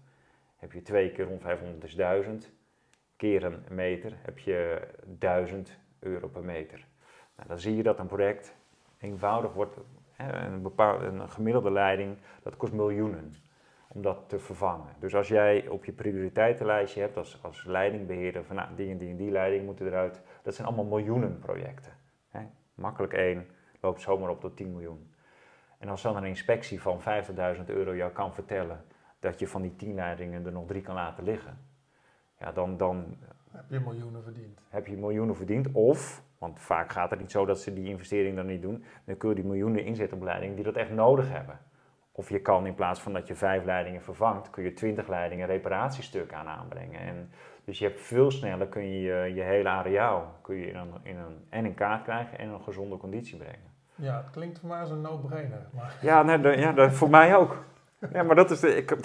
heb 0.64 0.72
je 0.72 0.82
2 0.82 1.12
keer 1.12 1.26
rond 1.26 1.42
500 1.42 1.84
is 1.84 1.96
1000, 1.96 2.52
keer 3.16 3.44
een 3.44 3.64
meter 3.70 4.18
heb 4.22 4.40
je 4.40 4.88
1000 5.06 5.78
euro 6.00 6.28
per 6.28 6.44
meter. 6.44 6.86
Nou, 7.36 7.48
dan 7.48 7.60
zie 7.60 7.76
je 7.76 7.84
dat 7.84 8.00
een 8.00 8.08
project 8.08 8.56
eenvoudig 9.00 9.54
wordt, 9.54 9.78
een, 10.18 10.62
bepaalde, 10.62 11.06
een 11.06 11.30
gemiddelde 11.30 11.72
leiding, 11.72 12.18
dat 12.44 12.58
kost 12.58 12.74
miljoenen 12.74 13.34
om 13.88 14.02
dat 14.02 14.30
te 14.30 14.40
vervangen. 14.40 14.96
Dus 15.00 15.16
als 15.16 15.28
jij 15.28 15.68
op 15.68 15.86
je 15.86 15.92
prioriteitenlijstje 15.92 17.02
hebt 17.02 17.18
als, 17.18 17.40
als 17.42 17.64
leidingbeheerder 17.64 18.44
van 18.44 18.56
nou, 18.56 18.76
die 18.76 18.92
en 18.92 18.98
die 18.98 19.10
en 19.10 19.18
die 19.18 19.32
leiding 19.32 19.66
moeten 19.66 19.88
eruit, 19.88 20.22
dat 20.42 20.56
zijn 20.56 20.68
allemaal 20.68 20.86
miljoenen 20.86 21.40
projecten. 21.40 21.92
Hè? 22.30 22.42
Makkelijk 22.76 23.14
één 23.14 23.48
loopt 23.82 24.02
zomaar 24.02 24.30
op 24.30 24.40
tot 24.40 24.58
10 24.58 24.72
miljoen. 24.72 25.14
En 25.78 25.90
als 25.90 26.02
dan 26.02 26.16
een 26.16 26.26
inspectie 26.26 26.82
van 26.82 27.02
50.000 27.58 27.66
euro 27.66 27.96
jou 27.96 28.12
kan 28.12 28.34
vertellen 28.34 28.86
dat 29.24 29.40
je 29.40 29.48
van 29.48 29.62
die 29.62 29.76
10 29.76 29.96
leidingen 29.96 30.46
er 30.46 30.52
nog 30.52 30.66
drie 30.66 30.82
kan 30.82 30.96
laten 30.96 31.24
liggen, 31.24 31.58
ja, 32.40 32.52
dan, 32.52 32.78
dan 32.78 33.18
heb 33.52 33.66
je 33.70 33.80
miljoenen 33.80 34.24
verdiend. 34.24 34.60
Heb 34.70 34.88
je 34.88 34.98
miljoenen 34.98 35.36
verdiend. 35.36 35.72
Of, 35.72 36.24
want 36.38 36.60
vaak 36.60 36.92
gaat 36.92 37.10
het 37.10 37.20
niet 37.20 37.32
zo 37.32 37.46
dat 37.46 37.60
ze 37.60 37.74
die 37.74 37.88
investering 37.88 38.36
dan 38.36 38.46
niet 38.46 38.62
doen, 38.62 38.84
dan 39.06 39.18
kun 39.18 39.30
je 39.30 39.36
die 39.36 39.46
miljoenen 39.46 39.86
inzetten 39.86 40.18
op 40.18 40.24
leidingen 40.24 40.56
die 40.56 40.64
dat 40.64 40.76
echt 40.76 40.92
nodig 40.92 41.30
hebben. 41.30 41.60
Of 42.12 42.30
je 42.30 42.42
kan 42.42 42.66
in 42.66 42.76
plaats 42.76 43.02
van 43.02 43.14
dat 43.14 43.28
je 43.28 43.36
vijf 43.36 43.66
leidingen 43.66 44.02
vervangt, 44.02 44.50
kun 44.50 44.64
je 44.64 44.74
twintig 44.74 45.08
leidingen 45.08 45.48
reparatiestuk 45.48 46.34
aan 46.34 46.48
aanbrengen. 46.48 47.00
En 47.00 47.30
dus 47.66 47.80
je 47.80 47.86
hebt 47.86 48.02
veel 48.02 48.32
sneller 48.32 48.68
kun 48.68 48.84
je 48.84 49.02
je, 49.02 49.34
je 49.34 49.42
hele 49.42 49.70
areaal 49.70 50.40
kun 50.42 50.56
je 50.56 50.68
in 50.68 50.76
een, 50.76 50.94
in 51.04 51.18
een, 51.18 51.46
en 51.50 51.66
in 51.66 51.74
kaart 51.74 52.04
krijgen 52.04 52.38
en 52.38 52.48
in 52.48 52.54
een 52.54 52.64
gezonde 52.64 52.98
conditie 52.98 53.38
brengen. 53.38 53.72
Ja, 53.96 54.18
het 54.18 54.30
klinkt 54.30 54.60
voor 54.60 54.70
mij 54.70 54.80
als 54.80 54.90
een 54.90 55.02
no-brainer. 55.02 55.68
Maar... 55.74 55.98
Ja, 56.02 56.24
nee, 56.24 56.58
ja 56.58 56.92
voor 56.92 57.10
mij 57.10 57.36
ook. 57.36 57.66
Ja, 58.12 58.24
maar, 58.24 58.36
dat 58.36 58.52
is 58.52 58.60
de, 58.60 58.76
ik, 58.76 58.96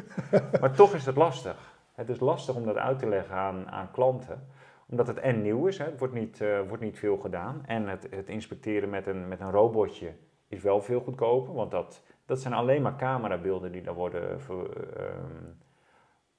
maar 0.60 0.72
toch 0.72 0.94
is 0.94 1.06
het 1.06 1.16
lastig. 1.16 1.76
Het 1.94 2.08
is 2.08 2.20
lastig 2.20 2.54
om 2.54 2.64
dat 2.64 2.76
uit 2.76 2.98
te 2.98 3.08
leggen 3.08 3.36
aan, 3.36 3.68
aan 3.70 3.90
klanten, 3.90 4.46
omdat 4.88 5.06
het 5.06 5.18
en 5.18 5.42
nieuw 5.42 5.66
is, 5.66 5.78
hè. 5.78 5.84
het 5.84 5.98
wordt 5.98 6.14
niet, 6.14 6.40
uh, 6.40 6.60
wordt 6.68 6.82
niet 6.82 6.98
veel 6.98 7.16
gedaan. 7.16 7.62
En 7.66 7.88
het, 7.88 8.06
het 8.10 8.28
inspecteren 8.28 8.90
met 8.90 9.06
een, 9.06 9.28
met 9.28 9.40
een 9.40 9.50
robotje 9.50 10.12
is 10.48 10.62
wel 10.62 10.80
veel 10.80 11.00
goedkoper, 11.00 11.54
want 11.54 11.70
dat, 11.70 12.02
dat 12.26 12.40
zijn 12.40 12.54
alleen 12.54 12.82
maar 12.82 12.96
camerabeelden 12.96 13.72
die 13.72 13.82
daar 13.82 13.94
worden 13.94 14.40
um, 14.50 15.56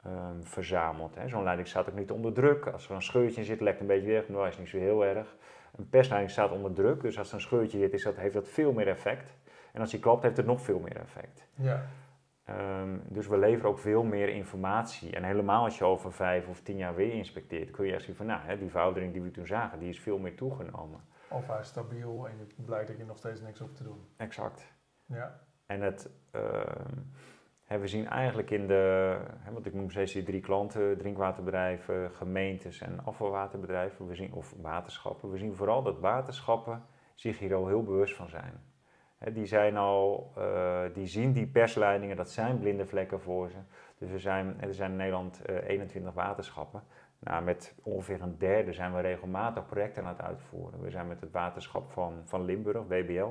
um, 0.05 0.43
verzameld. 0.43 1.17
Zo'n 1.25 1.43
leiding 1.43 1.67
staat 1.67 1.89
ook 1.89 1.95
niet 1.95 2.11
onder 2.11 2.33
druk. 2.33 2.67
Als 2.67 2.89
er 2.89 2.95
een 2.95 3.01
scheurtje 3.01 3.39
in 3.39 3.45
zit, 3.45 3.61
lekt 3.61 3.79
een 3.79 3.87
beetje 3.87 4.11
weg, 4.11 4.27
maar 4.27 4.43
dat 4.43 4.51
is 4.51 4.57
niet 4.57 4.69
zo 4.69 4.77
heel 4.77 5.05
erg. 5.05 5.35
Een 5.77 5.89
persleiding 5.89 6.31
staat 6.31 6.51
onder 6.51 6.73
druk, 6.73 7.01
dus 7.01 7.17
als 7.17 7.27
er 7.27 7.33
een 7.33 7.41
scheurtje 7.41 7.77
zit, 7.77 7.93
is 7.93 8.03
dat, 8.03 8.15
heeft 8.15 8.33
dat 8.33 8.47
veel 8.47 8.71
meer 8.71 8.87
effect. 8.87 9.37
En 9.79 9.85
als 9.85 9.93
die 9.93 10.03
klopt, 10.03 10.23
heeft 10.23 10.37
het 10.37 10.45
nog 10.45 10.61
veel 10.61 10.79
meer 10.79 10.97
effect. 10.97 11.47
Ja. 11.55 11.85
Ehm, 12.43 12.97
dus 13.07 13.27
we 13.27 13.37
leveren 13.37 13.69
ook 13.69 13.79
veel 13.79 14.03
meer 14.03 14.29
informatie. 14.29 15.15
En 15.15 15.23
helemaal 15.23 15.63
als 15.63 15.77
je 15.77 15.83
over 15.83 16.11
vijf 16.11 16.47
of 16.47 16.61
tien 16.61 16.77
jaar 16.77 16.95
weer 16.95 17.13
inspecteert, 17.13 17.71
kun 17.71 17.85
je 17.85 17.93
echt 17.93 18.03
zien 18.03 18.15
van, 18.15 18.25
nou, 18.25 18.41
hè, 18.41 18.57
die 18.57 18.69
veroudering 18.69 19.13
die 19.13 19.21
we 19.21 19.31
toen 19.31 19.45
zagen, 19.45 19.79
die 19.79 19.89
is 19.89 19.99
veel 19.99 20.17
meer 20.17 20.35
toegenomen. 20.35 21.01
Of 21.29 21.47
hij 21.47 21.59
is 21.59 21.67
stabiel 21.67 22.27
en 22.27 22.37
je 22.37 22.63
blijkt 22.63 22.87
dat 22.87 22.97
je 22.97 23.05
nog 23.05 23.17
steeds 23.17 23.41
niks 23.41 23.61
op 23.61 23.75
te 23.75 23.83
doen. 23.83 24.07
Exact. 24.17 24.73
Ja. 25.05 25.39
En 25.65 25.81
het, 25.81 26.09
uh, 26.35 26.41
hè, 27.63 27.77
we 27.77 27.87
zien 27.87 28.07
eigenlijk 28.07 28.51
in 28.51 28.67
de, 28.67 29.17
hè, 29.37 29.51
want 29.51 29.65
ik 29.65 29.73
noem 29.73 29.89
steeds 29.89 30.13
die 30.13 30.23
drie 30.23 30.41
klanten, 30.41 30.97
drinkwaterbedrijven, 30.97 32.11
gemeentes 32.11 32.81
en 32.81 33.03
afvalwaterbedrijven, 33.03 34.07
we 34.07 34.15
zien, 34.15 34.33
of 34.33 34.53
waterschappen. 34.61 35.31
We 35.31 35.37
zien 35.37 35.55
vooral 35.55 35.83
dat 35.83 35.99
waterschappen 35.99 36.83
zich 37.15 37.39
hier 37.39 37.55
al 37.55 37.67
heel 37.67 37.83
bewust 37.83 38.15
van 38.15 38.29
zijn 38.29 38.68
die, 39.33 39.45
zijn 39.45 39.77
al, 39.77 40.31
uh, 40.37 40.81
die 40.93 41.07
zien 41.07 41.31
die 41.31 41.47
persleidingen, 41.47 42.15
dat 42.15 42.29
zijn 42.29 42.59
blinde 42.59 42.85
vlekken 42.85 43.21
voor 43.21 43.49
ze. 43.49 43.57
Dus 43.97 44.11
er 44.11 44.19
zijn, 44.19 44.61
er 44.61 44.73
zijn 44.73 44.91
in 44.91 44.97
Nederland 44.97 45.41
uh, 45.49 45.57
eh, 45.57 45.67
21 45.67 46.13
waterschappen. 46.13 46.83
Nou, 47.19 47.43
met 47.43 47.75
ongeveer 47.83 48.21
een 48.21 48.37
derde 48.37 48.73
zijn 48.73 48.93
we 48.95 49.01
regelmatig 49.01 49.65
projecten 49.65 50.03
aan 50.03 50.09
het 50.09 50.21
uitvoeren. 50.21 50.81
We 50.81 50.89
zijn 50.89 51.07
met 51.07 51.21
het 51.21 51.31
waterschap 51.31 51.91
van, 51.91 52.21
van 52.25 52.45
Limburg, 52.45 52.83
WBL, 52.87 53.29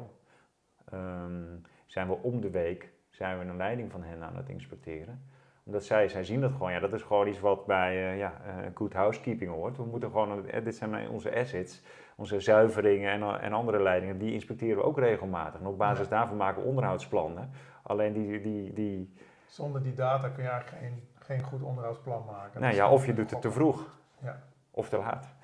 ehm, 0.91 1.57
zijn 1.87 2.09
we 2.09 2.15
om 2.23 2.41
de 2.41 2.51
week 2.51 2.93
zijn 3.11 3.39
we 3.39 3.45
een 3.45 3.57
leiding 3.57 3.91
van 3.91 4.03
hen 4.03 4.23
aan 4.23 4.37
het 4.37 4.49
inspecteren. 4.49 5.23
Omdat 5.65 5.85
zij, 5.85 6.09
zij 6.09 6.25
zien 6.25 6.41
dat 6.41 6.53
gewoon, 6.53 6.73
ja, 6.73 6.81
dat 6.81 6.93
is 6.93 7.03
gewoon 7.03 7.29
iets 7.29 7.41
wat 7.41 7.67
bij 7.67 8.13
uh, 8.13 8.19
ja, 8.19 8.41
good 8.75 8.93
housekeeping 8.93 9.51
hoort. 9.51 9.77
We 9.77 9.85
moeten 9.85 10.11
gewoon, 10.11 10.45
dit 10.65 10.77
zijn 10.77 11.09
onze 11.09 11.35
assets 11.35 11.83
onze 12.19 12.41
zuiveringen 12.41 13.11
en, 13.11 13.41
en 13.41 13.53
andere 13.53 13.83
leidingen, 13.83 14.19
die 14.19 14.33
inspecteren 14.33 14.77
we 14.77 14.83
ook 14.83 14.99
regelmatig. 14.99 15.61
En 15.61 15.67
op 15.67 15.79
basis 15.79 16.09
daarvan 16.09 16.37
maken 16.37 16.63
we 16.63 16.69
onderhoudsplannen. 16.69 17.51
Alleen 17.83 18.13
die, 18.13 18.41
die, 18.41 18.73
die... 18.73 19.15
Zonder 19.47 19.83
die 19.83 19.95
data 19.95 20.29
kun 20.29 20.43
je 20.43 20.49
eigenlijk 20.49 20.83
geen, 20.83 21.09
geen 21.15 21.43
goed 21.43 21.63
onderhoudsplan 21.63 22.25
maken. 22.27 22.61
Nou 22.61 22.75
ja, 22.75 22.91
of 22.91 23.07
je 23.07 23.15
doet 23.15 23.31
het 23.31 23.41
te 23.41 23.51
vroeg. 23.51 23.99
Ja. 24.23 24.43
Of 24.71 24.89
te 24.89 24.99
laat. 24.99 25.35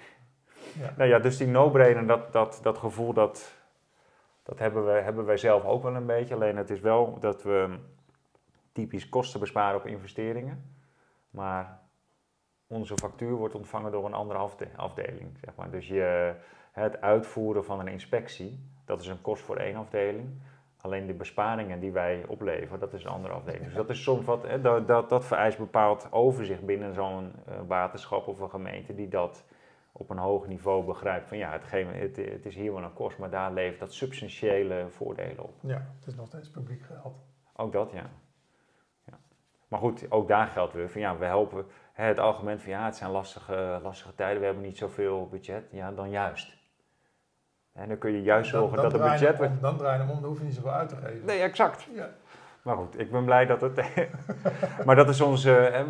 Ja. 0.78 0.92
Nou 0.96 1.08
ja, 1.08 1.18
dus 1.18 1.36
die 1.36 1.46
no-brainer, 1.46 2.06
dat, 2.06 2.32
dat, 2.32 2.58
dat 2.62 2.78
gevoel, 2.78 3.12
dat, 3.12 3.54
dat 4.42 4.58
hebben, 4.58 4.84
we, 4.86 4.92
hebben 4.92 5.24
wij 5.24 5.36
zelf 5.36 5.64
ook 5.64 5.82
wel 5.82 5.94
een 5.94 6.06
beetje. 6.06 6.34
Alleen 6.34 6.56
het 6.56 6.70
is 6.70 6.80
wel 6.80 7.18
dat 7.20 7.42
we 7.42 7.78
typisch 8.72 9.08
kosten 9.08 9.40
besparen 9.40 9.78
op 9.78 9.86
investeringen. 9.86 10.74
Maar 11.30 11.78
onze 12.66 12.96
factuur 12.96 13.34
wordt 13.34 13.54
ontvangen 13.54 13.92
door 13.92 14.04
een 14.04 14.14
andere 14.14 14.48
afdeling. 14.76 15.38
Zeg 15.44 15.54
maar. 15.54 15.70
Dus 15.70 15.88
je, 15.88 16.34
het 16.74 17.00
uitvoeren 17.00 17.64
van 17.64 17.80
een 17.80 17.88
inspectie, 17.88 18.60
dat 18.84 19.00
is 19.00 19.06
een 19.06 19.20
kost 19.20 19.42
voor 19.42 19.56
één 19.56 19.76
afdeling. 19.76 20.28
Alleen 20.80 21.06
de 21.06 21.14
besparingen 21.14 21.80
die 21.80 21.92
wij 21.92 22.24
opleveren, 22.26 22.80
dat 22.80 22.92
is 22.92 23.04
een 23.04 23.10
andere 23.10 23.34
afdeling. 23.34 23.64
Dus 23.64 23.74
dat 23.74 23.90
is 23.90 24.02
soms 24.02 24.24
wat, 24.24 24.42
hè, 24.42 24.60
dat, 24.60 24.86
dat, 24.88 25.08
dat 25.08 25.24
vereist 25.24 25.58
bepaald 25.58 26.08
overzicht 26.10 26.66
binnen 26.66 26.94
zo'n 26.94 27.32
uh, 27.48 27.54
waterschap 27.66 28.26
of 28.26 28.40
een 28.40 28.50
gemeente 28.50 28.94
die 28.94 29.08
dat 29.08 29.44
op 29.92 30.10
een 30.10 30.18
hoog 30.18 30.46
niveau 30.46 30.84
begrijpt. 30.84 31.28
Van 31.28 31.38
ja, 31.38 31.60
het, 31.60 32.16
het 32.16 32.46
is 32.46 32.54
hier 32.54 32.72
wel 32.72 32.82
een 32.82 32.92
kost, 32.92 33.18
maar 33.18 33.30
daar 33.30 33.52
levert 33.52 33.80
dat 33.80 33.92
substantiële 33.92 34.86
voordelen 34.88 35.44
op. 35.44 35.54
Ja, 35.60 35.86
het 35.98 36.06
is 36.06 36.14
nog 36.14 36.26
steeds 36.26 36.50
publiek 36.50 36.82
geld. 36.82 37.14
Ook 37.56 37.72
dat, 37.72 37.92
ja. 37.92 38.10
ja. 39.04 39.18
Maar 39.68 39.80
goed, 39.80 40.10
ook 40.10 40.28
daar 40.28 40.46
geldt 40.46 40.72
weer 40.72 40.90
van 40.90 41.00
ja, 41.00 41.16
we 41.18 41.24
helpen 41.24 41.66
hè, 41.92 42.04
het 42.04 42.18
argument 42.18 42.62
van 42.62 42.70
ja, 42.70 42.84
het 42.84 42.96
zijn 42.96 43.10
lastige, 43.10 43.80
lastige 43.82 44.14
tijden, 44.14 44.40
we 44.40 44.44
hebben 44.46 44.64
niet 44.64 44.78
zoveel 44.78 45.28
budget. 45.28 45.68
Ja, 45.70 45.92
dan 45.92 46.10
juist. 46.10 46.62
En 47.74 47.88
dan 47.88 47.98
kun 47.98 48.12
je 48.12 48.22
juist 48.22 48.50
zorgen 48.50 48.82
dat 48.82 48.92
het 48.92 49.02
budget... 49.02 49.40
Om, 49.40 49.58
dan 49.60 49.76
draai 49.76 49.98
je 49.98 50.04
hem 50.04 50.14
om, 50.14 50.20
dan 50.20 50.28
hoef 50.28 50.38
je 50.38 50.44
niet 50.44 50.54
zoveel 50.54 50.72
uit 50.72 50.88
te 50.88 50.96
geven. 50.96 51.26
Nee, 51.26 51.40
exact. 51.40 51.88
Ja. 51.94 52.10
Maar 52.62 52.76
goed, 52.76 52.98
ik 52.98 53.10
ben 53.10 53.24
blij 53.24 53.46
dat 53.46 53.60
het... 53.60 53.84
maar 54.86 54.96
dat 54.96 55.08
is 55.08 55.20
onze... 55.20 55.84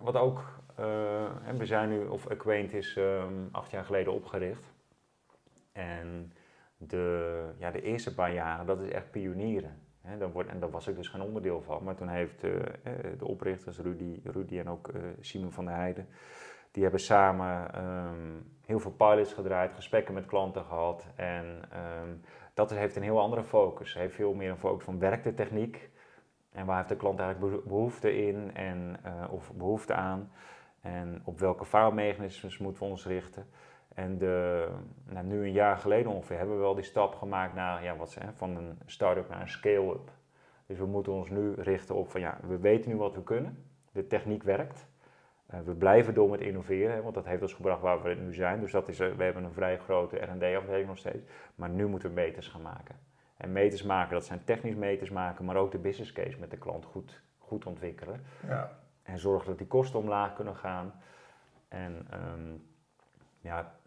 wat 0.00 0.16
ook... 0.16 0.56
Uh, 0.80 1.56
we 1.56 1.66
zijn 1.66 1.88
nu, 1.88 2.06
of 2.06 2.30
Acquaint 2.30 2.72
is 2.72 2.96
um, 2.96 3.48
acht 3.52 3.70
jaar 3.70 3.84
geleden 3.84 4.12
opgericht. 4.12 4.64
En 5.72 6.32
de, 6.76 7.44
ja, 7.58 7.70
de 7.70 7.82
eerste 7.82 8.14
paar 8.14 8.32
jaren, 8.32 8.66
dat 8.66 8.80
is 8.80 8.90
echt 8.90 9.10
pionieren. 9.10 9.82
Hè, 10.02 10.18
dan 10.18 10.30
wordt, 10.30 10.48
en 10.48 10.60
daar 10.60 10.70
was 10.70 10.88
ik 10.88 10.96
dus 10.96 11.08
geen 11.08 11.20
onderdeel 11.20 11.62
van. 11.62 11.84
Maar 11.84 11.94
toen 11.94 12.08
heeft 12.08 12.44
uh, 12.44 12.52
de 13.18 13.26
oprichters, 13.26 13.78
Rudy, 13.78 14.20
Rudy 14.24 14.58
en 14.58 14.68
ook 14.68 14.88
uh, 14.88 15.02
Simon 15.20 15.52
van 15.52 15.64
der 15.64 15.74
Heijden, 15.74 16.08
die 16.70 16.82
hebben 16.82 17.00
samen 17.00 17.84
um, 17.84 18.50
heel 18.66 18.78
veel 18.78 18.90
pilots 18.90 19.32
gedraaid, 19.32 19.72
gesprekken 19.74 20.14
met 20.14 20.26
klanten 20.26 20.64
gehad. 20.64 21.06
En 21.16 21.62
um, 22.00 22.20
dat 22.54 22.70
heeft 22.70 22.96
een 22.96 23.02
heel 23.02 23.20
andere 23.20 23.44
focus. 23.44 23.94
Heeft 23.94 24.14
veel 24.14 24.34
meer 24.34 24.50
een 24.50 24.58
focus 24.58 24.84
van 24.84 24.98
werkt 24.98 25.24
de 25.24 25.34
techniek 25.34 25.90
en 26.52 26.66
waar 26.66 26.76
heeft 26.76 26.88
de 26.88 26.96
klant 26.96 27.20
eigenlijk 27.20 27.64
behoefte 27.64 28.26
in 28.26 28.54
en, 28.54 28.96
uh, 29.06 29.32
of 29.32 29.52
behoefte 29.52 29.94
aan. 29.94 30.32
En 30.80 31.22
op 31.24 31.38
welke 31.38 31.64
faalmechanismes 31.64 32.58
moeten 32.58 32.82
we 32.82 32.88
ons 32.88 33.06
richten. 33.06 33.46
En 33.94 34.18
de, 34.18 34.68
nou, 35.04 35.26
nu 35.26 35.42
een 35.42 35.52
jaar 35.52 35.76
geleden 35.76 36.12
ongeveer 36.12 36.36
hebben 36.36 36.56
we 36.56 36.62
wel 36.62 36.74
die 36.74 36.84
stap 36.84 37.14
gemaakt 37.14 37.54
naar, 37.54 37.84
ja, 37.84 37.96
wat, 37.96 38.14
hè, 38.14 38.32
van 38.32 38.56
een 38.56 38.78
start-up 38.86 39.28
naar 39.28 39.40
een 39.40 39.48
scale-up. 39.48 40.10
Dus 40.66 40.78
we 40.78 40.86
moeten 40.86 41.12
ons 41.12 41.30
nu 41.30 41.52
richten 41.54 41.94
op 41.94 42.10
van 42.10 42.20
ja, 42.20 42.38
we 42.46 42.58
weten 42.58 42.90
nu 42.90 42.96
wat 42.96 43.14
we 43.14 43.22
kunnen. 43.22 43.64
De 43.92 44.06
techniek 44.06 44.42
werkt. 44.42 44.87
Uh, 45.54 45.60
we 45.60 45.74
blijven 45.74 46.14
door 46.14 46.30
met 46.30 46.40
innoveren, 46.40 46.94
hè, 46.94 47.02
want 47.02 47.14
dat 47.14 47.24
heeft 47.24 47.42
ons 47.42 47.52
gebracht 47.52 47.80
waar 47.80 48.02
we 48.02 48.14
nu 48.14 48.34
zijn. 48.34 48.60
Dus 48.60 48.72
dat 48.72 48.88
is, 48.88 49.00
uh, 49.00 49.14
we 49.14 49.24
hebben 49.24 49.44
een 49.44 49.52
vrij 49.52 49.78
grote 49.78 50.16
R&D-afdeling 50.16 50.86
nog 50.86 50.98
steeds. 50.98 51.24
Maar 51.54 51.68
nu 51.68 51.86
moeten 51.86 52.08
we 52.08 52.14
meters 52.14 52.48
gaan 52.48 52.62
maken. 52.62 52.96
En 53.36 53.52
meters 53.52 53.82
maken, 53.82 54.12
dat 54.12 54.24
zijn 54.24 54.44
technisch 54.44 54.74
meters 54.74 55.10
maken, 55.10 55.44
maar 55.44 55.56
ook 55.56 55.70
de 55.70 55.78
business 55.78 56.12
case 56.12 56.38
met 56.38 56.50
de 56.50 56.58
klant 56.58 56.84
goed, 56.84 57.22
goed 57.38 57.66
ontwikkelen. 57.66 58.20
Ja. 58.46 58.78
En 59.02 59.18
zorgen 59.18 59.48
dat 59.48 59.58
die 59.58 59.66
kosten 59.66 59.98
omlaag 59.98 60.34
kunnen 60.34 60.56
gaan. 60.56 60.94
En 61.68 62.06
um, 62.12 62.66
ja, 63.40 63.78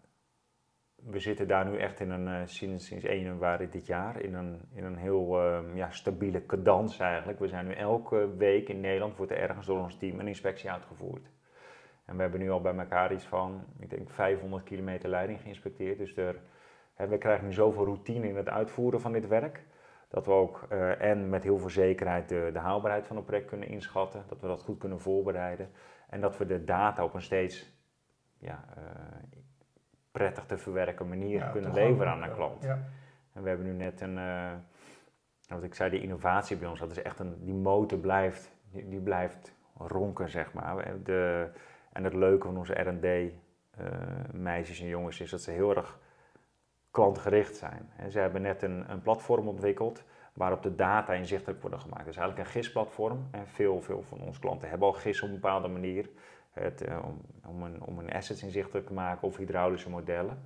we 0.94 1.18
zitten 1.18 1.48
daar 1.48 1.66
nu 1.66 1.78
echt 1.78 2.00
in 2.00 2.10
een, 2.10 2.26
uh, 2.26 2.46
sinds, 2.46 2.86
sinds 2.86 3.04
1 3.04 3.22
januari 3.22 3.68
dit 3.68 3.86
jaar, 3.86 4.20
in 4.20 4.34
een, 4.34 4.60
in 4.74 4.84
een 4.84 4.96
heel 4.96 5.44
uh, 5.44 5.76
ja, 5.76 5.90
stabiele 5.90 6.46
cadans 6.46 6.98
eigenlijk. 6.98 7.38
We 7.38 7.48
zijn 7.48 7.66
nu 7.66 7.72
elke 7.72 8.36
week 8.36 8.68
in 8.68 8.80
Nederland, 8.80 9.16
wordt 9.16 9.32
er 9.32 9.38
ergens 9.38 9.66
door 9.66 9.82
ons 9.82 9.96
team 9.96 10.20
een 10.20 10.28
inspectie 10.28 10.70
uitgevoerd. 10.70 11.30
En 12.12 12.18
we 12.18 12.22
hebben 12.22 12.40
nu 12.40 12.50
al 12.50 12.60
bij 12.60 12.76
elkaar 12.76 13.12
iets 13.12 13.24
van, 13.24 13.64
ik 13.78 13.90
denk 13.90 14.10
500 14.10 14.64
kilometer 14.64 15.08
leiding 15.08 15.40
geïnspecteerd. 15.40 15.98
Dus 15.98 16.16
er, 16.16 16.40
hè, 16.94 17.06
we 17.06 17.18
krijgen 17.18 17.46
nu 17.46 17.52
zoveel 17.52 17.84
routine 17.84 18.28
in 18.28 18.36
het 18.36 18.48
uitvoeren 18.48 19.00
van 19.00 19.12
dit 19.12 19.28
werk, 19.28 19.64
dat 20.08 20.26
we 20.26 20.32
ook 20.32 20.66
uh, 20.72 21.02
en 21.02 21.28
met 21.28 21.42
heel 21.42 21.58
veel 21.58 21.70
zekerheid 21.70 22.28
de, 22.28 22.50
de 22.52 22.58
haalbaarheid 22.58 23.06
van 23.06 23.16
het 23.16 23.24
project 23.24 23.46
kunnen 23.46 23.68
inschatten, 23.68 24.24
dat 24.28 24.40
we 24.40 24.46
dat 24.46 24.62
goed 24.62 24.78
kunnen 24.78 25.00
voorbereiden 25.00 25.70
en 26.08 26.20
dat 26.20 26.38
we 26.38 26.46
de 26.46 26.64
data 26.64 27.04
op 27.04 27.14
een 27.14 27.22
steeds 27.22 27.72
ja, 28.38 28.64
uh, 28.78 28.84
prettig 30.10 30.44
te 30.44 30.58
verwerken 30.58 31.08
manier 31.08 31.48
kunnen 31.52 31.72
leveren 31.72 32.12
aan 32.12 32.22
een 32.22 32.34
klant. 32.34 32.62
Ja. 32.64 32.88
En 33.32 33.42
we 33.42 33.48
hebben 33.48 33.66
nu 33.66 33.72
net 33.72 34.00
een, 34.00 34.16
uh, 34.16 34.52
wat 35.48 35.62
ik 35.62 35.74
zei, 35.74 35.90
die 35.90 36.02
innovatie 36.02 36.56
bij 36.56 36.68
ons, 36.68 36.80
dat 36.80 36.90
is 36.90 37.02
echt 37.02 37.18
een, 37.18 37.44
die 37.44 37.54
motor 37.54 37.98
blijft, 37.98 38.52
die, 38.70 38.88
die 38.88 39.00
blijft 39.00 39.54
ronken, 39.76 40.28
zeg 40.28 40.52
maar. 40.52 41.02
De, 41.02 41.50
en 41.92 42.04
het 42.04 42.14
leuke 42.14 42.46
van 42.46 42.56
onze 42.56 42.72
R&D 42.72 43.04
uh, 43.04 43.86
meisjes 44.32 44.80
en 44.80 44.86
jongens 44.86 45.20
is 45.20 45.30
dat 45.30 45.40
ze 45.40 45.50
heel 45.50 45.76
erg 45.76 45.98
klantgericht 46.90 47.56
zijn. 47.56 47.90
En 47.96 48.10
ze 48.10 48.18
hebben 48.18 48.42
net 48.42 48.62
een, 48.62 48.90
een 48.90 49.02
platform 49.02 49.48
ontwikkeld 49.48 50.04
waarop 50.32 50.62
de 50.62 50.74
data 50.74 51.12
inzichtelijk 51.12 51.60
worden 51.60 51.80
gemaakt. 51.80 52.04
Dat 52.04 52.14
is 52.14 52.20
eigenlijk 52.20 52.48
een 52.48 52.54
GIS-platform 52.54 53.28
en 53.30 53.46
veel, 53.46 53.80
veel 53.80 54.02
van 54.02 54.20
onze 54.20 54.40
klanten 54.40 54.68
hebben 54.68 54.88
al 54.88 54.94
GIS 54.94 55.22
op 55.22 55.28
een 55.28 55.34
bepaalde 55.34 55.68
manier 55.68 56.08
het, 56.50 56.88
uh, 56.88 56.98
om, 57.04 57.20
om, 57.46 57.62
een, 57.62 57.82
om 57.82 57.98
een 57.98 58.12
assets 58.12 58.42
inzichtelijk 58.42 58.86
te 58.86 58.92
maken 58.92 59.28
of 59.28 59.36
hydraulische 59.36 59.90
modellen. 59.90 60.42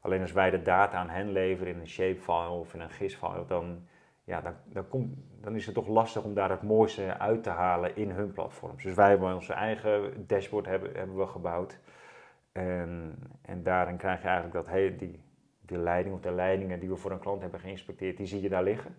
Alleen 0.00 0.20
als 0.20 0.32
wij 0.32 0.50
de 0.50 0.62
data 0.62 0.96
aan 0.96 1.08
hen 1.08 1.32
leveren 1.32 1.72
in 1.72 1.80
een 1.80 1.88
shapefile 1.88 2.48
of 2.48 2.74
in 2.74 2.80
een 2.80 2.90
GIS-file, 2.90 3.44
dan, 3.46 3.88
ja, 4.24 4.40
dan, 4.40 4.54
dan, 4.64 4.88
komt, 4.88 5.14
dan 5.40 5.56
is 5.56 5.66
het 5.66 5.74
toch 5.74 5.88
lastig 5.88 6.24
om 6.24 6.34
daar 6.34 6.50
het 6.50 6.62
mooiste 6.62 7.18
uit 7.18 7.42
te 7.42 7.50
halen 7.50 7.96
in 7.96 8.10
hun 8.10 8.32
platforms. 8.32 8.82
Dus 8.82 8.94
wij 8.94 9.08
hebben 9.08 9.34
onze 9.34 9.52
eigen 9.52 10.26
dashboard 10.26 10.66
hebben, 10.66 10.96
hebben 10.96 11.16
we 11.16 11.26
gebouwd. 11.26 11.80
En, 12.52 13.18
en 13.42 13.62
daarin 13.62 13.96
krijg 13.96 14.20
je 14.20 14.28
eigenlijk 14.28 14.56
dat 14.56 14.66
hey, 14.66 14.96
die, 14.96 15.20
die 15.60 15.78
leiding 15.78 16.14
of 16.14 16.20
de 16.20 16.32
leidingen 16.32 16.80
die 16.80 16.88
we 16.88 16.96
voor 16.96 17.10
een 17.10 17.18
klant 17.18 17.40
hebben 17.40 17.60
geïnspecteerd, 17.60 18.16
die 18.16 18.26
zie 18.26 18.42
je 18.42 18.48
daar 18.48 18.62
liggen. 18.62 18.96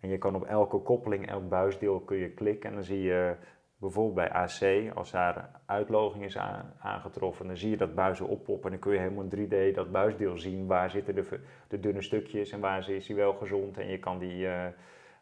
En 0.00 0.08
je 0.08 0.18
kan 0.18 0.34
op 0.34 0.44
elke 0.44 0.78
koppeling, 0.78 1.28
elk 1.28 1.48
buisdeel 1.48 2.00
kun 2.00 2.16
je 2.16 2.30
klikken 2.30 2.68
en 2.68 2.74
dan 2.74 2.84
zie 2.84 3.02
je 3.02 3.36
bijvoorbeeld 3.78 4.14
bij 4.14 4.30
AC, 4.30 4.94
als 4.94 5.10
daar 5.10 5.50
uitloging 5.66 6.24
is 6.24 6.38
aangetroffen, 6.78 7.46
dan 7.46 7.56
zie 7.56 7.70
je 7.70 7.76
dat 7.76 7.94
buizen 7.94 8.26
oppoppen 8.26 8.64
en 8.64 8.70
dan 8.70 8.78
kun 8.78 8.92
je 8.92 8.98
helemaal 8.98 9.24
in 9.30 9.48
3D 9.48 9.74
dat 9.74 9.90
buisdeel 9.90 10.38
zien. 10.38 10.66
Waar 10.66 10.90
zitten 10.90 11.14
de, 11.14 11.40
de 11.68 11.80
dunne 11.80 12.02
stukjes 12.02 12.50
en 12.50 12.60
waar 12.60 12.88
is 12.90 13.08
hij 13.08 13.16
wel 13.16 13.32
gezond. 13.32 13.78
En 13.78 13.88
je 13.88 13.98
kan, 13.98 14.18
die, 14.18 14.36
uh, 14.36 14.64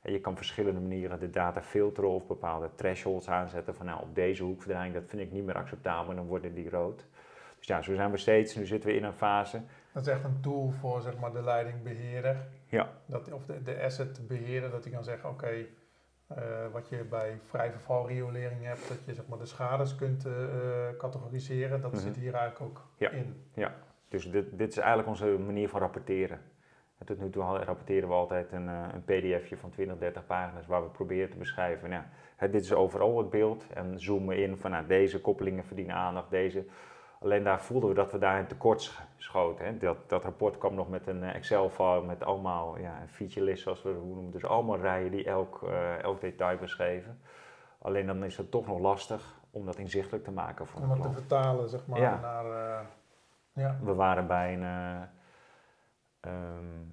je 0.03 0.21
kan 0.21 0.37
verschillende 0.37 0.81
manieren 0.81 1.19
de 1.19 1.31
data 1.31 1.63
filteren 1.63 2.11
of 2.11 2.27
bepaalde 2.27 2.71
thresholds 2.75 3.29
aanzetten. 3.29 3.75
Van 3.75 3.87
nou, 3.87 4.03
op 4.03 4.15
deze 4.15 4.43
hoekverdraaiing, 4.43 4.95
dat 4.95 5.05
vind 5.07 5.23
ik 5.23 5.33
niet 5.33 5.45
meer 5.45 5.57
acceptabel 5.57 6.11
en 6.11 6.17
dan 6.17 6.27
worden 6.27 6.55
die 6.55 6.71
rood. 6.71 7.07
Dus 7.59 7.67
ja, 7.67 7.83
zo 7.83 7.95
zijn 7.95 8.11
we 8.11 8.17
steeds, 8.17 8.55
nu 8.55 8.67
zitten 8.67 8.91
we 8.91 8.97
in 8.97 9.05
een 9.05 9.13
fase. 9.13 9.63
Dat 9.93 10.07
is 10.07 10.13
echt 10.13 10.25
een 10.25 10.41
tool 10.41 10.71
voor 10.71 11.01
zeg 11.01 11.19
maar, 11.19 11.33
de 11.33 11.43
leidingbeheerder. 11.43 12.37
Ja. 12.69 12.89
Dat, 13.07 13.33
of 13.33 13.45
de, 13.45 13.63
de 13.63 13.83
assetbeheerder, 13.83 14.71
dat 14.71 14.85
hij 14.85 14.93
kan 14.93 15.05
zeggen, 15.05 15.29
oké, 15.29 15.67
uh, 16.31 16.37
wat 16.73 16.89
je 16.89 17.05
bij 17.05 17.39
vrij 17.45 17.71
vervalriolering 17.71 18.65
hebt, 18.65 18.89
dat 18.89 19.05
je 19.05 19.15
zeg 19.15 19.27
maar, 19.27 19.39
de 19.39 19.47
schades 19.47 19.95
kunt 19.95 20.27
uh, 20.27 20.33
categoriseren, 20.99 21.81
dat 21.81 21.93
mm 21.93 21.99
-hmm. 21.99 22.07
zit 22.07 22.17
hier 22.17 22.35
eigenlijk 22.35 22.71
ook 22.71 22.87
ja. 22.97 23.11
in. 23.11 23.45
Ja, 23.55 23.75
dus 24.09 24.31
dit, 24.31 24.59
dit 24.59 24.69
is 24.69 24.77
eigenlijk 24.77 25.09
onze 25.09 25.27
manier 25.27 25.69
van 25.69 25.81
rapporteren. 25.81 26.41
En 26.99 27.07
tot 27.07 27.19
nu 27.19 27.31
toe 27.31 27.43
rapporteren 27.43 28.09
we 28.09 28.15
altijd 28.15 28.53
een, 28.53 28.67
een 28.67 29.05
pdfje 29.05 29.57
van 29.57 29.71
20, 29.71 29.99
30 29.99 30.27
pagina's 30.27 30.67
waar 30.67 30.83
we 30.83 30.89
proberen 30.89 31.31
te 31.31 31.37
beschrijven. 31.37 31.91
Nou, 31.91 32.03
dit 32.39 32.65
is 32.65 32.73
overal 32.73 33.19
het 33.19 33.31
beeld 33.31 33.67
en 33.75 34.01
zoomen 34.01 34.39
in 34.39 34.57
van 34.57 34.71
nou, 34.71 34.87
deze 34.87 35.21
koppelingen 35.21 35.65
verdienen 35.65 35.95
aandacht, 35.95 36.31
deze 36.31 36.65
Alleen 37.27 37.43
daar 37.43 37.61
voelden 37.61 37.89
we 37.89 37.95
dat 37.95 38.13
we 38.13 38.19
daarin 38.19 38.47
tekort 38.47 38.93
schoten. 39.17 39.65
Hè. 39.65 39.77
Dat, 39.79 39.97
dat 40.09 40.25
rapport 40.25 40.59
kwam 40.59 40.75
nog 40.75 40.89
met 40.89 41.07
een 41.07 41.23
eh, 41.23 41.35
Excel-file 41.35 42.03
met 42.03 42.25
allemaal 42.25 42.79
ja, 42.79 43.01
een 43.01 43.09
feature 43.09 43.45
list, 43.45 43.63
zoals 43.63 43.83
we 43.83 43.89
het 43.89 44.05
noemen. 44.05 44.31
Dus 44.31 44.45
allemaal 44.45 44.79
rijen 44.79 45.11
die 45.11 45.25
elk, 45.25 45.61
uh, 45.65 46.03
elk 46.03 46.21
detail 46.21 46.59
beschreven. 46.59 47.21
Alleen 47.79 48.07
dan 48.07 48.25
is 48.25 48.37
het 48.37 48.51
toch 48.51 48.67
nog 48.67 48.79
lastig 48.79 49.41
om 49.51 49.67
dat 49.67 49.77
inzichtelijk 49.77 50.25
te 50.25 50.31
maken 50.31 50.67
voor 50.67 50.81
Om 50.81 50.89
dat 50.89 51.03
te 51.03 51.13
vertalen, 51.13 51.69
zeg 51.69 51.87
maar, 51.87 52.01
ja. 52.01 52.21
naar... 52.21 52.45
Uh, 52.45 52.87
ja. 53.53 53.79
We 53.83 53.95
waren 53.95 54.27
bij 54.27 54.55
een, 54.55 54.63
uh, 54.63 55.01
um, 56.33 56.93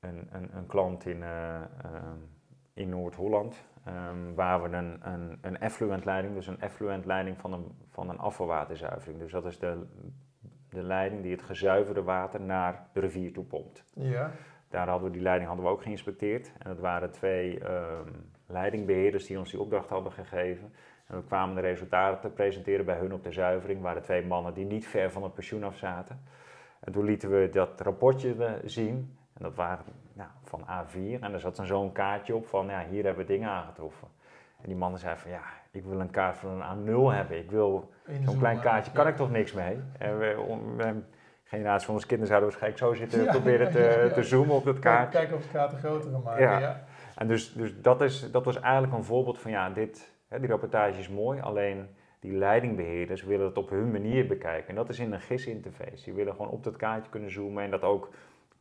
een, 0.00 0.28
een, 0.32 0.56
een, 0.56 0.66
klant 0.66 1.06
in, 1.06 1.22
um, 1.22 2.30
in 2.74 2.88
Noord-Holland. 2.88 3.64
Um, 3.88 4.34
waar 4.34 4.62
we 4.62 4.76
een, 4.76 5.00
een, 5.02 5.38
een 5.40 5.58
effluent 5.58 6.04
leiding, 6.04 6.34
dus 6.34 6.46
een 6.46 6.60
effluent 6.60 7.04
leiding 7.04 7.38
van 7.38 7.52
een, 7.52 7.72
van 7.88 8.08
een 8.08 8.18
afvalwaterzuivering. 8.18 9.18
Dus 9.18 9.32
dat 9.32 9.44
is 9.44 9.58
de, 9.58 9.86
de 10.68 10.82
leiding 10.82 11.22
die 11.22 11.32
het 11.32 11.42
gezuiverde 11.42 12.02
water 12.02 12.40
naar 12.40 12.86
de 12.92 13.00
rivier 13.00 13.32
toe 13.32 13.44
pompt. 13.44 13.84
Ja. 13.94 14.30
Daar 14.68 14.88
hadden 14.88 15.06
we 15.06 15.12
die 15.12 15.22
leiding 15.22 15.48
hadden 15.48 15.66
we 15.66 15.72
ook 15.72 15.82
geïnspecteerd. 15.82 16.52
En 16.58 16.68
dat 16.68 16.78
waren 16.78 17.10
twee 17.10 17.70
um, 17.70 18.30
leidingbeheerders 18.46 19.26
die 19.26 19.38
ons 19.38 19.50
die 19.50 19.60
opdracht 19.60 19.88
hadden 19.88 20.12
gegeven. 20.12 20.72
En 21.06 21.16
we 21.16 21.24
kwamen 21.24 21.54
de 21.54 21.60
resultaten 21.60 22.20
te 22.20 22.34
presenteren 22.34 22.84
bij 22.84 22.98
hun 22.98 23.12
op 23.12 23.22
de 23.22 23.32
zuivering. 23.32 23.80
waren 23.80 24.02
twee 24.02 24.26
mannen 24.26 24.54
die 24.54 24.64
niet 24.64 24.86
ver 24.86 25.10
van 25.10 25.22
het 25.22 25.34
pensioen 25.34 25.64
af 25.64 25.76
zaten. 25.76 26.20
En 26.80 26.92
toen 26.92 27.04
lieten 27.04 27.30
we 27.30 27.48
dat 27.48 27.80
rapportje 27.80 28.60
zien. 28.64 29.16
En 29.42 29.48
dat 29.48 29.56
waren 29.56 29.84
nou, 30.12 30.28
van 30.44 30.60
A4. 30.60 31.20
En 31.20 31.32
er 31.32 31.40
zat 31.40 31.56
dan 31.56 31.66
zo'n 31.66 31.92
kaartje 31.92 32.34
op 32.34 32.46
van, 32.46 32.66
ja, 32.66 32.84
hier 32.90 33.04
hebben 33.04 33.26
we 33.26 33.32
dingen 33.32 33.48
aangetroffen. 33.48 34.08
En 34.60 34.68
die 34.68 34.76
mannen 34.76 35.00
zeiden 35.00 35.22
van, 35.22 35.30
ja, 35.30 35.42
ik 35.70 35.84
wil 35.84 36.00
een 36.00 36.10
kaart 36.10 36.36
van 36.36 36.62
een 36.62 36.86
A0 36.86 37.16
hebben. 37.16 37.38
Ik 37.38 37.50
wil 37.50 37.90
zo'n 38.24 38.38
klein 38.38 38.60
kaartje, 38.60 38.92
kan 38.92 39.06
ik 39.06 39.16
toch 39.16 39.30
niks 39.30 39.52
mee? 39.52 39.78
En 39.98 40.18
we, 40.18 40.44
we, 40.76 41.02
generatie 41.44 41.86
van 41.86 41.94
onze 41.94 42.06
kinderen 42.06 42.30
zouden 42.30 42.50
waarschijnlijk 42.50 42.84
zo 42.84 43.04
zitten 43.04 43.26
proberen 43.26 43.70
te, 43.70 44.10
te, 44.14 44.22
zoomen 44.22 44.54
op 44.54 44.64
dat 44.64 44.78
kaartje. 44.78 45.18
Kijken 45.18 45.36
of 45.36 45.42
de 45.42 45.52
kaarten 45.52 45.78
groter 45.78 46.10
gaan 46.10 46.22
maken, 46.22 46.42
ja. 46.42 46.58
ja. 46.58 46.84
En 47.14 47.26
dus, 47.26 47.52
dus 47.52 47.80
dat, 47.80 48.00
is, 48.00 48.30
dat 48.30 48.44
was 48.44 48.60
eigenlijk 48.60 48.92
een 48.92 49.04
voorbeeld 49.04 49.38
van, 49.38 49.50
ja, 49.50 49.70
dit, 49.70 50.12
hè, 50.28 50.40
die 50.40 50.48
rapportage 50.48 50.98
is 50.98 51.08
mooi, 51.08 51.40
alleen 51.40 51.88
die 52.20 52.32
leidingbeheerders 52.32 53.22
willen 53.22 53.46
het 53.46 53.58
op 53.58 53.70
hun 53.70 53.90
manier 53.90 54.26
bekijken. 54.26 54.68
En 54.68 54.74
dat 54.74 54.88
is 54.88 54.98
in 54.98 55.12
een 55.12 55.20
GIS-interface. 55.20 56.04
Die 56.04 56.14
willen 56.14 56.34
gewoon 56.34 56.50
op 56.50 56.64
dat 56.64 56.76
kaartje 56.76 57.10
kunnen 57.10 57.30
zoomen 57.30 57.64
en 57.64 57.70
dat 57.70 57.82
ook 57.82 58.10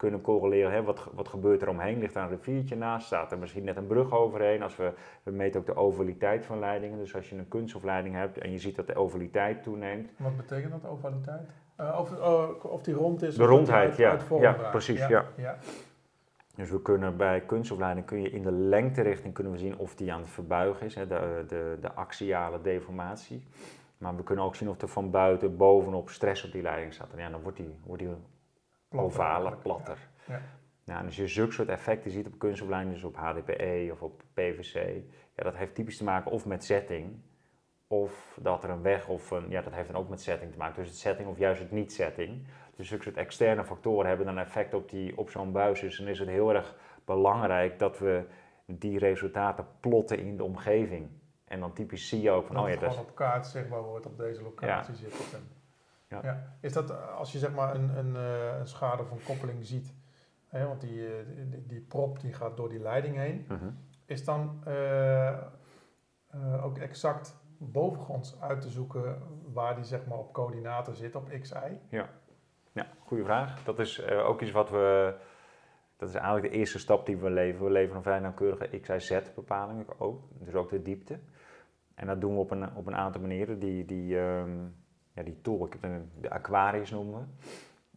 kunnen 0.02 0.22
correleren. 0.22 0.72
Hè? 0.72 0.84
Wat, 0.84 1.08
wat 1.14 1.28
gebeurt 1.28 1.62
er 1.62 1.70
omheen? 1.70 2.00
Ligt 2.00 2.14
daar 2.14 2.24
een 2.24 2.30
riviertje 2.30 2.76
naast? 2.76 3.06
Staat 3.06 3.32
er 3.32 3.38
misschien 3.38 3.64
net 3.64 3.78
een 3.78 3.88
brug 3.88 4.12
overheen? 4.12 4.64
Als 4.64 4.76
we, 4.76 4.94
we 5.24 5.32
meten 5.32 5.60
ook 5.60 5.66
de 5.66 5.76
ovaliteit 5.76 6.46
van 6.46 6.60
leidingen. 6.60 6.98
Dus 6.98 7.16
als 7.16 7.30
je 7.30 7.38
een 7.38 7.48
kunststofleiding 7.48 8.16
hebt 8.16 8.38
en 8.38 8.52
je 8.52 8.58
ziet 8.58 8.76
dat 8.76 8.88
de 8.88 8.96
ovaliteit 8.96 9.64
toeneemt. 9.64 10.10
Wat 10.18 10.38
betekent 10.38 10.72
dat, 10.72 10.92
ovaliteit? 10.92 11.50
Uh, 11.80 12.00
of, 12.00 12.12
uh, 12.12 12.50
of 12.62 12.82
die 12.82 12.94
rond 12.94 13.22
is? 13.22 13.36
De 13.36 13.46
rondheid, 13.46 13.96
ja. 13.96 14.18
ja. 14.40 14.54
Precies, 14.54 15.00
ja. 15.00 15.10
ja. 15.10 15.26
ja. 15.36 15.58
Dus 16.56 16.70
we 16.70 16.82
kunnen 16.82 17.18
bij 17.18 17.42
kunststofleiding 17.42 18.06
kun 18.06 18.22
je 18.22 18.30
in 18.30 18.44
de 18.44 18.52
lengterichting 18.52 19.34
kunnen 19.34 19.54
we 19.54 19.60
zien 19.60 19.78
of 19.78 19.96
die 19.96 20.14
aan 20.14 20.20
het 20.20 20.30
verbuigen 20.30 20.86
is, 20.86 20.96
hè, 20.96 21.08
de, 21.08 21.44
de, 21.48 21.78
de 21.82 21.94
axiale 21.94 22.62
deformatie. 22.62 23.44
Maar 23.98 24.16
we 24.16 24.24
kunnen 24.24 24.46
ook 24.46 24.56
zien 24.56 24.70
of 24.70 24.82
er 24.82 24.88
van 24.88 25.12
buiten 25.12 25.58
bovenop 25.58 26.10
stress 26.10 26.46
op 26.46 26.52
die 26.52 26.62
leiding 26.62 26.94
staat. 26.94 27.14
En 27.14 27.20
ja, 27.20 27.30
dan 27.30 27.42
wordt 27.42 27.58
die, 27.58 27.76
wordt 27.86 28.02
die 28.02 28.12
ovaler, 29.00 29.58
platter. 29.58 29.98
Ja. 30.28 30.42
Nou, 30.84 31.00
en 31.00 31.06
als 31.06 31.16
je 31.16 31.28
zulke 31.28 31.54
soort 31.54 31.68
effecten 31.68 32.12
ziet 32.12 32.28
op 32.28 32.40
kunstopleidingen, 32.40 32.96
dus 32.96 33.04
op 33.04 33.16
HDPE 33.16 33.90
of 33.92 34.02
op 34.02 34.24
PVC, 34.34 35.04
ja, 35.36 35.44
dat 35.44 35.56
heeft 35.56 35.76
typisch 35.76 35.98
te 35.98 36.04
maken 36.04 36.32
of 36.32 36.46
met 36.46 36.64
setting, 36.64 37.22
of 37.88 38.38
dat 38.42 38.64
er 38.64 38.70
een 38.70 38.82
weg 38.82 39.08
of 39.08 39.32
een, 39.32 39.50
ja, 39.50 39.62
dat 39.62 39.74
heeft 39.74 39.88
dan 39.88 40.02
ook 40.02 40.10
met 40.10 40.22
setting 40.22 40.52
te 40.52 40.58
maken. 40.58 40.76
Dus 40.76 40.90
het 40.90 41.00
setting 41.00 41.30
of 41.30 41.38
juist 41.38 41.62
het 41.62 41.72
niet-setting. 41.72 42.48
Dus 42.76 42.88
zulke 42.88 43.04
soort 43.04 43.18
externe 43.18 43.64
factoren 43.64 44.08
hebben 44.08 44.26
dan 44.26 44.38
effect 44.38 44.74
op, 44.74 44.90
die, 44.90 45.18
op 45.18 45.30
zo'n 45.30 45.52
buis. 45.52 45.80
Dus 45.80 45.98
dan 45.98 46.08
is 46.08 46.20
het 46.20 46.28
heel 46.28 46.54
erg 46.54 46.76
belangrijk 47.06 47.80
dat 47.80 48.00
we 48.00 48.26
die 48.66 49.00
resultaten 49.00 49.68
plotten 49.80 50.20
in 50.20 50.38
de 50.38 50.44
omgeving. 50.44 51.10
En 51.46 51.60
dan 51.60 51.74
typisch 51.74 52.08
zie 52.08 52.22
je 52.22 52.32
ook 52.32 52.46
van, 52.46 52.56
dat 52.56 52.64
oh 52.64 52.70
ja, 52.70 52.80
het 52.80 52.96
dat 52.96 53.14
kaart 53.14 53.48
zichtbaar 53.48 53.84
wordt 53.84 54.06
op 54.06 54.18
deze 54.18 54.42
locatie 54.42 54.96
zit. 54.96 55.12
het. 55.12 55.42
Ja. 56.12 56.20
ja. 56.24 56.56
Is 56.60 56.74
dat 56.74 56.90
eh, 56.90 57.18
als 57.18 57.32
je 57.32 57.40
zeg 57.40 57.54
maar 57.54 57.76
een, 57.76 57.98
een, 57.98 58.16
eh, 58.16 58.58
een 58.60 58.68
schade 58.68 59.02
of 59.04 59.12
een 59.12 59.24
koppeling 59.24 59.66
ziet, 59.66 59.94
hè, 60.48 60.68
want 60.68 60.82
die, 60.82 61.08
eh, 61.08 61.26
die, 61.50 61.66
die 61.66 61.82
prop 61.82 62.20
die 62.20 62.34
gaat 62.34 62.58
door 62.58 62.70
die 62.70 62.80
leiding 62.80 63.16
heen, 63.16 63.46
Mhm. 63.48 63.70
is 64.06 64.24
dan 64.26 64.64
ook 66.64 66.78
exact 66.78 67.40
bovengronds 67.58 68.42
uit 68.42 68.62
te 68.62 68.70
zoeken 68.70 69.18
waar 69.54 69.76
die 69.76 69.84
zeg 69.84 70.06
maar 70.06 70.18
op 70.18 70.34
coördinaten 70.34 70.96
zit, 70.96 71.16
op 71.16 71.30
x, 71.42 71.52
y? 71.52 71.80
Ja, 72.74 72.88
goede 73.00 73.24
vraag. 73.24 73.64
Dat 73.64 73.80
is 73.80 74.04
ook 74.08 74.42
iets 74.42 74.52
wat 74.52 74.70
we. 74.70 75.16
Dat 75.98 76.10
is 76.10 76.16
eigenlijk 76.16 76.52
de 76.54 76.60
eerste 76.60 76.80
stap 76.80 77.06
die 77.06 77.18
we 77.18 77.30
leveren. 77.30 77.66
We 77.66 77.72
leveren 77.72 77.96
een 77.98 78.04
vrij 78.04 78.20
nauwkeurige 78.20 78.80
X-Y-Z-bepaling 78.80 79.90
ook. 79.98 80.24
Dus 80.40 80.54
ook 80.54 80.70
de 80.70 80.82
diepte. 80.82 81.20
En 81.96 82.08
dat 82.08 82.22
doen 82.22 82.34
we 82.34 82.40
op 82.40 82.52
een, 82.52 82.76
op 82.76 82.88
een 82.88 82.96
aantal 82.96 83.22
manieren. 83.22 83.60
Die, 83.60 83.86
die, 83.86 84.20
ehm, 84.20 84.68
ja, 85.14 85.24
die 85.24 85.42
tool, 85.42 85.66
ik 85.66 85.74
heb 85.74 85.84
een- 85.84 86.12
de 86.22 86.30
Aquarius 86.30 86.92
noemen. 86.92 87.36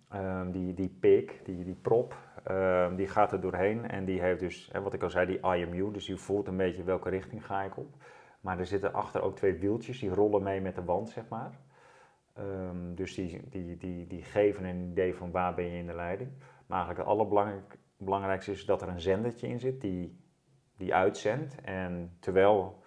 Ehm, 0.09 0.51
die, 0.51 0.75
die 0.75 0.89
pik, 1.01 1.41
die, 1.45 1.65
die 1.65 1.75
prop, 1.75 2.17
ehm, 2.45 2.97
die 2.97 3.07
gaat 3.09 3.33
er 3.33 3.41
doorheen. 3.41 3.89
En 3.89 4.05
die 4.05 4.21
heeft 4.21 4.41
dus, 4.41 4.69
hè, 4.73 4.83
wat 4.83 4.93
ik 4.93 5.03
al 5.03 5.11
zei, 5.11 5.27
die 5.27 5.41
IMU. 5.57 5.91
Dus 5.93 6.07
je 6.07 6.17
voelt 6.17 6.49
een 6.49 6.57
beetje 6.57 6.83
welke 6.85 7.09
richting 7.09 7.47
ga 7.47 7.62
ik 7.62 7.77
op. 7.77 7.95
Maar 8.41 8.59
er 8.59 8.67
zitten 8.67 8.93
achter 8.93 9.23
ook 9.23 9.37
twee 9.37 9.55
wieltjes, 9.55 9.99
die 10.01 10.11
rollen 10.15 10.43
mee 10.43 10.61
met 10.61 10.75
de 10.75 10.85
wand, 10.85 11.09
zeg 11.09 11.29
maar. 11.29 11.59
Ehm, 12.33 12.95
dus 12.95 13.15
die, 13.15 13.49
die, 13.49 13.77
die, 13.77 14.07
die 14.07 14.23
geven 14.23 14.65
een 14.65 14.91
idee 14.91 15.15
van 15.15 15.31
waar 15.31 15.55
ben 15.55 15.65
je 15.65 15.79
in 15.79 15.87
de 15.87 15.95
leiding. 15.95 16.31
Maar 16.67 16.79
eigenlijk 16.87 17.09
het 17.09 17.19
allerbelangrijkste 17.19 18.51
is 18.53 18.65
dat 18.67 18.83
er 18.83 18.89
een 18.89 19.01
zendertje 19.01 19.47
in 19.49 19.61
zit 19.61 19.81
die, 19.81 20.19
die 20.77 20.95
uitzendt. 20.95 21.61
En 21.61 22.17
terwijl 22.21 22.83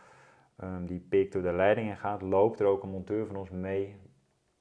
die 0.85 0.99
pik 0.99 1.31
door 1.31 1.41
de 1.41 1.53
leiding 1.53 1.89
in 1.89 1.97
gaat, 1.97 2.21
loopt 2.21 2.59
er 2.59 2.65
ook 2.65 2.83
een 2.83 2.89
monteur 2.89 3.25
van 3.25 3.35
ons 3.35 3.49
mee 3.49 3.95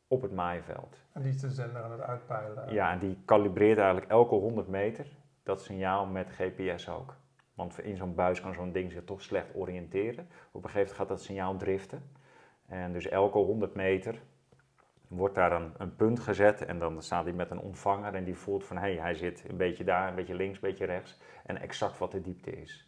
op 0.09 0.23
het 0.23 0.33
maaiveld. 0.33 0.97
En 1.13 1.23
die 1.23 1.31
is 1.31 1.41
de 1.41 1.51
zender 1.51 1.83
aan 1.83 1.93
het 1.93 2.01
uitpeilen. 2.01 2.73
Ja, 2.73 2.93
en 2.93 2.99
die 2.99 3.19
kalibreert 3.25 3.79
eigenlijk 3.79 4.11
elke 4.11 4.35
100 4.35 4.69
meter 4.69 5.07
dat 5.43 5.63
signaal 5.63 6.07
met 6.07 6.31
GPS 6.31 6.89
ook. 6.89 7.15
Want 7.55 7.79
in 7.79 7.97
zo'n 7.97 8.15
buis 8.15 8.41
kan 8.41 8.55
zo'n 8.55 8.73
ding 8.73 8.93
zich 8.93 9.05
toch 9.05 9.23
slecht 9.23 9.55
oriënteren. 9.55 10.29
Op 10.53 10.65
een 10.65 10.71
gegeven 10.71 10.79
moment 10.79 10.93
gaat 10.93 11.09
dat 11.09 11.23
signaal 11.23 11.57
driften. 11.57 12.11
En 12.67 12.93
dus 12.93 13.09
elke 13.09 13.39
100 13.39 13.75
meter 13.75 14.23
wordt 15.09 15.35
daar 15.35 15.53
een, 15.53 15.73
een 15.79 15.97
punt 15.97 16.21
gezet 16.21 16.65
en 16.65 16.79
dan 16.79 17.03
staat 17.03 17.25
hij 17.25 17.33
met 17.33 17.51
een 17.51 17.61
ontvanger 17.61 18.15
en 18.15 18.25
die 18.25 18.37
voelt 18.37 18.65
van 18.65 18.77
hé, 18.77 18.83
hey, 18.83 18.97
hij 18.97 19.15
zit 19.15 19.45
een 19.49 19.57
beetje 19.57 19.85
daar, 19.85 20.09
een 20.09 20.15
beetje 20.15 20.35
links, 20.35 20.55
een 20.55 20.69
beetje 20.69 20.85
rechts 20.85 21.21
en 21.45 21.61
exact 21.61 21.99
wat 21.99 22.13
de 22.13 22.21
diepte 22.21 22.51
is. 22.51 22.86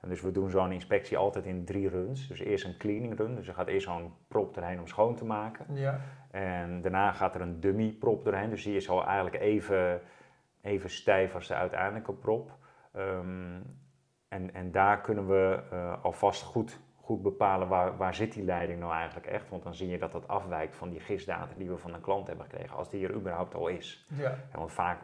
En 0.00 0.08
dus 0.08 0.20
we 0.20 0.30
doen 0.30 0.50
zo'n 0.50 0.72
inspectie 0.72 1.16
altijd 1.16 1.46
in 1.46 1.64
drie 1.64 1.88
runs. 1.88 2.28
Dus 2.28 2.40
eerst 2.40 2.64
een 2.64 2.76
cleaning 2.76 3.18
run, 3.18 3.34
dus 3.34 3.48
er 3.48 3.54
gaat 3.54 3.66
eerst 3.66 3.86
zo'n 3.86 4.12
prop 4.28 4.56
erheen 4.56 4.80
om 4.80 4.86
schoon 4.86 5.16
te 5.16 5.24
maken. 5.24 5.66
Ja, 5.74 6.00
En 6.30 6.82
daarna 6.82 7.12
gaat 7.12 7.34
er 7.34 7.40
een 7.40 7.60
dummy 7.60 7.90
prop 7.98 8.24
doorheen, 8.24 8.50
dus 8.50 8.62
die 8.62 8.76
is 8.76 8.88
al 8.88 9.06
eigenlijk 9.06 9.42
even, 9.42 10.00
even 10.62 10.90
stijf 10.90 11.34
als 11.34 11.46
de 11.48 11.54
uiteindelijke 11.54 12.12
prop. 12.12 12.58
Ehm, 12.92 13.60
en, 14.28 14.54
en 14.54 14.70
daar 14.70 15.00
kunnen 15.00 15.26
we 15.28 15.62
eh, 15.70 16.04
alvast 16.04 16.42
goed, 16.42 16.78
goed 16.96 17.22
bepalen 17.22 17.68
waar, 17.68 17.96
waar 17.96 18.14
zit 18.14 18.32
die 18.32 18.44
leiding 18.44 18.80
nou 18.80 18.92
eigenlijk 18.92 19.26
echt. 19.26 19.48
Want 19.48 19.62
dan 19.62 19.74
zie 19.74 19.88
je 19.88 19.98
dat 19.98 20.12
dat 20.12 20.28
afwijkt 20.28 20.76
van 20.76 20.90
die 20.90 21.00
gistdata 21.00 21.54
die 21.56 21.68
we 21.68 21.76
van 21.76 21.94
een 21.94 22.00
klant 22.00 22.26
hebben 22.26 22.44
gekregen, 22.44 22.76
als 22.76 22.90
die 22.90 23.04
er 23.04 23.14
überhaupt 23.14 23.54
al 23.54 23.68
is. 23.68 24.06
ja. 24.16 24.22
Ja, 24.22 24.58
want 24.58 24.72
vaak, 24.72 25.00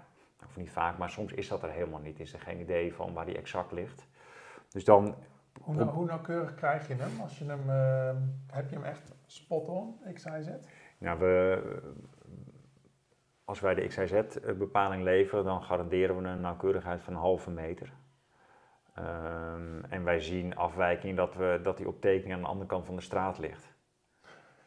of 0.47 0.57
niet 0.57 0.70
vaak, 0.70 0.99
maar 0.99 1.11
soms 1.11 1.32
is 1.32 1.49
dat 1.49 1.62
er 1.62 1.70
helemaal 1.70 2.01
niet. 2.01 2.20
Is 2.20 2.32
er 2.32 2.40
geen 2.40 2.61
idee 2.61 2.94
van 2.94 3.12
waar 3.12 3.26
die 3.26 3.36
exact 3.36 3.72
ligt. 3.72 4.07
Dus 4.77 4.85
dan 4.85 5.14
Hoe, 5.61 5.74
nou- 5.74 5.91
hoe 5.91 6.05
nauwkeurig 6.05 6.55
krijg 6.55 6.89
je 6.89 6.95
hem? 6.95 7.20
Als 7.20 7.39
je 7.39 7.45
hem, 7.45 7.70
eh, 7.70 8.16
heb 8.57 8.68
je 8.68 8.74
hem 8.77 8.85
echt 8.85 9.14
spot 9.27 9.68
on, 9.68 9.99
x, 10.14 10.24
y, 10.24 10.43
z? 10.43 10.49
Nou, 10.99 11.18
we, 11.18 11.62
als 13.45 13.61
wij 13.61 13.74
de 13.74 13.87
XIZ-bepaling 13.87 15.03
leveren, 15.03 15.45
dan 15.45 15.62
garanderen 15.62 16.22
we 16.22 16.29
een 16.29 16.41
nauwkeurigheid 16.41 17.03
van 17.03 17.12
een 17.12 17.18
halve 17.18 17.51
meter. 17.51 17.93
Ehm, 18.95 19.85
en 19.89 20.05
wij 20.05 20.20
zien 20.20 20.57
afwijking 20.57 21.16
dat, 21.16 21.35
we, 21.35 21.59
dat 21.62 21.77
die 21.77 21.89
op 21.89 22.01
tekening 22.01 22.35
aan 22.35 22.43
de 22.43 22.49
andere 22.49 22.68
kant 22.68 22.87
van 22.87 22.97
de 22.97 23.03
straat 23.03 23.39
ligt. 23.39 23.74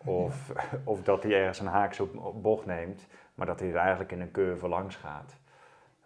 Of, 0.06 0.52
of 0.84 1.04
dat 1.04 1.24
hij 1.24 1.34
ergens 1.34 1.60
een 1.60 1.68
haakse 1.68 2.04
op- 2.04 2.18
op 2.18 2.42
bocht 2.44 2.66
neemt, 2.66 3.08
maar 3.34 3.46
dat 3.46 3.60
hij 3.60 3.70
er 3.70 3.76
eigenlijk 3.76 4.12
in 4.12 4.22
een 4.22 4.32
curve 4.32 4.68
langs 4.68 4.96
gaat. 4.96 5.40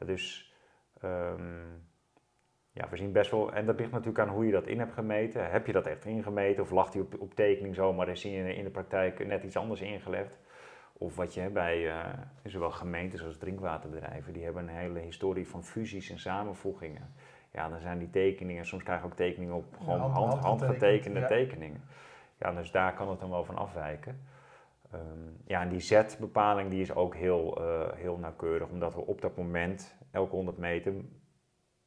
Dus 0.06 0.54
ehm, 1.02 1.66
ja, 2.74 2.90
we 2.90 2.96
zien 2.96 3.12
best 3.12 3.32
wel, 3.32 3.54
en 3.54 3.66
dat 3.66 3.80
ligt 3.80 3.92
natuurlijk 3.92 4.20
aan 4.20 4.34
hoe 4.34 4.46
je 4.46 4.52
dat 4.52 4.68
in 4.68 4.80
hebt 4.80 4.94
gemeten. 4.94 5.52
Heb 5.52 5.66
je 5.66 5.74
dat 5.74 5.86
echt 5.86 6.06
ingemeten 6.06 6.64
of 6.64 6.72
lag 6.72 6.94
hij 6.94 7.02
op, 7.02 7.16
op 7.20 7.34
tekening 7.36 7.76
zo, 7.76 7.94
maar 7.94 8.10
is 8.10 8.24
hij 8.24 8.32
in, 8.32 8.56
in 8.56 8.64
de 8.64 8.70
praktijk 8.70 9.28
net 9.28 9.44
iets 9.44 9.58
anders 9.58 9.82
ingelegd? 9.82 10.38
Of 10.94 11.16
wat 11.16 11.34
je 11.34 11.42
hebt 11.42 11.54
bij 11.54 11.90
eh, 11.90 12.06
zowel 12.44 12.72
gemeentes 12.72 13.24
als 13.24 13.38
drinkwaterbedrijven, 13.38 14.34
die 14.34 14.44
hebben 14.44 14.64
een 14.64 14.76
hele 14.76 15.00
historie 15.00 15.48
van 15.48 15.64
fusies 15.64 16.10
en 16.10 16.20
samenvoegingen. 16.20 17.14
Ja, 17.52 17.70
dan 17.70 17.80
zijn 17.80 18.00
die 18.00 18.10
tekeningen, 18.10 18.66
soms 18.66 18.84
krijg 18.84 19.00
je 19.00 19.06
ook 19.06 19.16
tekeningen 19.16 19.56
op 19.56 19.66
gewoon 19.78 20.00
hand- 20.00 20.14
hand, 20.14 20.34
hand 20.34 20.44
handgetekende 20.44 21.20
ja. 21.20 21.28
tekeningen. 21.28 21.82
Ja, 22.38 22.52
dus 22.52 22.72
daar 22.72 22.94
kan 22.94 23.10
het 23.10 23.20
dan 23.20 23.30
wel 23.30 23.46
van 23.46 23.56
afwijken. 23.56 24.22
Ehm, 24.92 25.02
ja, 25.46 25.62
en 25.62 25.70
die 25.70 25.80
Z-bepaling 25.80 26.70
die 26.70 26.82
is 26.82 26.94
ook 26.94 27.16
heel, 27.16 27.58
eh, 27.58 27.94
heel 27.96 28.18
nauwkeurig, 28.18 28.70
omdat 28.70 28.94
we 28.94 29.02
op 29.02 29.22
dat 29.22 29.38
moment, 29.38 29.96
elke 30.12 30.36
100 30.36 30.58
meter, 30.58 30.94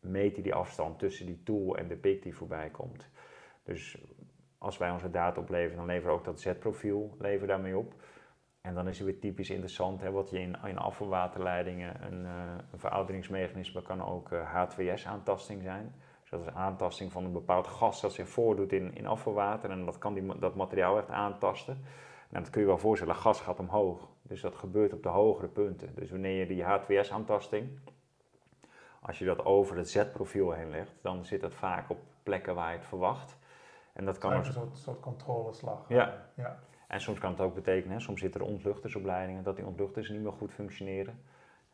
meten 0.06 0.42
die 0.42 0.54
afstand 0.54 0.98
tussen 0.98 1.26
die 1.26 1.42
tool 1.42 1.76
en 1.76 1.88
de 1.88 1.96
pik 1.96 2.22
die 2.22 2.36
voorbij 2.36 2.70
komt. 2.70 3.08
Dus 3.64 3.98
als 4.58 4.78
wij 4.78 4.90
onze 4.90 5.10
data 5.10 5.40
opleveren, 5.40 5.76
dan 5.76 5.86
leveren 5.86 6.12
we 6.12 6.18
ook 6.18 6.24
dat 6.24 6.40
Z-profiel 6.40 7.16
daarmee 7.46 7.76
op. 7.78 7.94
En 8.60 8.74
dan 8.74 8.88
is 8.88 8.98
het 8.98 9.06
weer 9.06 9.20
typisch 9.20 9.50
interessant, 9.50 10.00
hè, 10.00 10.10
wat 10.10 10.30
je 10.30 10.38
in, 10.38 10.56
in 10.64 10.78
afvalwaterleidingen, 10.78 12.12
een, 12.12 12.24
eh, 12.24 12.56
verouderingsmechanisme 12.74 13.82
kan 13.82 14.04
ook 14.04 14.32
eh, 14.32 14.54
H2S-aantasting 14.54 15.62
zijn. 15.62 15.94
Dus 16.20 16.30
dat 16.30 16.40
is 16.40 16.54
aantasting 16.54 17.12
van 17.12 17.24
een 17.24 17.32
bepaald 17.32 17.66
gas 17.66 18.00
dat 18.00 18.12
zich 18.12 18.28
voordoet 18.28 18.72
in, 18.72 18.94
in 18.94 19.06
afvalwater 19.06 19.70
en 19.70 19.84
dat 19.84 19.98
kan 19.98 20.14
die, 20.14 20.38
dat 20.38 20.54
materiaal 20.54 20.98
echt 20.98 21.10
aantasten. 21.10 21.74
Nou, 22.30 22.42
dat 22.42 22.50
kun 22.50 22.60
je 22.60 22.66
wel 22.66 22.78
voorstellen, 22.78 23.14
gas 23.14 23.40
gaat 23.40 23.58
omhoog. 23.58 24.08
Dus 24.22 24.40
dat 24.40 24.54
gebeurt 24.54 24.92
op 24.92 25.02
de 25.02 25.08
hogere 25.08 25.48
punten. 25.48 25.94
Dus 25.94 26.10
wanneer 26.10 26.38
je 26.38 26.46
die 26.46 26.62
H2S-aantasting, 26.62 27.64
als 29.06 29.18
je 29.18 29.24
dat 29.24 29.44
over 29.44 29.76
het 29.76 29.90
Z-profiel 29.90 30.52
heen 30.52 30.70
legt, 30.70 30.98
dan 31.02 31.24
zit 31.24 31.40
dat 31.40 31.54
vaak 31.54 31.90
op 31.90 31.98
plekken 32.22 32.54
waar 32.54 32.70
je 32.70 32.78
het 32.78 32.86
verwacht. 32.86 33.38
En 33.92 34.04
dat 34.04 34.18
kan 34.18 34.32
ook 34.32 34.44
een 34.44 34.52
soort, 34.52 34.78
soort 34.78 35.00
controleslag. 35.00 35.84
Ja. 35.88 36.26
ja. 36.34 36.58
en 36.88 37.00
soms 37.00 37.18
kan 37.18 37.30
het 37.30 37.40
ook 37.40 37.54
betekenen, 37.54 37.96
hè, 37.96 38.00
soms 38.00 38.20
zitten 38.20 38.40
er 38.40 38.46
ontluchtersopleidingen, 38.46 39.42
dat 39.42 39.56
die 39.56 39.66
ontluchters 39.66 40.08
niet 40.08 40.22
meer 40.22 40.32
goed 40.32 40.52
functioneren. 40.52 41.20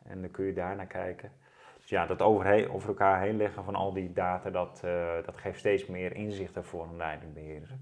En 0.03 0.21
dan 0.21 0.31
kun 0.31 0.45
je 0.45 0.53
daar 0.53 0.75
naar 0.75 0.87
kijken. 0.87 1.31
Dus 1.77 1.89
ja, 1.89 2.05
dat 2.05 2.21
overheen, 2.21 2.69
over 2.69 2.89
elkaar 2.89 3.21
heen 3.21 3.37
leggen 3.37 3.63
van 3.63 3.75
al 3.75 3.93
die 3.93 4.13
data, 4.13 4.49
dat, 4.49 4.81
eh, 4.83 5.13
dat 5.25 5.37
geeft 5.37 5.59
steeds 5.59 5.85
meer 5.85 6.15
inzichten 6.15 6.65
voor 6.65 6.83
een 6.83 6.97
leidingbeheerder. 6.97 7.77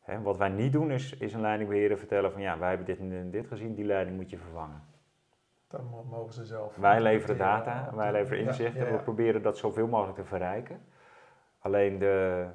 Hè, 0.00 0.22
wat 0.22 0.36
wij 0.36 0.48
niet 0.48 0.72
doen 0.72 0.90
is, 0.90 1.16
is 1.16 1.32
een 1.32 1.40
leidingbeheerder 1.40 1.98
vertellen 1.98 2.32
van 2.32 2.40
ja, 2.40 2.58
wij 2.58 2.68
hebben 2.68 2.86
dit 2.86 2.98
en 2.98 3.30
dit 3.30 3.46
gezien, 3.46 3.74
die 3.74 3.84
leiding 3.84 4.16
moet 4.16 4.30
je 4.30 4.38
vervangen. 4.38 4.93
Dan 5.76 5.86
mo- 5.86 6.04
mogen 6.10 6.32
ze 6.32 6.44
zelf. 6.44 6.76
Wij 6.76 7.00
leveren 7.00 7.36
interpreteren 7.36 7.74
data, 7.82 7.96
wij 7.96 8.12
leveren 8.12 8.38
ja, 8.42 8.46
inzicht 8.46 8.74
ja, 8.74 8.84
en 8.84 8.96
we 8.96 9.02
proberen 9.02 9.42
dat 9.42 9.58
zoveel 9.58 9.86
mogelijk 9.86 10.16
te 10.16 10.24
verrijken. 10.24 10.80
Alleen 11.58 11.98
de, 11.98 12.46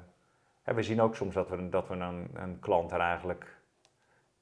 we 0.64 0.82
zien 0.82 1.00
ook 1.00 1.14
soms 1.14 1.34
dat 1.34 1.48
we, 1.48 1.68
dat 1.68 1.88
we 1.88 1.94
een, 1.94 2.30
een 2.34 2.58
klant 2.58 2.92
er 2.92 3.00
eigenlijk, 3.00 3.56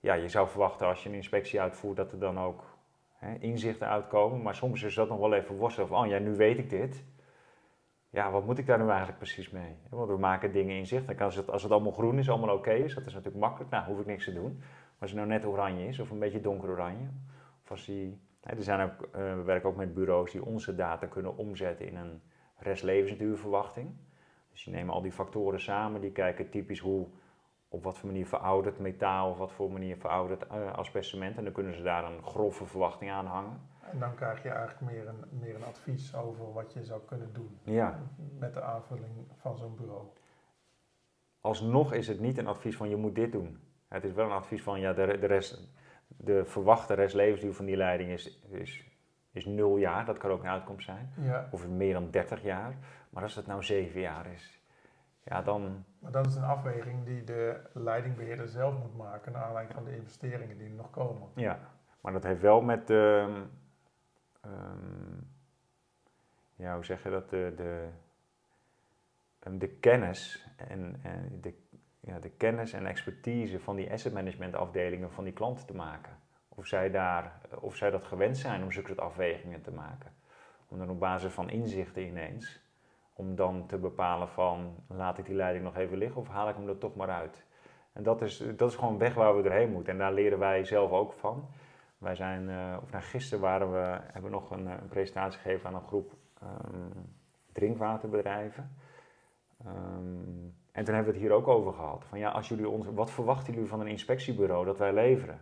ja, 0.00 0.14
je 0.14 0.28
zou 0.28 0.48
verwachten 0.48 0.86
als 0.86 1.02
je 1.02 1.08
een 1.08 1.14
inspectie 1.14 1.60
uitvoert 1.60 1.96
dat 1.96 2.12
er 2.12 2.18
dan 2.18 2.38
ook 2.38 2.64
hè, 3.12 3.34
inzichten 3.34 3.88
uitkomen. 3.88 4.42
Maar 4.42 4.54
soms 4.54 4.82
is 4.82 4.94
dat 4.94 5.08
nog 5.08 5.18
wel 5.18 5.34
even 5.34 5.56
worstelen 5.56 5.88
van, 5.88 6.04
oh 6.04 6.06
ja, 6.06 6.18
nu 6.18 6.36
weet 6.36 6.58
ik 6.58 6.70
dit. 6.70 7.04
Ja, 8.10 8.30
wat 8.30 8.44
moet 8.44 8.58
ik 8.58 8.66
daar 8.66 8.78
nu 8.78 8.88
eigenlijk 8.88 9.18
precies 9.18 9.50
mee? 9.50 9.76
Want 9.90 10.10
we 10.10 10.18
maken 10.18 10.52
dingen 10.52 10.76
inzichtelijk. 10.76 11.20
Als 11.20 11.36
het, 11.36 11.50
als 11.50 11.62
het 11.62 11.72
allemaal 11.72 11.92
groen 11.92 12.18
is, 12.18 12.30
allemaal 12.30 12.56
oké 12.56 12.72
is, 12.72 12.94
dat 12.94 13.06
is 13.06 13.14
natuurlijk 13.14 13.44
makkelijk. 13.44 13.70
Nou, 13.70 13.84
hoef 13.84 14.00
ik 14.00 14.06
niks 14.06 14.24
te 14.24 14.32
doen. 14.32 14.56
Maar 14.58 14.98
als 14.98 15.10
het 15.10 15.18
nou 15.18 15.30
net 15.30 15.44
oranje 15.44 15.86
is, 15.86 15.98
of 15.98 16.10
een 16.10 16.18
beetje 16.18 16.40
donker 16.40 16.70
oranje, 16.70 17.08
of 17.64 17.70
als 17.70 17.86
die 17.86 18.20
Er 18.40 18.62
zijn 18.62 18.90
ook, 18.90 19.02
eh, 19.02 19.34
we 19.34 19.42
werken 19.42 19.68
ook 19.68 19.76
met 19.76 19.94
bureaus 19.94 20.30
die 20.30 20.44
onze 20.44 20.74
data 20.74 21.06
kunnen 21.06 21.36
omzetten 21.36 21.86
in 21.86 21.96
een 21.96 22.22
restlevensduurverwachting. 22.56 23.90
Dus 24.50 24.64
die 24.64 24.74
nemen 24.74 24.94
al 24.94 25.02
die 25.02 25.12
factoren 25.12 25.60
samen, 25.60 26.00
die 26.00 26.12
kijken 26.12 26.50
typisch 26.50 26.80
hoe, 26.80 27.06
op 27.68 27.84
wat 27.84 27.98
voor 27.98 28.08
manier 28.08 28.26
veroudert 28.26 28.78
metaal, 28.78 29.30
of 29.30 29.38
wat 29.38 29.52
voor 29.52 29.72
manier 29.72 29.96
veroudert 29.96 30.46
eh 30.46 30.72
asbestcement. 30.72 31.36
En 31.36 31.44
dan 31.44 31.52
kunnen 31.52 31.74
ze 31.74 31.82
daar 31.82 32.04
een 32.04 32.22
grove 32.22 32.66
verwachting 32.66 33.10
aan 33.10 33.26
hangen. 33.26 33.60
En 33.90 33.98
dan 33.98 34.14
krijg 34.14 34.42
je 34.42 34.48
eigenlijk 34.48 34.92
meer 34.92 35.08
een, 35.08 35.24
meer 35.30 35.54
een 35.54 35.64
advies 35.64 36.16
over 36.16 36.52
wat 36.52 36.72
je 36.72 36.84
zou 36.84 37.00
kunnen 37.06 37.32
doen 37.32 37.58
Ja, 37.62 37.98
met 38.38 38.54
de 38.54 38.62
aanvulling 38.62 39.26
van 39.36 39.56
zo'n 39.56 39.76
bureau. 39.76 40.06
alsnog 41.40 41.92
is 41.92 42.08
het 42.08 42.20
niet 42.20 42.38
een 42.38 42.46
advies 42.46 42.76
van 42.76 42.88
je 42.88 42.96
moet 42.96 43.14
dit 43.14 43.32
doen. 43.32 43.58
Het 43.88 44.04
is 44.04 44.12
wel 44.12 44.24
een 44.24 44.32
advies 44.32 44.62
van 44.62 44.80
ja, 44.80 44.92
de, 44.92 45.18
de, 45.18 45.26
rest, 45.26 45.68
de 46.16 46.44
verwachte 46.44 46.94
restlevensduur 46.94 47.54
van 47.54 47.64
die 47.64 47.76
leiding 47.76 48.10
is, 48.10 48.40
is, 48.50 48.84
is 49.30 49.46
nul 49.46 49.76
jaar. 49.76 50.04
Dat 50.04 50.18
kan 50.18 50.30
ook 50.30 50.42
een 50.42 50.48
uitkomst 50.48 50.84
zijn. 50.84 51.12
Ja, 51.20 51.48
Of 51.50 51.68
meer 51.68 51.92
dan 51.92 52.10
30 52.10 52.42
jaar. 52.42 52.74
Maar 53.10 53.22
als 53.22 53.34
het 53.34 53.46
nou 53.46 53.62
7 53.62 54.00
jaar 54.00 54.26
is, 54.26 54.62
ja, 55.22 55.42
dan. 55.42 55.84
maar 55.98 56.12
dat 56.12 56.26
is 56.26 56.34
een 56.34 56.42
afweging 56.44 57.04
die 57.04 57.24
de 57.24 57.60
leidingbeheerder 57.72 58.48
zelf 58.48 58.78
moet 58.78 58.96
maken 58.96 59.32
naar 59.32 59.42
aanleiding 59.42 59.74
van 59.74 59.84
de 59.84 59.96
investeringen 59.96 60.58
die 60.58 60.68
er 60.68 60.74
nog 60.74 60.90
komen. 60.90 61.28
Ja, 61.34 61.58
maar 62.00 62.12
dat 62.12 62.22
heeft 62.22 62.40
wel 62.40 62.60
met 62.60 62.86
de. 62.86 63.28
ehm, 64.40 65.16
ja, 66.54 66.74
hoe 66.74 66.84
zeg 66.84 67.02
je 67.02 67.10
dat? 67.10 67.30
De, 67.30 67.52
de, 67.56 67.88
ehm, 69.38 69.58
de 69.58 69.68
kennis 69.68 70.48
en, 70.56 71.00
en 71.02 71.38
de, 71.40 71.54
de 72.20 72.30
kennis 72.30 72.72
en 72.72 72.86
expertise 72.86 73.60
van 73.60 73.76
die 73.76 73.92
asset 73.92 74.12
management 74.12 74.54
afdelingen 74.54 75.10
van 75.10 75.24
die 75.24 75.32
klanten 75.32 75.66
te 75.66 75.74
maken. 75.74 76.12
Of 76.48 76.66
zij, 76.66 76.90
daar, 76.90 77.40
of 77.60 77.76
zij 77.76 77.90
dat 77.90 78.04
gewend 78.04 78.36
zijn 78.36 78.62
om 78.62 78.72
zulke 78.72 78.88
soort 78.88 79.00
afwegingen 79.00 79.62
te 79.62 79.70
maken. 79.70 80.12
Om 80.68 80.78
dan 80.78 80.90
op 80.90 81.00
basis 81.00 81.32
van 81.32 81.50
inzichten 81.50 82.06
ineens, 82.06 82.60
om 83.12 83.34
dan 83.34 83.66
te 83.66 83.78
bepalen 83.78 84.28
van 84.28 84.76
laat 84.86 85.18
ik 85.18 85.26
die 85.26 85.34
leiding 85.34 85.64
nog 85.64 85.76
even 85.76 85.96
liggen 85.96 86.20
of 86.20 86.28
haal 86.28 86.48
ik 86.48 86.54
hem 86.54 86.68
er 86.68 86.78
toch 86.78 86.96
maar 86.96 87.10
uit. 87.10 87.44
En 87.92 88.02
dat 88.02 88.22
is, 88.22 88.42
dat 88.56 88.70
is 88.70 88.76
gewoon 88.76 88.92
een 88.92 88.98
weg 88.98 89.14
waar 89.14 89.36
we 89.36 89.42
doorheen 89.42 89.72
moeten. 89.72 89.92
En 89.92 89.98
daar 89.98 90.12
leren 90.12 90.38
wij 90.38 90.64
zelf 90.64 90.90
ook 90.90 91.12
van. 91.12 91.48
Wij 91.98 92.14
zijn, 92.14 92.48
eh, 92.48 92.76
of 92.82 92.90
nou, 92.90 93.04
gisteren 93.04 93.40
waren 93.42 93.72
we, 93.72 93.98
hebben 94.02 94.22
we 94.22 94.36
nog 94.36 94.50
een, 94.50 94.66
eh, 94.66 94.72
een 94.80 94.88
presentatie 94.88 95.40
gegeven 95.40 95.68
aan 95.68 95.74
een 95.74 95.86
groep 95.86 96.12
ehm, 96.40 97.04
drinkwaterbedrijven. 97.52 98.76
Ehm, 99.64 100.46
en 100.78 100.84
toen 100.84 100.94
hebben 100.94 101.12
we 101.12 101.18
het 101.18 101.28
hier 101.28 101.36
ook 101.38 101.48
over 101.48 101.72
gehad. 101.72 102.04
Van 102.08 102.18
ja, 102.18 102.30
als 102.30 102.48
jullie 102.48 102.68
ons, 102.68 102.86
wat 102.94 103.10
verwachten 103.10 103.52
jullie 103.52 103.68
van 103.68 103.80
een 103.80 103.86
inspectiebureau 103.86 104.64
dat 104.64 104.78
wij 104.78 104.92
leveren? 104.92 105.40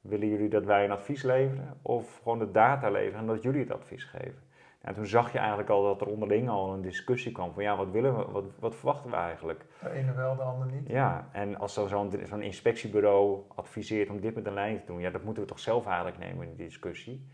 Willen 0.00 0.28
jullie 0.28 0.48
dat 0.48 0.64
wij 0.64 0.84
een 0.84 0.90
advies 0.90 1.22
leveren 1.22 1.78
of 1.82 2.20
gewoon 2.22 2.38
de 2.38 2.50
data 2.50 2.90
leveren 2.90 3.20
en 3.20 3.26
dat 3.26 3.42
jullie 3.42 3.60
het 3.60 3.70
advies 3.70 4.04
geven? 4.04 4.42
En 4.80 4.94
toen 4.94 5.06
zag 5.06 5.32
je 5.32 5.38
eigenlijk 5.38 5.68
al 5.68 5.82
dat 5.82 6.00
er 6.00 6.06
onderling 6.06 6.48
al 6.48 6.72
een 6.72 6.82
discussie 6.82 7.32
kwam 7.32 7.52
van 7.52 7.62
ja, 7.62 7.76
wat 7.76 7.90
willen 7.90 8.16
we, 8.16 8.24
wat, 8.30 8.44
wat 8.58 8.74
verwachten 8.74 9.10
we 9.10 9.16
eigenlijk? 9.16 9.64
De 9.82 9.90
ene 9.90 10.12
wel, 10.14 10.36
de 10.36 10.42
ander 10.42 10.66
niet. 10.66 10.88
Ja, 10.88 11.28
en 11.32 11.58
als 11.58 11.74
zo- 11.74 11.86
zo'n 11.86 12.12
zo'n 12.24 12.42
inspectiebureau 12.42 13.42
adviseert 13.54 14.10
om 14.10 14.20
dit 14.20 14.34
met 14.34 14.46
een 14.46 14.54
lijn 14.54 14.80
te 14.80 14.86
doen, 14.86 15.00
ja, 15.00 15.10
dat 15.10 15.22
moeten 15.22 15.42
we 15.42 15.48
toch 15.48 15.60
zelf 15.60 15.86
eigenlijk 15.86 16.18
nemen 16.18 16.48
in 16.48 16.54
die 16.56 16.66
discussie. 16.66 17.28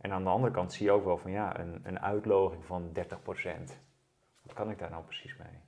En 0.00 0.12
aan 0.12 0.24
de 0.24 0.30
andere 0.30 0.52
kant 0.52 0.72
zie 0.72 0.86
je 0.86 0.92
ook 0.92 1.04
wel 1.04 1.18
van 1.18 1.30
ja, 1.30 1.58
een, 1.58 1.80
een 1.82 2.00
uitloging 2.00 2.64
van 2.64 2.92
30%. 2.92 3.00
Wat 4.42 4.52
kan 4.54 4.70
ik 4.70 4.78
daar 4.78 4.90
nou 4.90 5.04
precies 5.04 5.36
mee? 5.36 5.63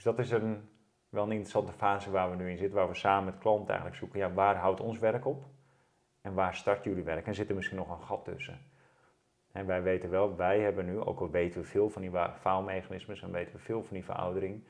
Dus 0.00 0.14
dat 0.14 0.18
is 0.18 0.30
een, 0.30 0.68
wel 1.08 1.24
een 1.24 1.30
interessante 1.30 1.72
fase 1.72 2.10
waar 2.10 2.30
we 2.30 2.36
nu 2.36 2.50
in 2.50 2.56
zitten, 2.56 2.76
waar 2.76 2.88
we 2.88 2.94
samen 2.94 3.24
met 3.24 3.38
klanten 3.38 3.68
eigenlijk 3.68 3.96
zoeken, 3.96 4.18
ja, 4.18 4.32
waar 4.32 4.56
houdt 4.56 4.80
ons 4.80 4.98
werk 4.98 5.26
op? 5.26 5.44
En 6.20 6.34
waar 6.34 6.54
start 6.54 6.84
jullie 6.84 7.02
werk? 7.02 7.26
En 7.26 7.34
zit 7.34 7.48
er 7.48 7.54
misschien 7.54 7.76
nog 7.76 7.90
een 7.90 8.06
gat 8.06 8.24
tussen? 8.24 8.58
En 9.52 9.66
wij 9.66 9.82
weten 9.82 10.10
wel, 10.10 10.36
wij 10.36 10.60
hebben 10.60 10.86
nu, 10.86 11.00
ook 11.00 11.20
al 11.20 11.30
weten 11.30 11.60
we 11.60 11.66
veel 11.66 11.90
van 11.90 12.02
die 12.02 12.10
faalmechanismes 12.38 13.22
en 13.22 13.32
weten 13.32 13.54
we 13.54 13.58
veel 13.58 13.82
van 13.82 13.94
die 13.94 14.04
veroudering, 14.04 14.64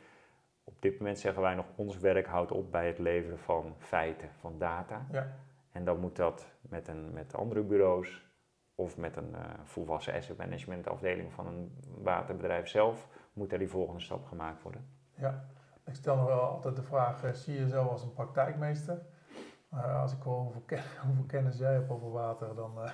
op 0.65 0.75
dit 0.79 0.99
moment 0.99 1.19
zeggen 1.19 1.43
wij 1.43 1.55
nog, 1.55 1.67
ons 1.75 1.99
werk 1.99 2.27
houdt 2.27 2.53
op 2.53 2.71
bij 2.71 2.87
het 2.87 2.99
leveren 2.99 3.39
van 3.39 3.75
feiten, 3.79 4.31
van 4.39 4.59
data. 4.59 5.07
Ja. 5.13 5.37
En 5.73 5.85
dan 5.85 6.01
moet 6.01 6.17
dat 6.17 6.51
met, 6.61 6.89
een, 6.89 7.13
met 7.13 7.35
andere 7.35 7.63
bureaus 7.63 8.27
of 8.75 8.97
met 8.97 9.17
een 9.17 9.35
eh, 9.35 9.41
volwassen 9.65 10.15
asset 10.15 10.37
management 10.37 10.89
afdeling 10.89 11.33
van 11.33 11.47
een 11.47 11.77
waterbedrijf 12.03 12.69
zelf, 12.69 13.09
moet 13.33 13.51
daar 13.51 13.59
die 13.59 13.69
volgende 13.69 14.01
stap 14.01 14.27
gemaakt 14.27 14.63
worden. 14.63 14.99
Ja, 15.21 15.45
ik 15.87 15.95
stel 15.95 16.17
nog 16.17 16.27
wel 16.27 16.41
altijd 16.41 16.77
de 16.77 16.83
vraag, 16.83 17.25
eh, 17.25 17.31
zie 17.33 17.55
je 17.55 17.61
jezelf 17.61 17.91
als 17.91 18.03
een 18.03 18.13
praktijkmeester? 18.13 18.99
Maar 19.69 19.95
als 19.95 20.13
ik 20.13 20.23
hoor 20.23 20.41
hoeveel, 20.43 20.63
ken- 20.67 20.83
hoeveel 21.07 21.25
kennis 21.27 21.59
jij 21.59 21.73
hebt 21.73 21.91
over 21.91 22.11
water, 22.13 22.55
dan... 22.55 22.83
eh, 22.85 22.91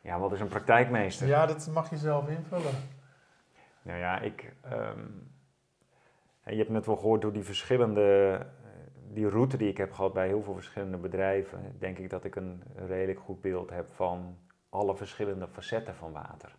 Ja, 0.00 0.18
wat 0.18 0.32
is 0.32 0.40
een 0.40 0.48
praktijkmeester? 0.48 1.26
ja, 1.26 1.46
dat 1.46 1.68
mag 1.72 1.90
je 1.90 1.96
zelf 1.96 2.28
invullen. 2.28 2.72
Nou 3.82 3.98
ja, 3.98 4.20
ik. 4.20 4.52
ehm, 4.60 5.06
je 6.44 6.56
hebt 6.56 6.68
net 6.68 6.86
wel 6.86 6.96
gehoord 6.96 7.20
door 7.22 7.32
die 7.32 7.44
verschillende. 7.44 8.38
eh, 8.38 8.46
die 9.12 9.28
route 9.28 9.56
die 9.56 9.68
ik 9.68 9.76
heb 9.76 9.92
gehad 9.92 10.12
bij 10.12 10.26
heel 10.26 10.42
veel 10.42 10.54
verschillende 10.54 10.96
bedrijven. 10.96 11.76
Denk 11.78 11.98
ik 11.98 12.10
dat 12.10 12.24
ik 12.24 12.36
een 12.36 12.62
redelijk 12.74 13.20
goed 13.20 13.40
beeld 13.40 13.70
heb 13.70 13.88
van 13.92 14.38
alle 14.68 14.96
verschillende 14.96 15.48
facetten 15.48 15.94
van 15.94 16.12
water. 16.12 16.56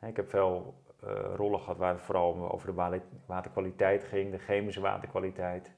Ik 0.00 0.16
heb 0.16 0.28
veel 0.28 0.82
eh, 0.86 0.87
rollen 1.34 1.60
gehad 1.60 1.76
waar 1.76 1.92
het 1.92 2.02
vooral 2.02 2.50
over 2.50 2.66
de 2.66 2.74
wa- 2.74 3.00
waterkwaliteit 3.26 4.04
ging, 4.04 4.30
de 4.30 4.38
chemische 4.38 4.80
waterkwaliteit. 4.80 5.72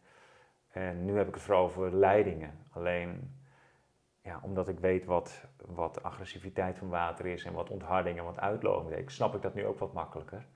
En 0.68 1.04
nu 1.04 1.16
heb 1.16 1.28
ik 1.28 1.34
het 1.34 1.42
vooral 1.42 1.64
over 1.64 1.94
leidingen. 1.94 2.58
Alleen 2.70 3.38
ja, 4.22 4.40
omdat 4.42 4.68
ik 4.68 4.78
weet 4.78 5.04
wat, 5.04 5.44
wat 5.66 6.02
agressiviteit 6.02 6.78
van 6.78 6.88
water 6.88 7.26
is 7.26 7.44
en 7.44 7.52
wat 7.52 7.70
ontharding 7.70 8.18
en 8.18 8.24
wat 8.24 8.84
betekent, 8.84 9.12
snap 9.12 9.34
ik 9.34 9.42
dat 9.42 9.54
nu 9.54 9.66
ook 9.66 9.78
wat 9.78 9.92
makkelijker. 9.92 10.46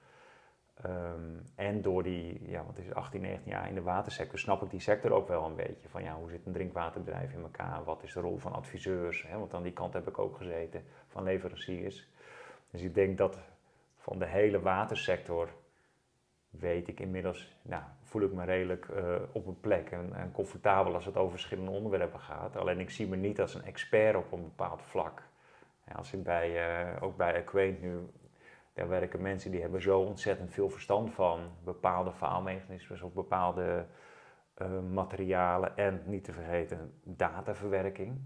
Ehm, 0.75 1.39
en 1.55 1.83
door 1.83 2.03
die, 2.03 2.51
ja, 2.51 2.65
wat 2.65 2.79
is 2.79 2.87
het, 2.87 2.95
18, 2.95 3.21
19 3.21 3.51
jaar 3.51 3.69
in 3.69 3.75
de 3.75 3.83
watersector, 3.83 4.39
snap 4.39 4.63
ik 4.63 4.71
die 4.71 4.81
sector 4.81 5.13
ook 5.13 5.29
wel 5.29 5.45
een 5.45 5.55
beetje. 5.55 5.89
Van 5.89 6.03
ja, 6.03 6.15
hoe 6.15 6.31
zit 6.31 6.47
een 6.47 6.53
drinkwaterbedrijf 6.53 7.33
in 7.33 7.43
elkaar? 7.43 7.85
Wat 7.85 8.03
is 8.03 8.13
de 8.13 8.21
rol 8.21 8.39
van 8.39 8.53
adviseurs? 8.53 9.23
Hè? 9.23 9.39
Want 9.39 9.55
aan 9.55 9.63
die 9.63 9.73
kant 9.73 9.93
heb 9.93 10.09
ik 10.09 10.19
ook 10.19 10.37
gezeten, 10.37 10.85
van 11.07 11.23
leveranciers. 11.23 12.09
Dus 12.71 12.83
ik 12.83 12.95
denk 12.95 13.19
dat 13.19 13.39
van 14.05 14.19
de 14.19 14.27
hele 14.27 14.61
watersector 14.61 15.49
weet 16.51 16.89
ik 16.89 17.01
inmiddels, 17.01 17.57
nou, 17.63 17.83
voel 18.03 18.23
ik 18.23 18.33
me 18.33 18.45
redelijk 18.45 18.89
eh, 18.89 19.15
op 19.33 19.47
een 19.47 19.61
plek 19.61 19.91
en, 19.91 20.15
en 20.15 20.33
comfortabel 20.33 20.95
als 20.95 21.05
het 21.05 21.17
over 21.17 21.31
verschillende 21.31 21.71
onderwerpen 21.71 22.21
gaat. 22.21 22.57
Alleen 22.57 22.81
ik 22.81 22.91
zie 22.91 23.09
me 23.09 23.17
niet 23.17 23.41
als 23.41 23.55
een 23.55 23.65
expert 23.65 24.17
op 24.17 24.33
een 24.33 24.43
bepaald 24.43 24.83
vlak. 24.83 25.23
Als 25.95 26.13
ik 26.13 26.23
bij, 26.23 26.69
eh, 26.69 27.03
ook 27.03 27.17
bij 27.17 27.35
Equate 27.35 27.77
nu, 27.81 27.99
daar 28.73 28.89
werken 28.89 29.23
mensen 29.23 29.51
die 29.51 29.61
hebben 29.61 29.83
zo 29.83 30.01
ontzettend 30.01 30.53
veel 30.53 30.71
verstand 30.71 31.13
van 31.13 31.51
bepaalde 31.65 32.13
faalmechanismes 32.13 33.03
of 33.03 33.13
bepaalde 33.13 33.87
eh, 34.55 34.81
materialen 34.93 35.77
en 35.77 36.03
niet 36.07 36.25
te 36.25 36.33
vergeten 36.33 37.01
dataverwerking. 37.03 38.21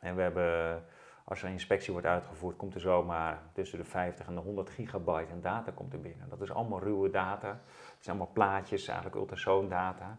En 0.00 0.16
we 0.16 0.22
hebben, 0.22 0.84
als 1.28 1.40
er 1.40 1.46
een 1.46 1.52
inspectie 1.52 1.92
wordt 1.92 2.06
uitgevoerd, 2.06 2.56
komt 2.56 2.74
er 2.74 2.80
zomaar 2.80 3.42
tussen 3.52 3.78
de 3.78 3.84
50 3.84 4.26
en 4.26 4.34
de 4.34 4.40
100 4.40 4.70
gigabyte 4.70 5.32
aan 5.32 5.40
data 5.40 5.70
komt 5.70 5.92
er 5.92 6.00
binnen. 6.00 6.28
Dat 6.28 6.40
is 6.40 6.52
allemaal 6.52 6.80
ruwe 6.80 7.10
data. 7.10 7.48
Het 7.48 8.04
zijn 8.04 8.16
allemaal 8.16 8.34
plaatjes, 8.34 8.86
eigenlijk 8.86 9.16
ultrasoondata. 9.16 10.18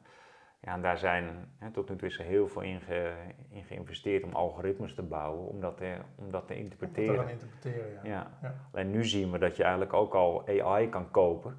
Ja, 0.61 0.73
en 0.73 0.81
daar 0.81 0.97
zijn, 0.97 1.51
hè, 1.59 1.71
tot 1.71 1.89
nu 1.89 1.95
toe 1.95 2.07
is 2.07 2.19
er 2.19 2.25
heel 2.25 2.47
veel 2.47 2.61
in, 2.61 2.81
ge- 2.81 3.33
in 3.49 3.63
geïnvesteerd 3.63 4.23
om 4.23 4.33
algoritmes 4.33 4.95
te 4.95 5.03
bouwen, 5.03 5.47
om 5.47 5.61
dat 5.61 5.77
te, 5.77 5.97
om 6.15 6.31
dat 6.31 6.47
te 6.47 6.53
Om 6.53 6.57
te 6.57 6.63
interpreteren. 6.63 7.29
interpreteren. 7.29 7.99
Ja. 8.03 8.37
Ja. 8.41 8.55
Alleen 8.71 8.91
nu 8.91 9.05
zien 9.05 9.31
we 9.31 9.37
dat 9.37 9.55
je 9.55 9.61
eigenlijk 9.63 9.93
ook 9.93 10.13
al 10.13 10.47
AI 10.47 10.89
kan 10.89 11.11
kopen. 11.11 11.57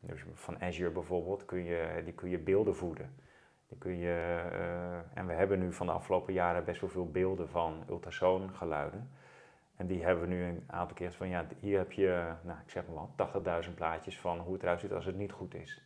Dus 0.00 0.24
van 0.34 0.62
Azure 0.62 0.90
bijvoorbeeld, 0.90 1.44
kun 1.44 1.64
je, 1.64 2.00
die 2.04 2.12
kun 2.12 2.30
je 2.30 2.38
beelden 2.38 2.76
voeden. 2.76 3.14
Kun 3.78 3.98
je, 3.98 4.42
eh, 4.52 5.18
en 5.18 5.26
we 5.26 5.32
hebben 5.32 5.58
nu 5.58 5.72
van 5.72 5.86
de 5.86 5.92
afgelopen 5.92 6.32
jaren 6.32 6.64
best 6.64 6.80
wel 6.80 6.90
veel 6.90 7.10
beelden 7.10 7.48
van 7.48 7.84
ultrasoongeluiden. 7.88 9.10
En 9.76 9.86
die 9.86 10.04
hebben 10.04 10.28
we 10.28 10.34
nu 10.34 10.42
een 10.44 10.64
aantal 10.66 10.96
keer 10.96 11.12
van, 11.12 11.28
ja, 11.28 11.46
hier 11.60 11.78
heb 11.78 11.92
je, 11.92 12.32
nou, 12.42 12.58
ik 12.64 12.70
zeg 12.70 12.84
maar 12.86 12.94
wat, 12.94 13.64
80.000 13.66 13.74
plaatjes 13.74 14.20
van 14.20 14.38
hoe 14.38 14.52
het 14.52 14.62
eruit 14.62 14.80
ziet 14.80 14.92
als 14.92 15.04
het 15.04 15.16
niet 15.16 15.32
goed 15.32 15.54
is. 15.54 15.82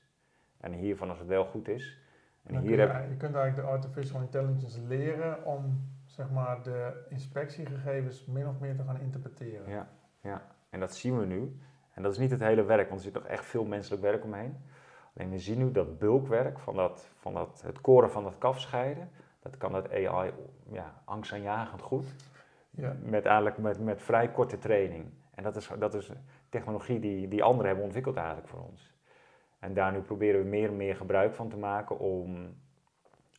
En 0.61 0.73
hiervan 0.73 1.09
als 1.09 1.19
het 1.19 1.29
wel 1.29 1.45
goed 1.45 1.69
is. 1.69 1.99
En 2.43 2.55
Dan 2.55 2.63
hier 2.63 2.77
kun 2.77 2.87
je, 2.87 2.93
heb 2.93 3.11
je 3.11 3.17
kunt 3.17 3.35
eigenlijk 3.35 3.69
de 3.69 3.75
artificial 3.75 4.21
intelligence 4.21 4.81
leren 4.87 5.45
om 5.45 5.91
zeg 6.05 6.31
maar, 6.31 6.63
de 6.63 7.07
inspectiegegevens 7.09 8.27
min 8.27 8.47
of 8.47 8.59
meer 8.59 8.77
te 8.77 8.83
gaan 8.83 9.01
interpreteren. 9.01 9.71
Ja, 9.71 9.89
ja, 10.21 10.43
en 10.71 10.81
dat 10.81 10.95
zien 10.95 11.19
we 11.19 11.27
nu. 11.27 11.61
En 11.95 12.03
dat 12.03 12.13
is 12.13 12.19
niet 12.19 12.31
het 12.31 12.41
hele 12.41 12.65
werk, 12.65 12.89
want 12.89 13.01
er 13.01 13.07
zit 13.07 13.15
nog 13.15 13.27
echt 13.27 13.45
veel 13.45 13.65
menselijk 13.65 14.03
werk 14.03 14.25
omheen. 14.25 14.57
Alleen 15.17 15.31
we 15.31 15.39
zien 15.39 15.59
nu 15.59 15.73
dat 15.73 15.99
bulkwerk, 15.99 16.59
van, 16.59 16.75
dat, 16.75 17.11
van 17.17 17.35
dat, 17.35 17.63
het 17.67 17.81
koren 17.81 18.11
van 18.11 18.23
dat 18.23 18.39
kaf 18.39 18.61
scheiden, 18.61 19.11
dat 19.43 19.57
kan 19.57 19.73
dat 19.73 19.93
AI 19.93 20.33
ja, 20.71 21.03
angstaanjagend 21.05 21.83
goed. 21.83 22.15
Ja. 22.71 22.97
Met, 23.03 23.25
eigenlijk 23.25 23.59
met, 23.59 23.81
met 23.81 24.03
vrij 24.03 24.31
korte 24.31 24.59
training. 24.59 25.05
En 25.35 25.43
dat 25.43 25.57
is, 25.57 25.71
dat 25.79 25.95
is 25.95 26.13
technologie 26.49 27.01
die, 27.01 27.29
die 27.29 27.43
anderen 27.43 27.67
hebben 27.67 27.85
ontwikkeld 27.85 28.17
eigenlijk 28.17 28.49
voor 28.49 28.61
ons. 28.61 28.95
En 29.59 29.75
daar 29.75 29.93
nu 29.93 30.01
proberen 30.01 30.43
we 30.43 30.49
meer 30.49 30.69
en 30.69 30.77
meer 30.77 30.97
gebruik 30.97 31.35
van 31.35 31.49
te 31.49 31.57
maken 31.57 31.99
om, 31.99 32.55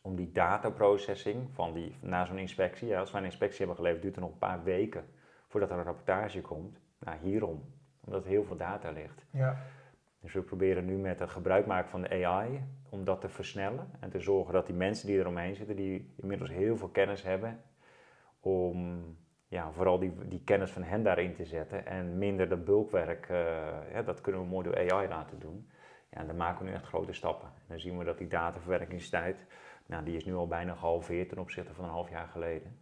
om 0.02 0.16
die 0.16 0.32
dataprocessing 0.32 1.48
van 1.52 1.72
die, 1.72 1.96
na 2.00 2.24
zo'n 2.24 2.38
inspectie. 2.38 2.88
Ja, 2.88 3.00
als 3.00 3.10
wij 3.10 3.20
een 3.20 3.26
inspectie 3.26 3.58
hebben 3.58 3.76
geleverd, 3.76 4.02
duurt 4.02 4.14
het 4.14 4.24
nog 4.24 4.32
een 4.32 4.38
paar 4.38 4.62
weken 4.62 5.04
voordat 5.46 5.70
er 5.70 5.78
een 5.78 5.84
rapportage 5.84 6.40
komt. 6.40 6.80
Nou, 6.98 7.18
hierom. 7.18 7.64
Omdat 8.04 8.24
er 8.24 8.30
heel 8.30 8.44
veel 8.44 8.56
data 8.56 8.90
ligt. 8.90 9.24
Ja. 9.30 9.56
Dus 10.20 10.32
we 10.32 10.42
proberen 10.42 10.84
nu 10.84 10.96
met 10.96 11.18
het 11.18 11.30
gebruik 11.30 11.66
maken 11.66 11.90
van 11.90 12.02
de 12.02 12.26
AI 12.26 12.64
om 12.90 13.04
dat 13.04 13.20
te 13.20 13.28
versnellen 13.28 13.90
en 14.00 14.10
te 14.10 14.20
zorgen 14.20 14.52
dat 14.52 14.66
die 14.66 14.74
mensen 14.74 15.06
die 15.06 15.18
eromheen 15.18 15.54
zitten, 15.54 15.76
die 15.76 16.12
inmiddels 16.16 16.50
heel 16.50 16.76
veel 16.76 16.88
kennis 16.88 17.22
hebben, 17.22 17.60
om 18.40 19.04
ja, 19.48 19.72
vooral 19.72 19.98
die, 19.98 20.12
die 20.28 20.42
kennis 20.44 20.70
van 20.70 20.82
hen 20.82 21.02
daarin 21.02 21.34
te 21.34 21.44
zetten 21.44 21.86
en 21.86 22.18
minder 22.18 22.48
dat 22.48 22.64
bulkwerk, 22.64 23.28
ja, 23.92 24.02
dat 24.04 24.20
kunnen 24.20 24.40
we 24.40 24.46
mooi 24.46 24.64
door 24.64 24.92
AI 24.92 25.08
laten 25.08 25.38
doen. 25.38 25.70
Ja, 26.10 26.24
dan 26.24 26.36
maken 26.36 26.64
we 26.64 26.70
nu 26.70 26.76
echt 26.76 26.86
grote 26.86 27.12
stappen. 27.12 27.48
En 27.48 27.64
dan 27.68 27.80
zien 27.80 27.98
we 27.98 28.04
dat 28.04 28.18
die 28.18 28.28
dataverwerkingstijd, 28.28 29.46
nou, 29.86 30.04
die 30.04 30.16
is 30.16 30.24
nu 30.24 30.34
al 30.34 30.46
bijna 30.46 30.74
gehalveerd 30.74 31.28
ten 31.28 31.38
opzichte 31.38 31.74
van 31.74 31.84
een 31.84 31.90
half 31.90 32.10
jaar 32.10 32.28
geleden. 32.28 32.78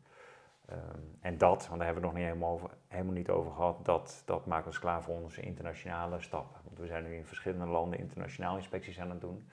Ehm, 0.66 1.00
en 1.20 1.38
dat, 1.38 1.66
want 1.66 1.78
daar 1.78 1.86
hebben 1.86 2.02
we 2.02 2.08
het 2.08 2.16
nog 2.16 2.24
niet 2.24 2.24
helemaal, 2.24 2.52
over, 2.52 2.70
helemaal 2.88 3.12
niet 3.12 3.30
over 3.30 3.52
gehad, 3.52 3.84
dat, 3.84 4.22
dat 4.24 4.46
maakt 4.46 4.66
ons 4.66 4.78
klaar 4.78 5.02
voor 5.02 5.14
onze 5.14 5.40
internationale 5.40 6.20
stappen. 6.20 6.60
Want 6.64 6.78
we 6.78 6.86
zijn 6.86 7.04
nu 7.04 7.14
in 7.14 7.26
verschillende 7.26 7.66
landen 7.66 7.98
internationale 7.98 8.56
inspecties 8.56 9.00
aan 9.00 9.10
het 9.10 9.20
doen. 9.20 9.48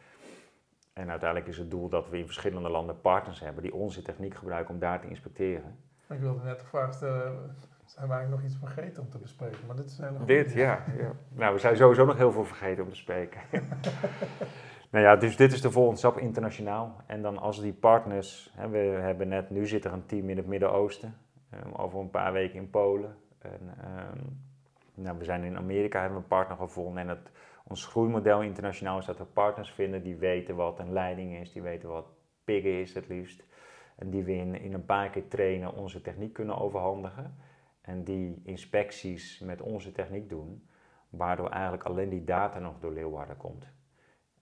En 0.93 1.09
uiteindelijk 1.09 1.49
is 1.49 1.57
het 1.57 1.72
doel 1.72 1.89
dat 1.89 2.09
we 2.09 2.18
in 2.18 2.26
verschillende 2.26 2.70
landen 2.70 3.01
partners 3.01 3.39
hebben 3.39 3.64
die 3.64 3.74
onze 3.74 4.01
techniek 4.01 4.36
gebruiken 4.36 4.74
om 4.74 4.80
daar 4.80 5.01
te 5.01 5.07
inspecteren. 5.07 5.78
Ik 6.09 6.20
wilde 6.20 6.43
net 6.43 6.59
de 6.59 6.66
vraag 6.66 6.93
stellen, 6.93 7.55
zijn 7.86 8.07
we 8.07 8.14
eigenlijk 8.14 8.43
nog 8.43 8.51
iets 8.51 8.59
vergeten 8.59 9.03
om 9.03 9.09
te 9.09 9.18
bespreken? 9.18 9.66
Maar 9.68 9.76
dit 9.76 9.86
is 9.86 9.99
Dit, 10.26 10.53
ja, 10.53 10.84
ja. 10.97 11.11
Nou, 11.30 11.53
we 11.53 11.59
zijn 11.59 11.76
sowieso 11.76 12.05
nog 12.05 12.18
heel 12.18 12.32
veel 12.32 12.45
vergeten 12.45 12.84
om 12.84 12.89
te 12.89 12.95
spreken. 12.95 13.41
nou 14.94 15.06
ja, 15.06 15.16
dus 15.16 15.36
dit 15.36 15.54
is 15.54 15.62
de 15.62 15.72
volgende 15.72 16.00
stap 16.00 16.18
internationaal. 16.18 16.96
En 17.06 17.22
dan 17.22 17.38
als 17.38 17.62
die 17.62 17.74
partners, 17.74 18.52
hè, 18.56 18.70
we 18.70 18.78
hebben 18.78 19.28
net, 19.28 19.50
nu 19.50 19.68
zit 19.68 19.86
er 19.86 19.94
een 19.94 20.06
team 20.06 20.30
in 20.30 20.38
het 20.38 20.48
Midden-Oosten, 20.48 21.18
um, 21.54 21.74
over 21.74 22.00
een 22.00 22.10
paar 22.10 22.34
weken 22.34 22.56
in 22.56 22.70
Polen. 22.70 23.16
En, 23.39 23.62
um, 23.62 24.41
nou, 24.94 25.18
we 25.18 25.24
zijn 25.24 25.44
in 25.44 25.58
Amerika, 25.58 26.00
hebben 26.00 26.18
we 26.18 26.24
een 26.24 26.30
partner 26.30 26.58
gevonden. 26.58 27.02
En 27.02 27.10
het, 27.10 27.32
ons 27.64 27.86
groeimodel 27.86 28.41
internationaal 28.41 28.98
is 28.98 29.06
dat 29.06 29.18
we 29.18 29.24
partners 29.24 29.72
vinden 29.72 30.04
die 30.04 30.16
weten 30.16 30.56
wat 30.56 30.80
een 30.80 30.94
leiding 30.94 31.36
is, 31.36 31.52
die 31.52 31.62
weten 31.62 31.89
wat 31.89 32.06
PIG 32.44 32.64
is 32.64 32.94
het 32.94 33.08
liefst. 33.08 33.44
En 33.96 34.10
die 34.10 34.24
we 34.24 34.34
in, 34.34 34.56
in 34.56 34.74
een 34.74 34.86
paar 34.86 35.10
keer 35.10 35.28
trainen 35.28 35.74
onze 35.74 36.02
techniek 36.02 36.34
kunnen 36.34 36.58
overhandigen. 36.58 37.36
En 37.82 38.04
die 38.04 38.41
inspecties 38.44 39.39
met 39.39 39.62
onze 39.62 39.91
techniek 39.91 40.30
doen, 40.30 40.68
waardoor 41.10 41.50
eigenlijk 41.50 41.84
alleen 41.84 42.10
die 42.10 42.24
data 42.24 42.60
nog 42.60 42.80
door 42.80 42.94
Leeuwarden 42.94 43.38
komt. 43.38 43.72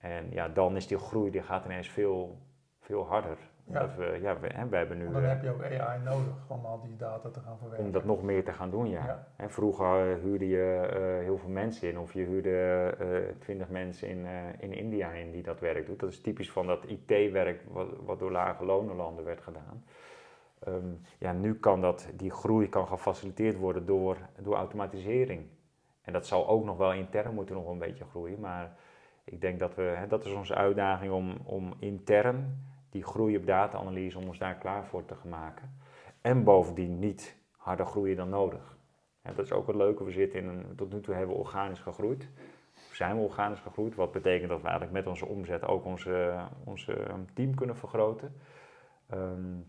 En 0.01 0.31
ja, 0.31 0.47
dan 0.47 0.75
is 0.75 0.87
die 0.87 0.97
groei, 0.97 1.31
die 1.31 1.41
gaat 1.41 1.65
ineens 1.65 1.89
veel, 1.89 2.37
veel 2.79 3.05
harder. 3.07 3.37
Ja. 3.63 3.95
we, 3.97 4.19
ja, 4.21 4.39
we, 4.39 4.47
hè, 4.47 4.67
we 4.67 4.75
hebben 4.75 4.97
nu... 4.97 5.11
dan 5.11 5.23
eh, 5.23 5.29
heb 5.29 5.43
je 5.43 5.49
ook 5.49 5.63
AI 5.63 5.99
nodig 6.03 6.33
om 6.47 6.65
al 6.65 6.81
die 6.81 6.95
data 6.95 7.29
te 7.29 7.39
gaan 7.39 7.57
verwerken. 7.57 7.85
om 7.85 7.91
dat 7.91 8.03
nog 8.05 8.23
meer 8.23 8.43
te 8.43 8.53
gaan 8.53 8.69
doen, 8.69 8.89
ja. 8.89 9.05
Ja. 9.05 9.27
En 9.35 9.51
vroeger 9.51 10.11
eh, 10.11 10.21
huurde 10.21 10.47
je 10.47 10.89
eh, 10.93 11.23
heel 11.23 11.37
veel 11.37 11.49
mensen 11.49 11.89
in, 11.89 11.99
of 11.99 12.13
je 12.13 12.23
huurde 12.23 12.95
twintig 13.39 13.69
mensen 13.69 14.07
in, 14.07 14.25
eh, 14.25 14.31
in 14.59 14.73
India 14.73 15.11
in 15.11 15.31
die 15.31 15.43
dat 15.43 15.59
werk 15.59 15.85
doet. 15.85 15.99
Dat 15.99 16.09
is 16.09 16.21
typisch 16.21 16.51
van 16.51 16.67
dat 16.67 16.85
IT-werk 16.85 17.63
wat, 17.71 17.87
wat 18.05 18.19
door 18.19 18.31
lage 18.31 18.65
lonenlanden 18.65 19.25
werd 19.25 19.41
gedaan. 19.41 19.83
Ehm, 20.59 20.93
ja, 21.17 21.31
nu 21.31 21.55
kan 21.55 21.81
dat, 21.81 22.09
die 22.15 22.31
groei 22.31 22.69
kan 22.69 22.87
gefaciliteerd 22.87 23.57
worden 23.57 23.85
door, 23.85 24.17
door 24.39 24.55
automatisering. 24.55 25.45
En 26.01 26.13
dat 26.13 26.27
zal 26.27 26.47
ook 26.47 26.63
nog 26.63 26.77
wel 26.77 26.93
intern 26.93 27.33
moeten 27.33 27.55
nog 27.55 27.67
een 27.67 27.77
beetje 27.77 28.05
groeien, 28.05 28.39
maar 28.39 28.75
ik 29.31 29.41
denk 29.41 29.59
dat 29.59 29.75
we, 29.75 29.81
hè, 29.81 30.07
dat 30.07 30.25
is 30.25 30.33
onze 30.33 30.55
uitdaging 30.55 31.11
om, 31.11 31.37
om 31.43 31.73
intern 31.79 32.65
die 32.89 33.03
groei 33.03 33.37
op 33.37 33.45
data-analyse, 33.45 34.17
om 34.17 34.27
ons 34.27 34.37
daar 34.37 34.55
klaar 34.55 34.85
voor 34.85 35.05
te 35.05 35.15
maken. 35.23 35.73
En 36.21 36.43
bovendien 36.43 36.99
niet 36.99 37.37
harder 37.57 37.85
groeien 37.85 38.15
dan 38.15 38.29
nodig. 38.29 38.77
Dat 39.21 39.45
is 39.45 39.51
ook 39.51 39.67
het 39.67 39.75
leuke, 39.75 40.03
we 40.03 40.11
zitten 40.11 40.39
in 40.39 40.47
een, 40.47 40.75
tot 40.75 40.93
nu 40.93 41.01
toe 41.01 41.13
hebben 41.13 41.35
we 41.35 41.41
organisch 41.41 41.79
gegroeid. 41.79 42.29
Zijn 42.91 43.15
we 43.15 43.21
organisch 43.21 43.59
gegroeid, 43.59 43.95
wat 43.95 44.11
betekent 44.11 44.49
dat 44.49 44.61
we 44.61 44.67
eigenlijk 44.67 44.93
met 44.93 45.07
onze 45.07 45.25
omzet 45.25 45.65
ook 45.65 45.85
onze, 45.85 46.37
onze 46.63 46.97
team 47.33 47.55
kunnen 47.55 47.75
vergroten. 47.75 48.35
Ehm, 49.09 49.59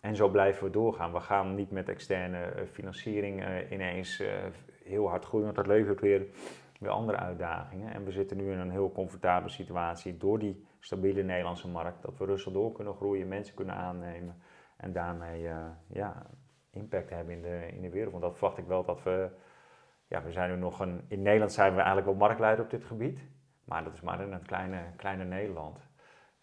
en 0.00 0.16
zo 0.16 0.28
blijven 0.28 0.64
we 0.64 0.70
doorgaan. 0.70 1.12
We 1.12 1.20
gaan 1.20 1.54
niet 1.54 1.70
met 1.70 1.88
externe 1.88 2.38
eh, 2.38 2.64
financiering 2.72 3.44
eh, 3.44 3.70
ineens 3.70 4.20
eh, 4.20 4.28
heel 4.84 5.08
hard 5.08 5.24
groeien, 5.24 5.44
want 5.44 5.56
dat 5.56 5.66
levert 5.66 6.00
weer, 6.00 6.26
weer 6.82 6.90
andere 6.90 7.18
uitdagingen. 7.18 7.92
En 7.92 8.04
we 8.04 8.10
zitten 8.10 8.36
nu 8.36 8.52
in 8.52 8.58
een 8.58 8.70
heel 8.70 8.92
comfortabele 8.92 9.50
situatie 9.50 10.16
door 10.16 10.38
die 10.38 10.66
stabiele 10.78 11.22
Nederlandse 11.22 11.68
markt, 11.68 12.02
dat 12.02 12.18
we 12.18 12.24
rustig 12.24 12.52
door 12.52 12.72
kunnen 12.72 12.94
groeien, 12.94 13.28
mensen 13.28 13.54
kunnen 13.54 13.74
aannemen 13.74 14.36
en 14.76 14.92
daarmee 14.92 15.48
ja, 15.86 16.26
impact 16.70 17.10
hebben 17.10 17.34
in 17.34 17.42
de, 17.42 17.68
in 17.72 17.80
de 17.80 17.90
wereld. 17.90 18.10
Want 18.10 18.22
dat 18.22 18.38
verwacht 18.38 18.58
ik 18.58 18.66
wel 18.66 18.84
dat 18.84 19.02
we, 19.02 19.30
ja, 20.06 20.22
we 20.22 20.32
zijn 20.32 20.50
nu 20.50 20.56
nog 20.56 20.80
een, 20.80 21.04
in 21.08 21.22
Nederland 21.22 21.52
zijn 21.52 21.70
we 21.70 21.76
eigenlijk 21.76 22.06
wel 22.06 22.16
marktleider 22.16 22.64
op 22.64 22.70
dit 22.70 22.84
gebied, 22.84 23.20
maar 23.64 23.84
dat 23.84 23.92
is 23.92 24.00
maar 24.00 24.20
in 24.20 24.32
het 24.32 24.46
kleine, 24.46 24.82
kleine 24.96 25.24
Nederland. 25.24 25.90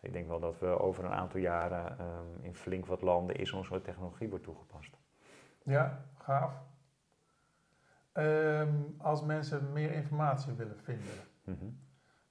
Ik 0.01 0.13
denk 0.13 0.27
wel 0.27 0.39
dat 0.39 0.59
we 0.59 0.79
over 0.79 1.05
een 1.05 1.11
aantal 1.11 1.39
jaren 1.39 1.91
um, 1.91 2.43
in 2.43 2.55
flink 2.55 2.85
wat 2.85 3.01
landen 3.01 3.35
is 3.35 3.51
onze 3.51 3.81
technologie 3.81 4.29
wordt 4.29 4.43
toegepast. 4.43 4.97
Ja, 5.63 6.05
gaaf. 6.17 6.53
Um, 8.19 8.95
als 8.97 9.23
mensen 9.23 9.71
meer 9.73 9.91
informatie 9.91 10.53
willen 10.53 10.79
vinden, 10.79 11.13
mm 11.43 11.57
-hmm. 11.59 11.79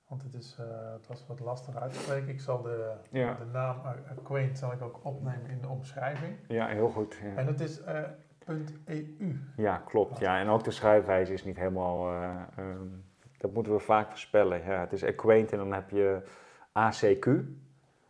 want 0.08 0.22
het, 0.22 0.34
is, 0.34 0.56
uh, 0.60 0.92
het 0.92 1.06
was 1.06 1.26
wat 1.26 1.40
lastig 1.40 1.76
uit 1.76 1.92
te 1.92 1.98
spreken. 1.98 2.28
Ik 2.28 2.40
zal 2.40 2.62
de, 2.62 2.94
ja. 3.10 3.34
de 3.34 3.44
naam 3.44 3.76
Acquaint 4.10 4.58
zal 4.58 4.72
ik 4.72 4.82
ook 4.82 5.04
opnemen 5.04 5.50
in 5.50 5.60
de 5.60 5.68
omschrijving. 5.68 6.36
Ja, 6.48 6.66
heel 6.66 6.88
goed. 6.88 7.18
Ja. 7.22 7.34
En 7.34 7.46
het 7.46 7.60
is 7.60 7.80
uh, 7.80 8.00
.eu. 8.84 9.38
Ja, 9.56 9.76
klopt. 9.76 10.18
Ja, 10.18 10.38
en 10.38 10.48
ook 10.48 10.64
de 10.64 10.70
schrijfwijze 10.70 11.32
is 11.32 11.44
niet 11.44 11.56
helemaal... 11.56 12.12
Uh, 12.12 12.40
um, 12.58 13.04
dat 13.38 13.52
moeten 13.52 13.72
we 13.72 13.78
vaak 13.78 14.08
voorspellen. 14.08 14.64
Ja, 14.64 14.80
het 14.80 14.92
is 14.92 15.04
Acquaint 15.04 15.52
en 15.52 15.58
dan 15.58 15.72
heb 15.72 15.90
je 15.90 16.22
ACQ. 16.68 17.26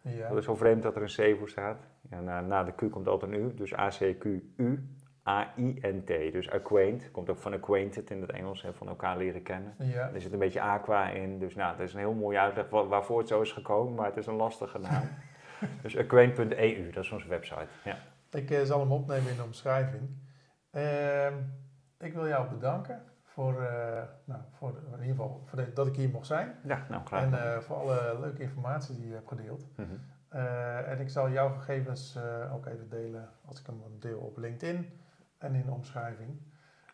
Ja. 0.00 0.28
Dat 0.28 0.38
is 0.38 0.44
zo 0.44 0.54
vreemd 0.54 0.82
dat 0.82 0.96
er 0.96 1.02
een 1.02 1.34
C 1.34 1.38
voor 1.38 1.48
staat. 1.48 1.78
Ja, 2.10 2.20
na, 2.20 2.40
na, 2.40 2.64
de 2.64 2.72
Q 2.72 2.90
komt 2.90 3.08
altijd 3.08 3.32
een 3.32 3.40
U, 3.40 3.54
dus 3.54 3.74
ACQU, 3.74 4.52
A-I-N-T. 5.28 6.32
Dus 6.32 6.50
acquaint, 6.50 7.10
komt 7.10 7.30
ook 7.30 7.38
van 7.38 7.52
acquainted 7.52 8.10
in 8.10 8.20
het 8.20 8.30
Engels, 8.30 8.62
hè, 8.62 8.72
van 8.72 8.88
elkaar 8.88 9.16
leren 9.16 9.42
kennen. 9.42 9.74
Ja. 9.78 10.10
Er 10.14 10.20
zit 10.20 10.32
een 10.32 10.38
beetje 10.38 10.60
aqua 10.60 11.08
in, 11.08 11.38
dus 11.38 11.54
nou, 11.54 11.76
dat 11.76 11.86
is 11.86 11.92
een 11.92 11.98
heel 11.98 12.12
mooie 12.12 12.38
uitleg 12.38 12.68
waarvoor 12.68 13.18
het 13.18 13.28
zo 13.28 13.40
is 13.40 13.52
gekomen, 13.52 13.94
maar 13.94 14.06
het 14.06 14.16
is 14.16 14.26
een 14.26 14.34
lastige 14.34 14.78
naam. 14.78 15.08
dus 15.82 15.96
acquaint.eu, 15.96 16.90
dat 16.90 17.04
is 17.04 17.10
onze 17.10 17.28
website. 17.28 17.66
Ja. 17.84 17.96
Ik 18.30 18.50
uh, 18.50 18.62
zal 18.62 18.80
hem 18.80 18.92
opnemen 18.92 19.30
in 19.30 19.36
de 19.36 19.42
omschrijving. 19.42 20.02
Uh, 20.72 21.26
ik 21.98 22.14
wil 22.14 22.28
jou 22.28 22.48
bedanken 22.48 23.02
voor, 23.22 23.52
uh, 23.52 24.02
nou, 24.24 24.40
voor 24.52 24.68
in 24.68 25.00
ieder 25.00 25.16
geval 25.16 25.42
voor 25.44 25.58
de, 25.58 25.72
dat 25.72 25.86
ik 25.86 25.96
hier 25.96 26.10
mocht 26.10 26.26
zijn. 26.26 26.54
Ja, 26.64 26.86
nou 26.88 27.02
klaar. 27.02 27.22
En 27.22 27.32
uh, 27.32 27.58
voor 27.58 27.76
alle 27.76 28.16
leuke 28.20 28.42
informatie 28.42 28.96
die 28.96 29.08
je 29.08 29.14
hebt 29.14 29.28
gedeeld. 29.28 29.66
Mm 29.76 29.84
-hmm. 29.84 30.00
uh, 30.40 30.90
en 30.90 31.00
ik 31.00 31.10
zal 31.10 31.30
jouw 31.30 31.50
gegevens 31.50 32.18
ook 32.52 32.66
even 32.66 32.88
delen 32.88 33.28
als 33.44 33.60
ik 33.60 33.66
hem 33.66 33.82
deel 33.98 34.18
op 34.18 34.36
LinkedIn 34.36 34.88
en 35.38 35.54
in 35.54 35.64
de 35.64 35.72
omschrijving. 35.72 36.40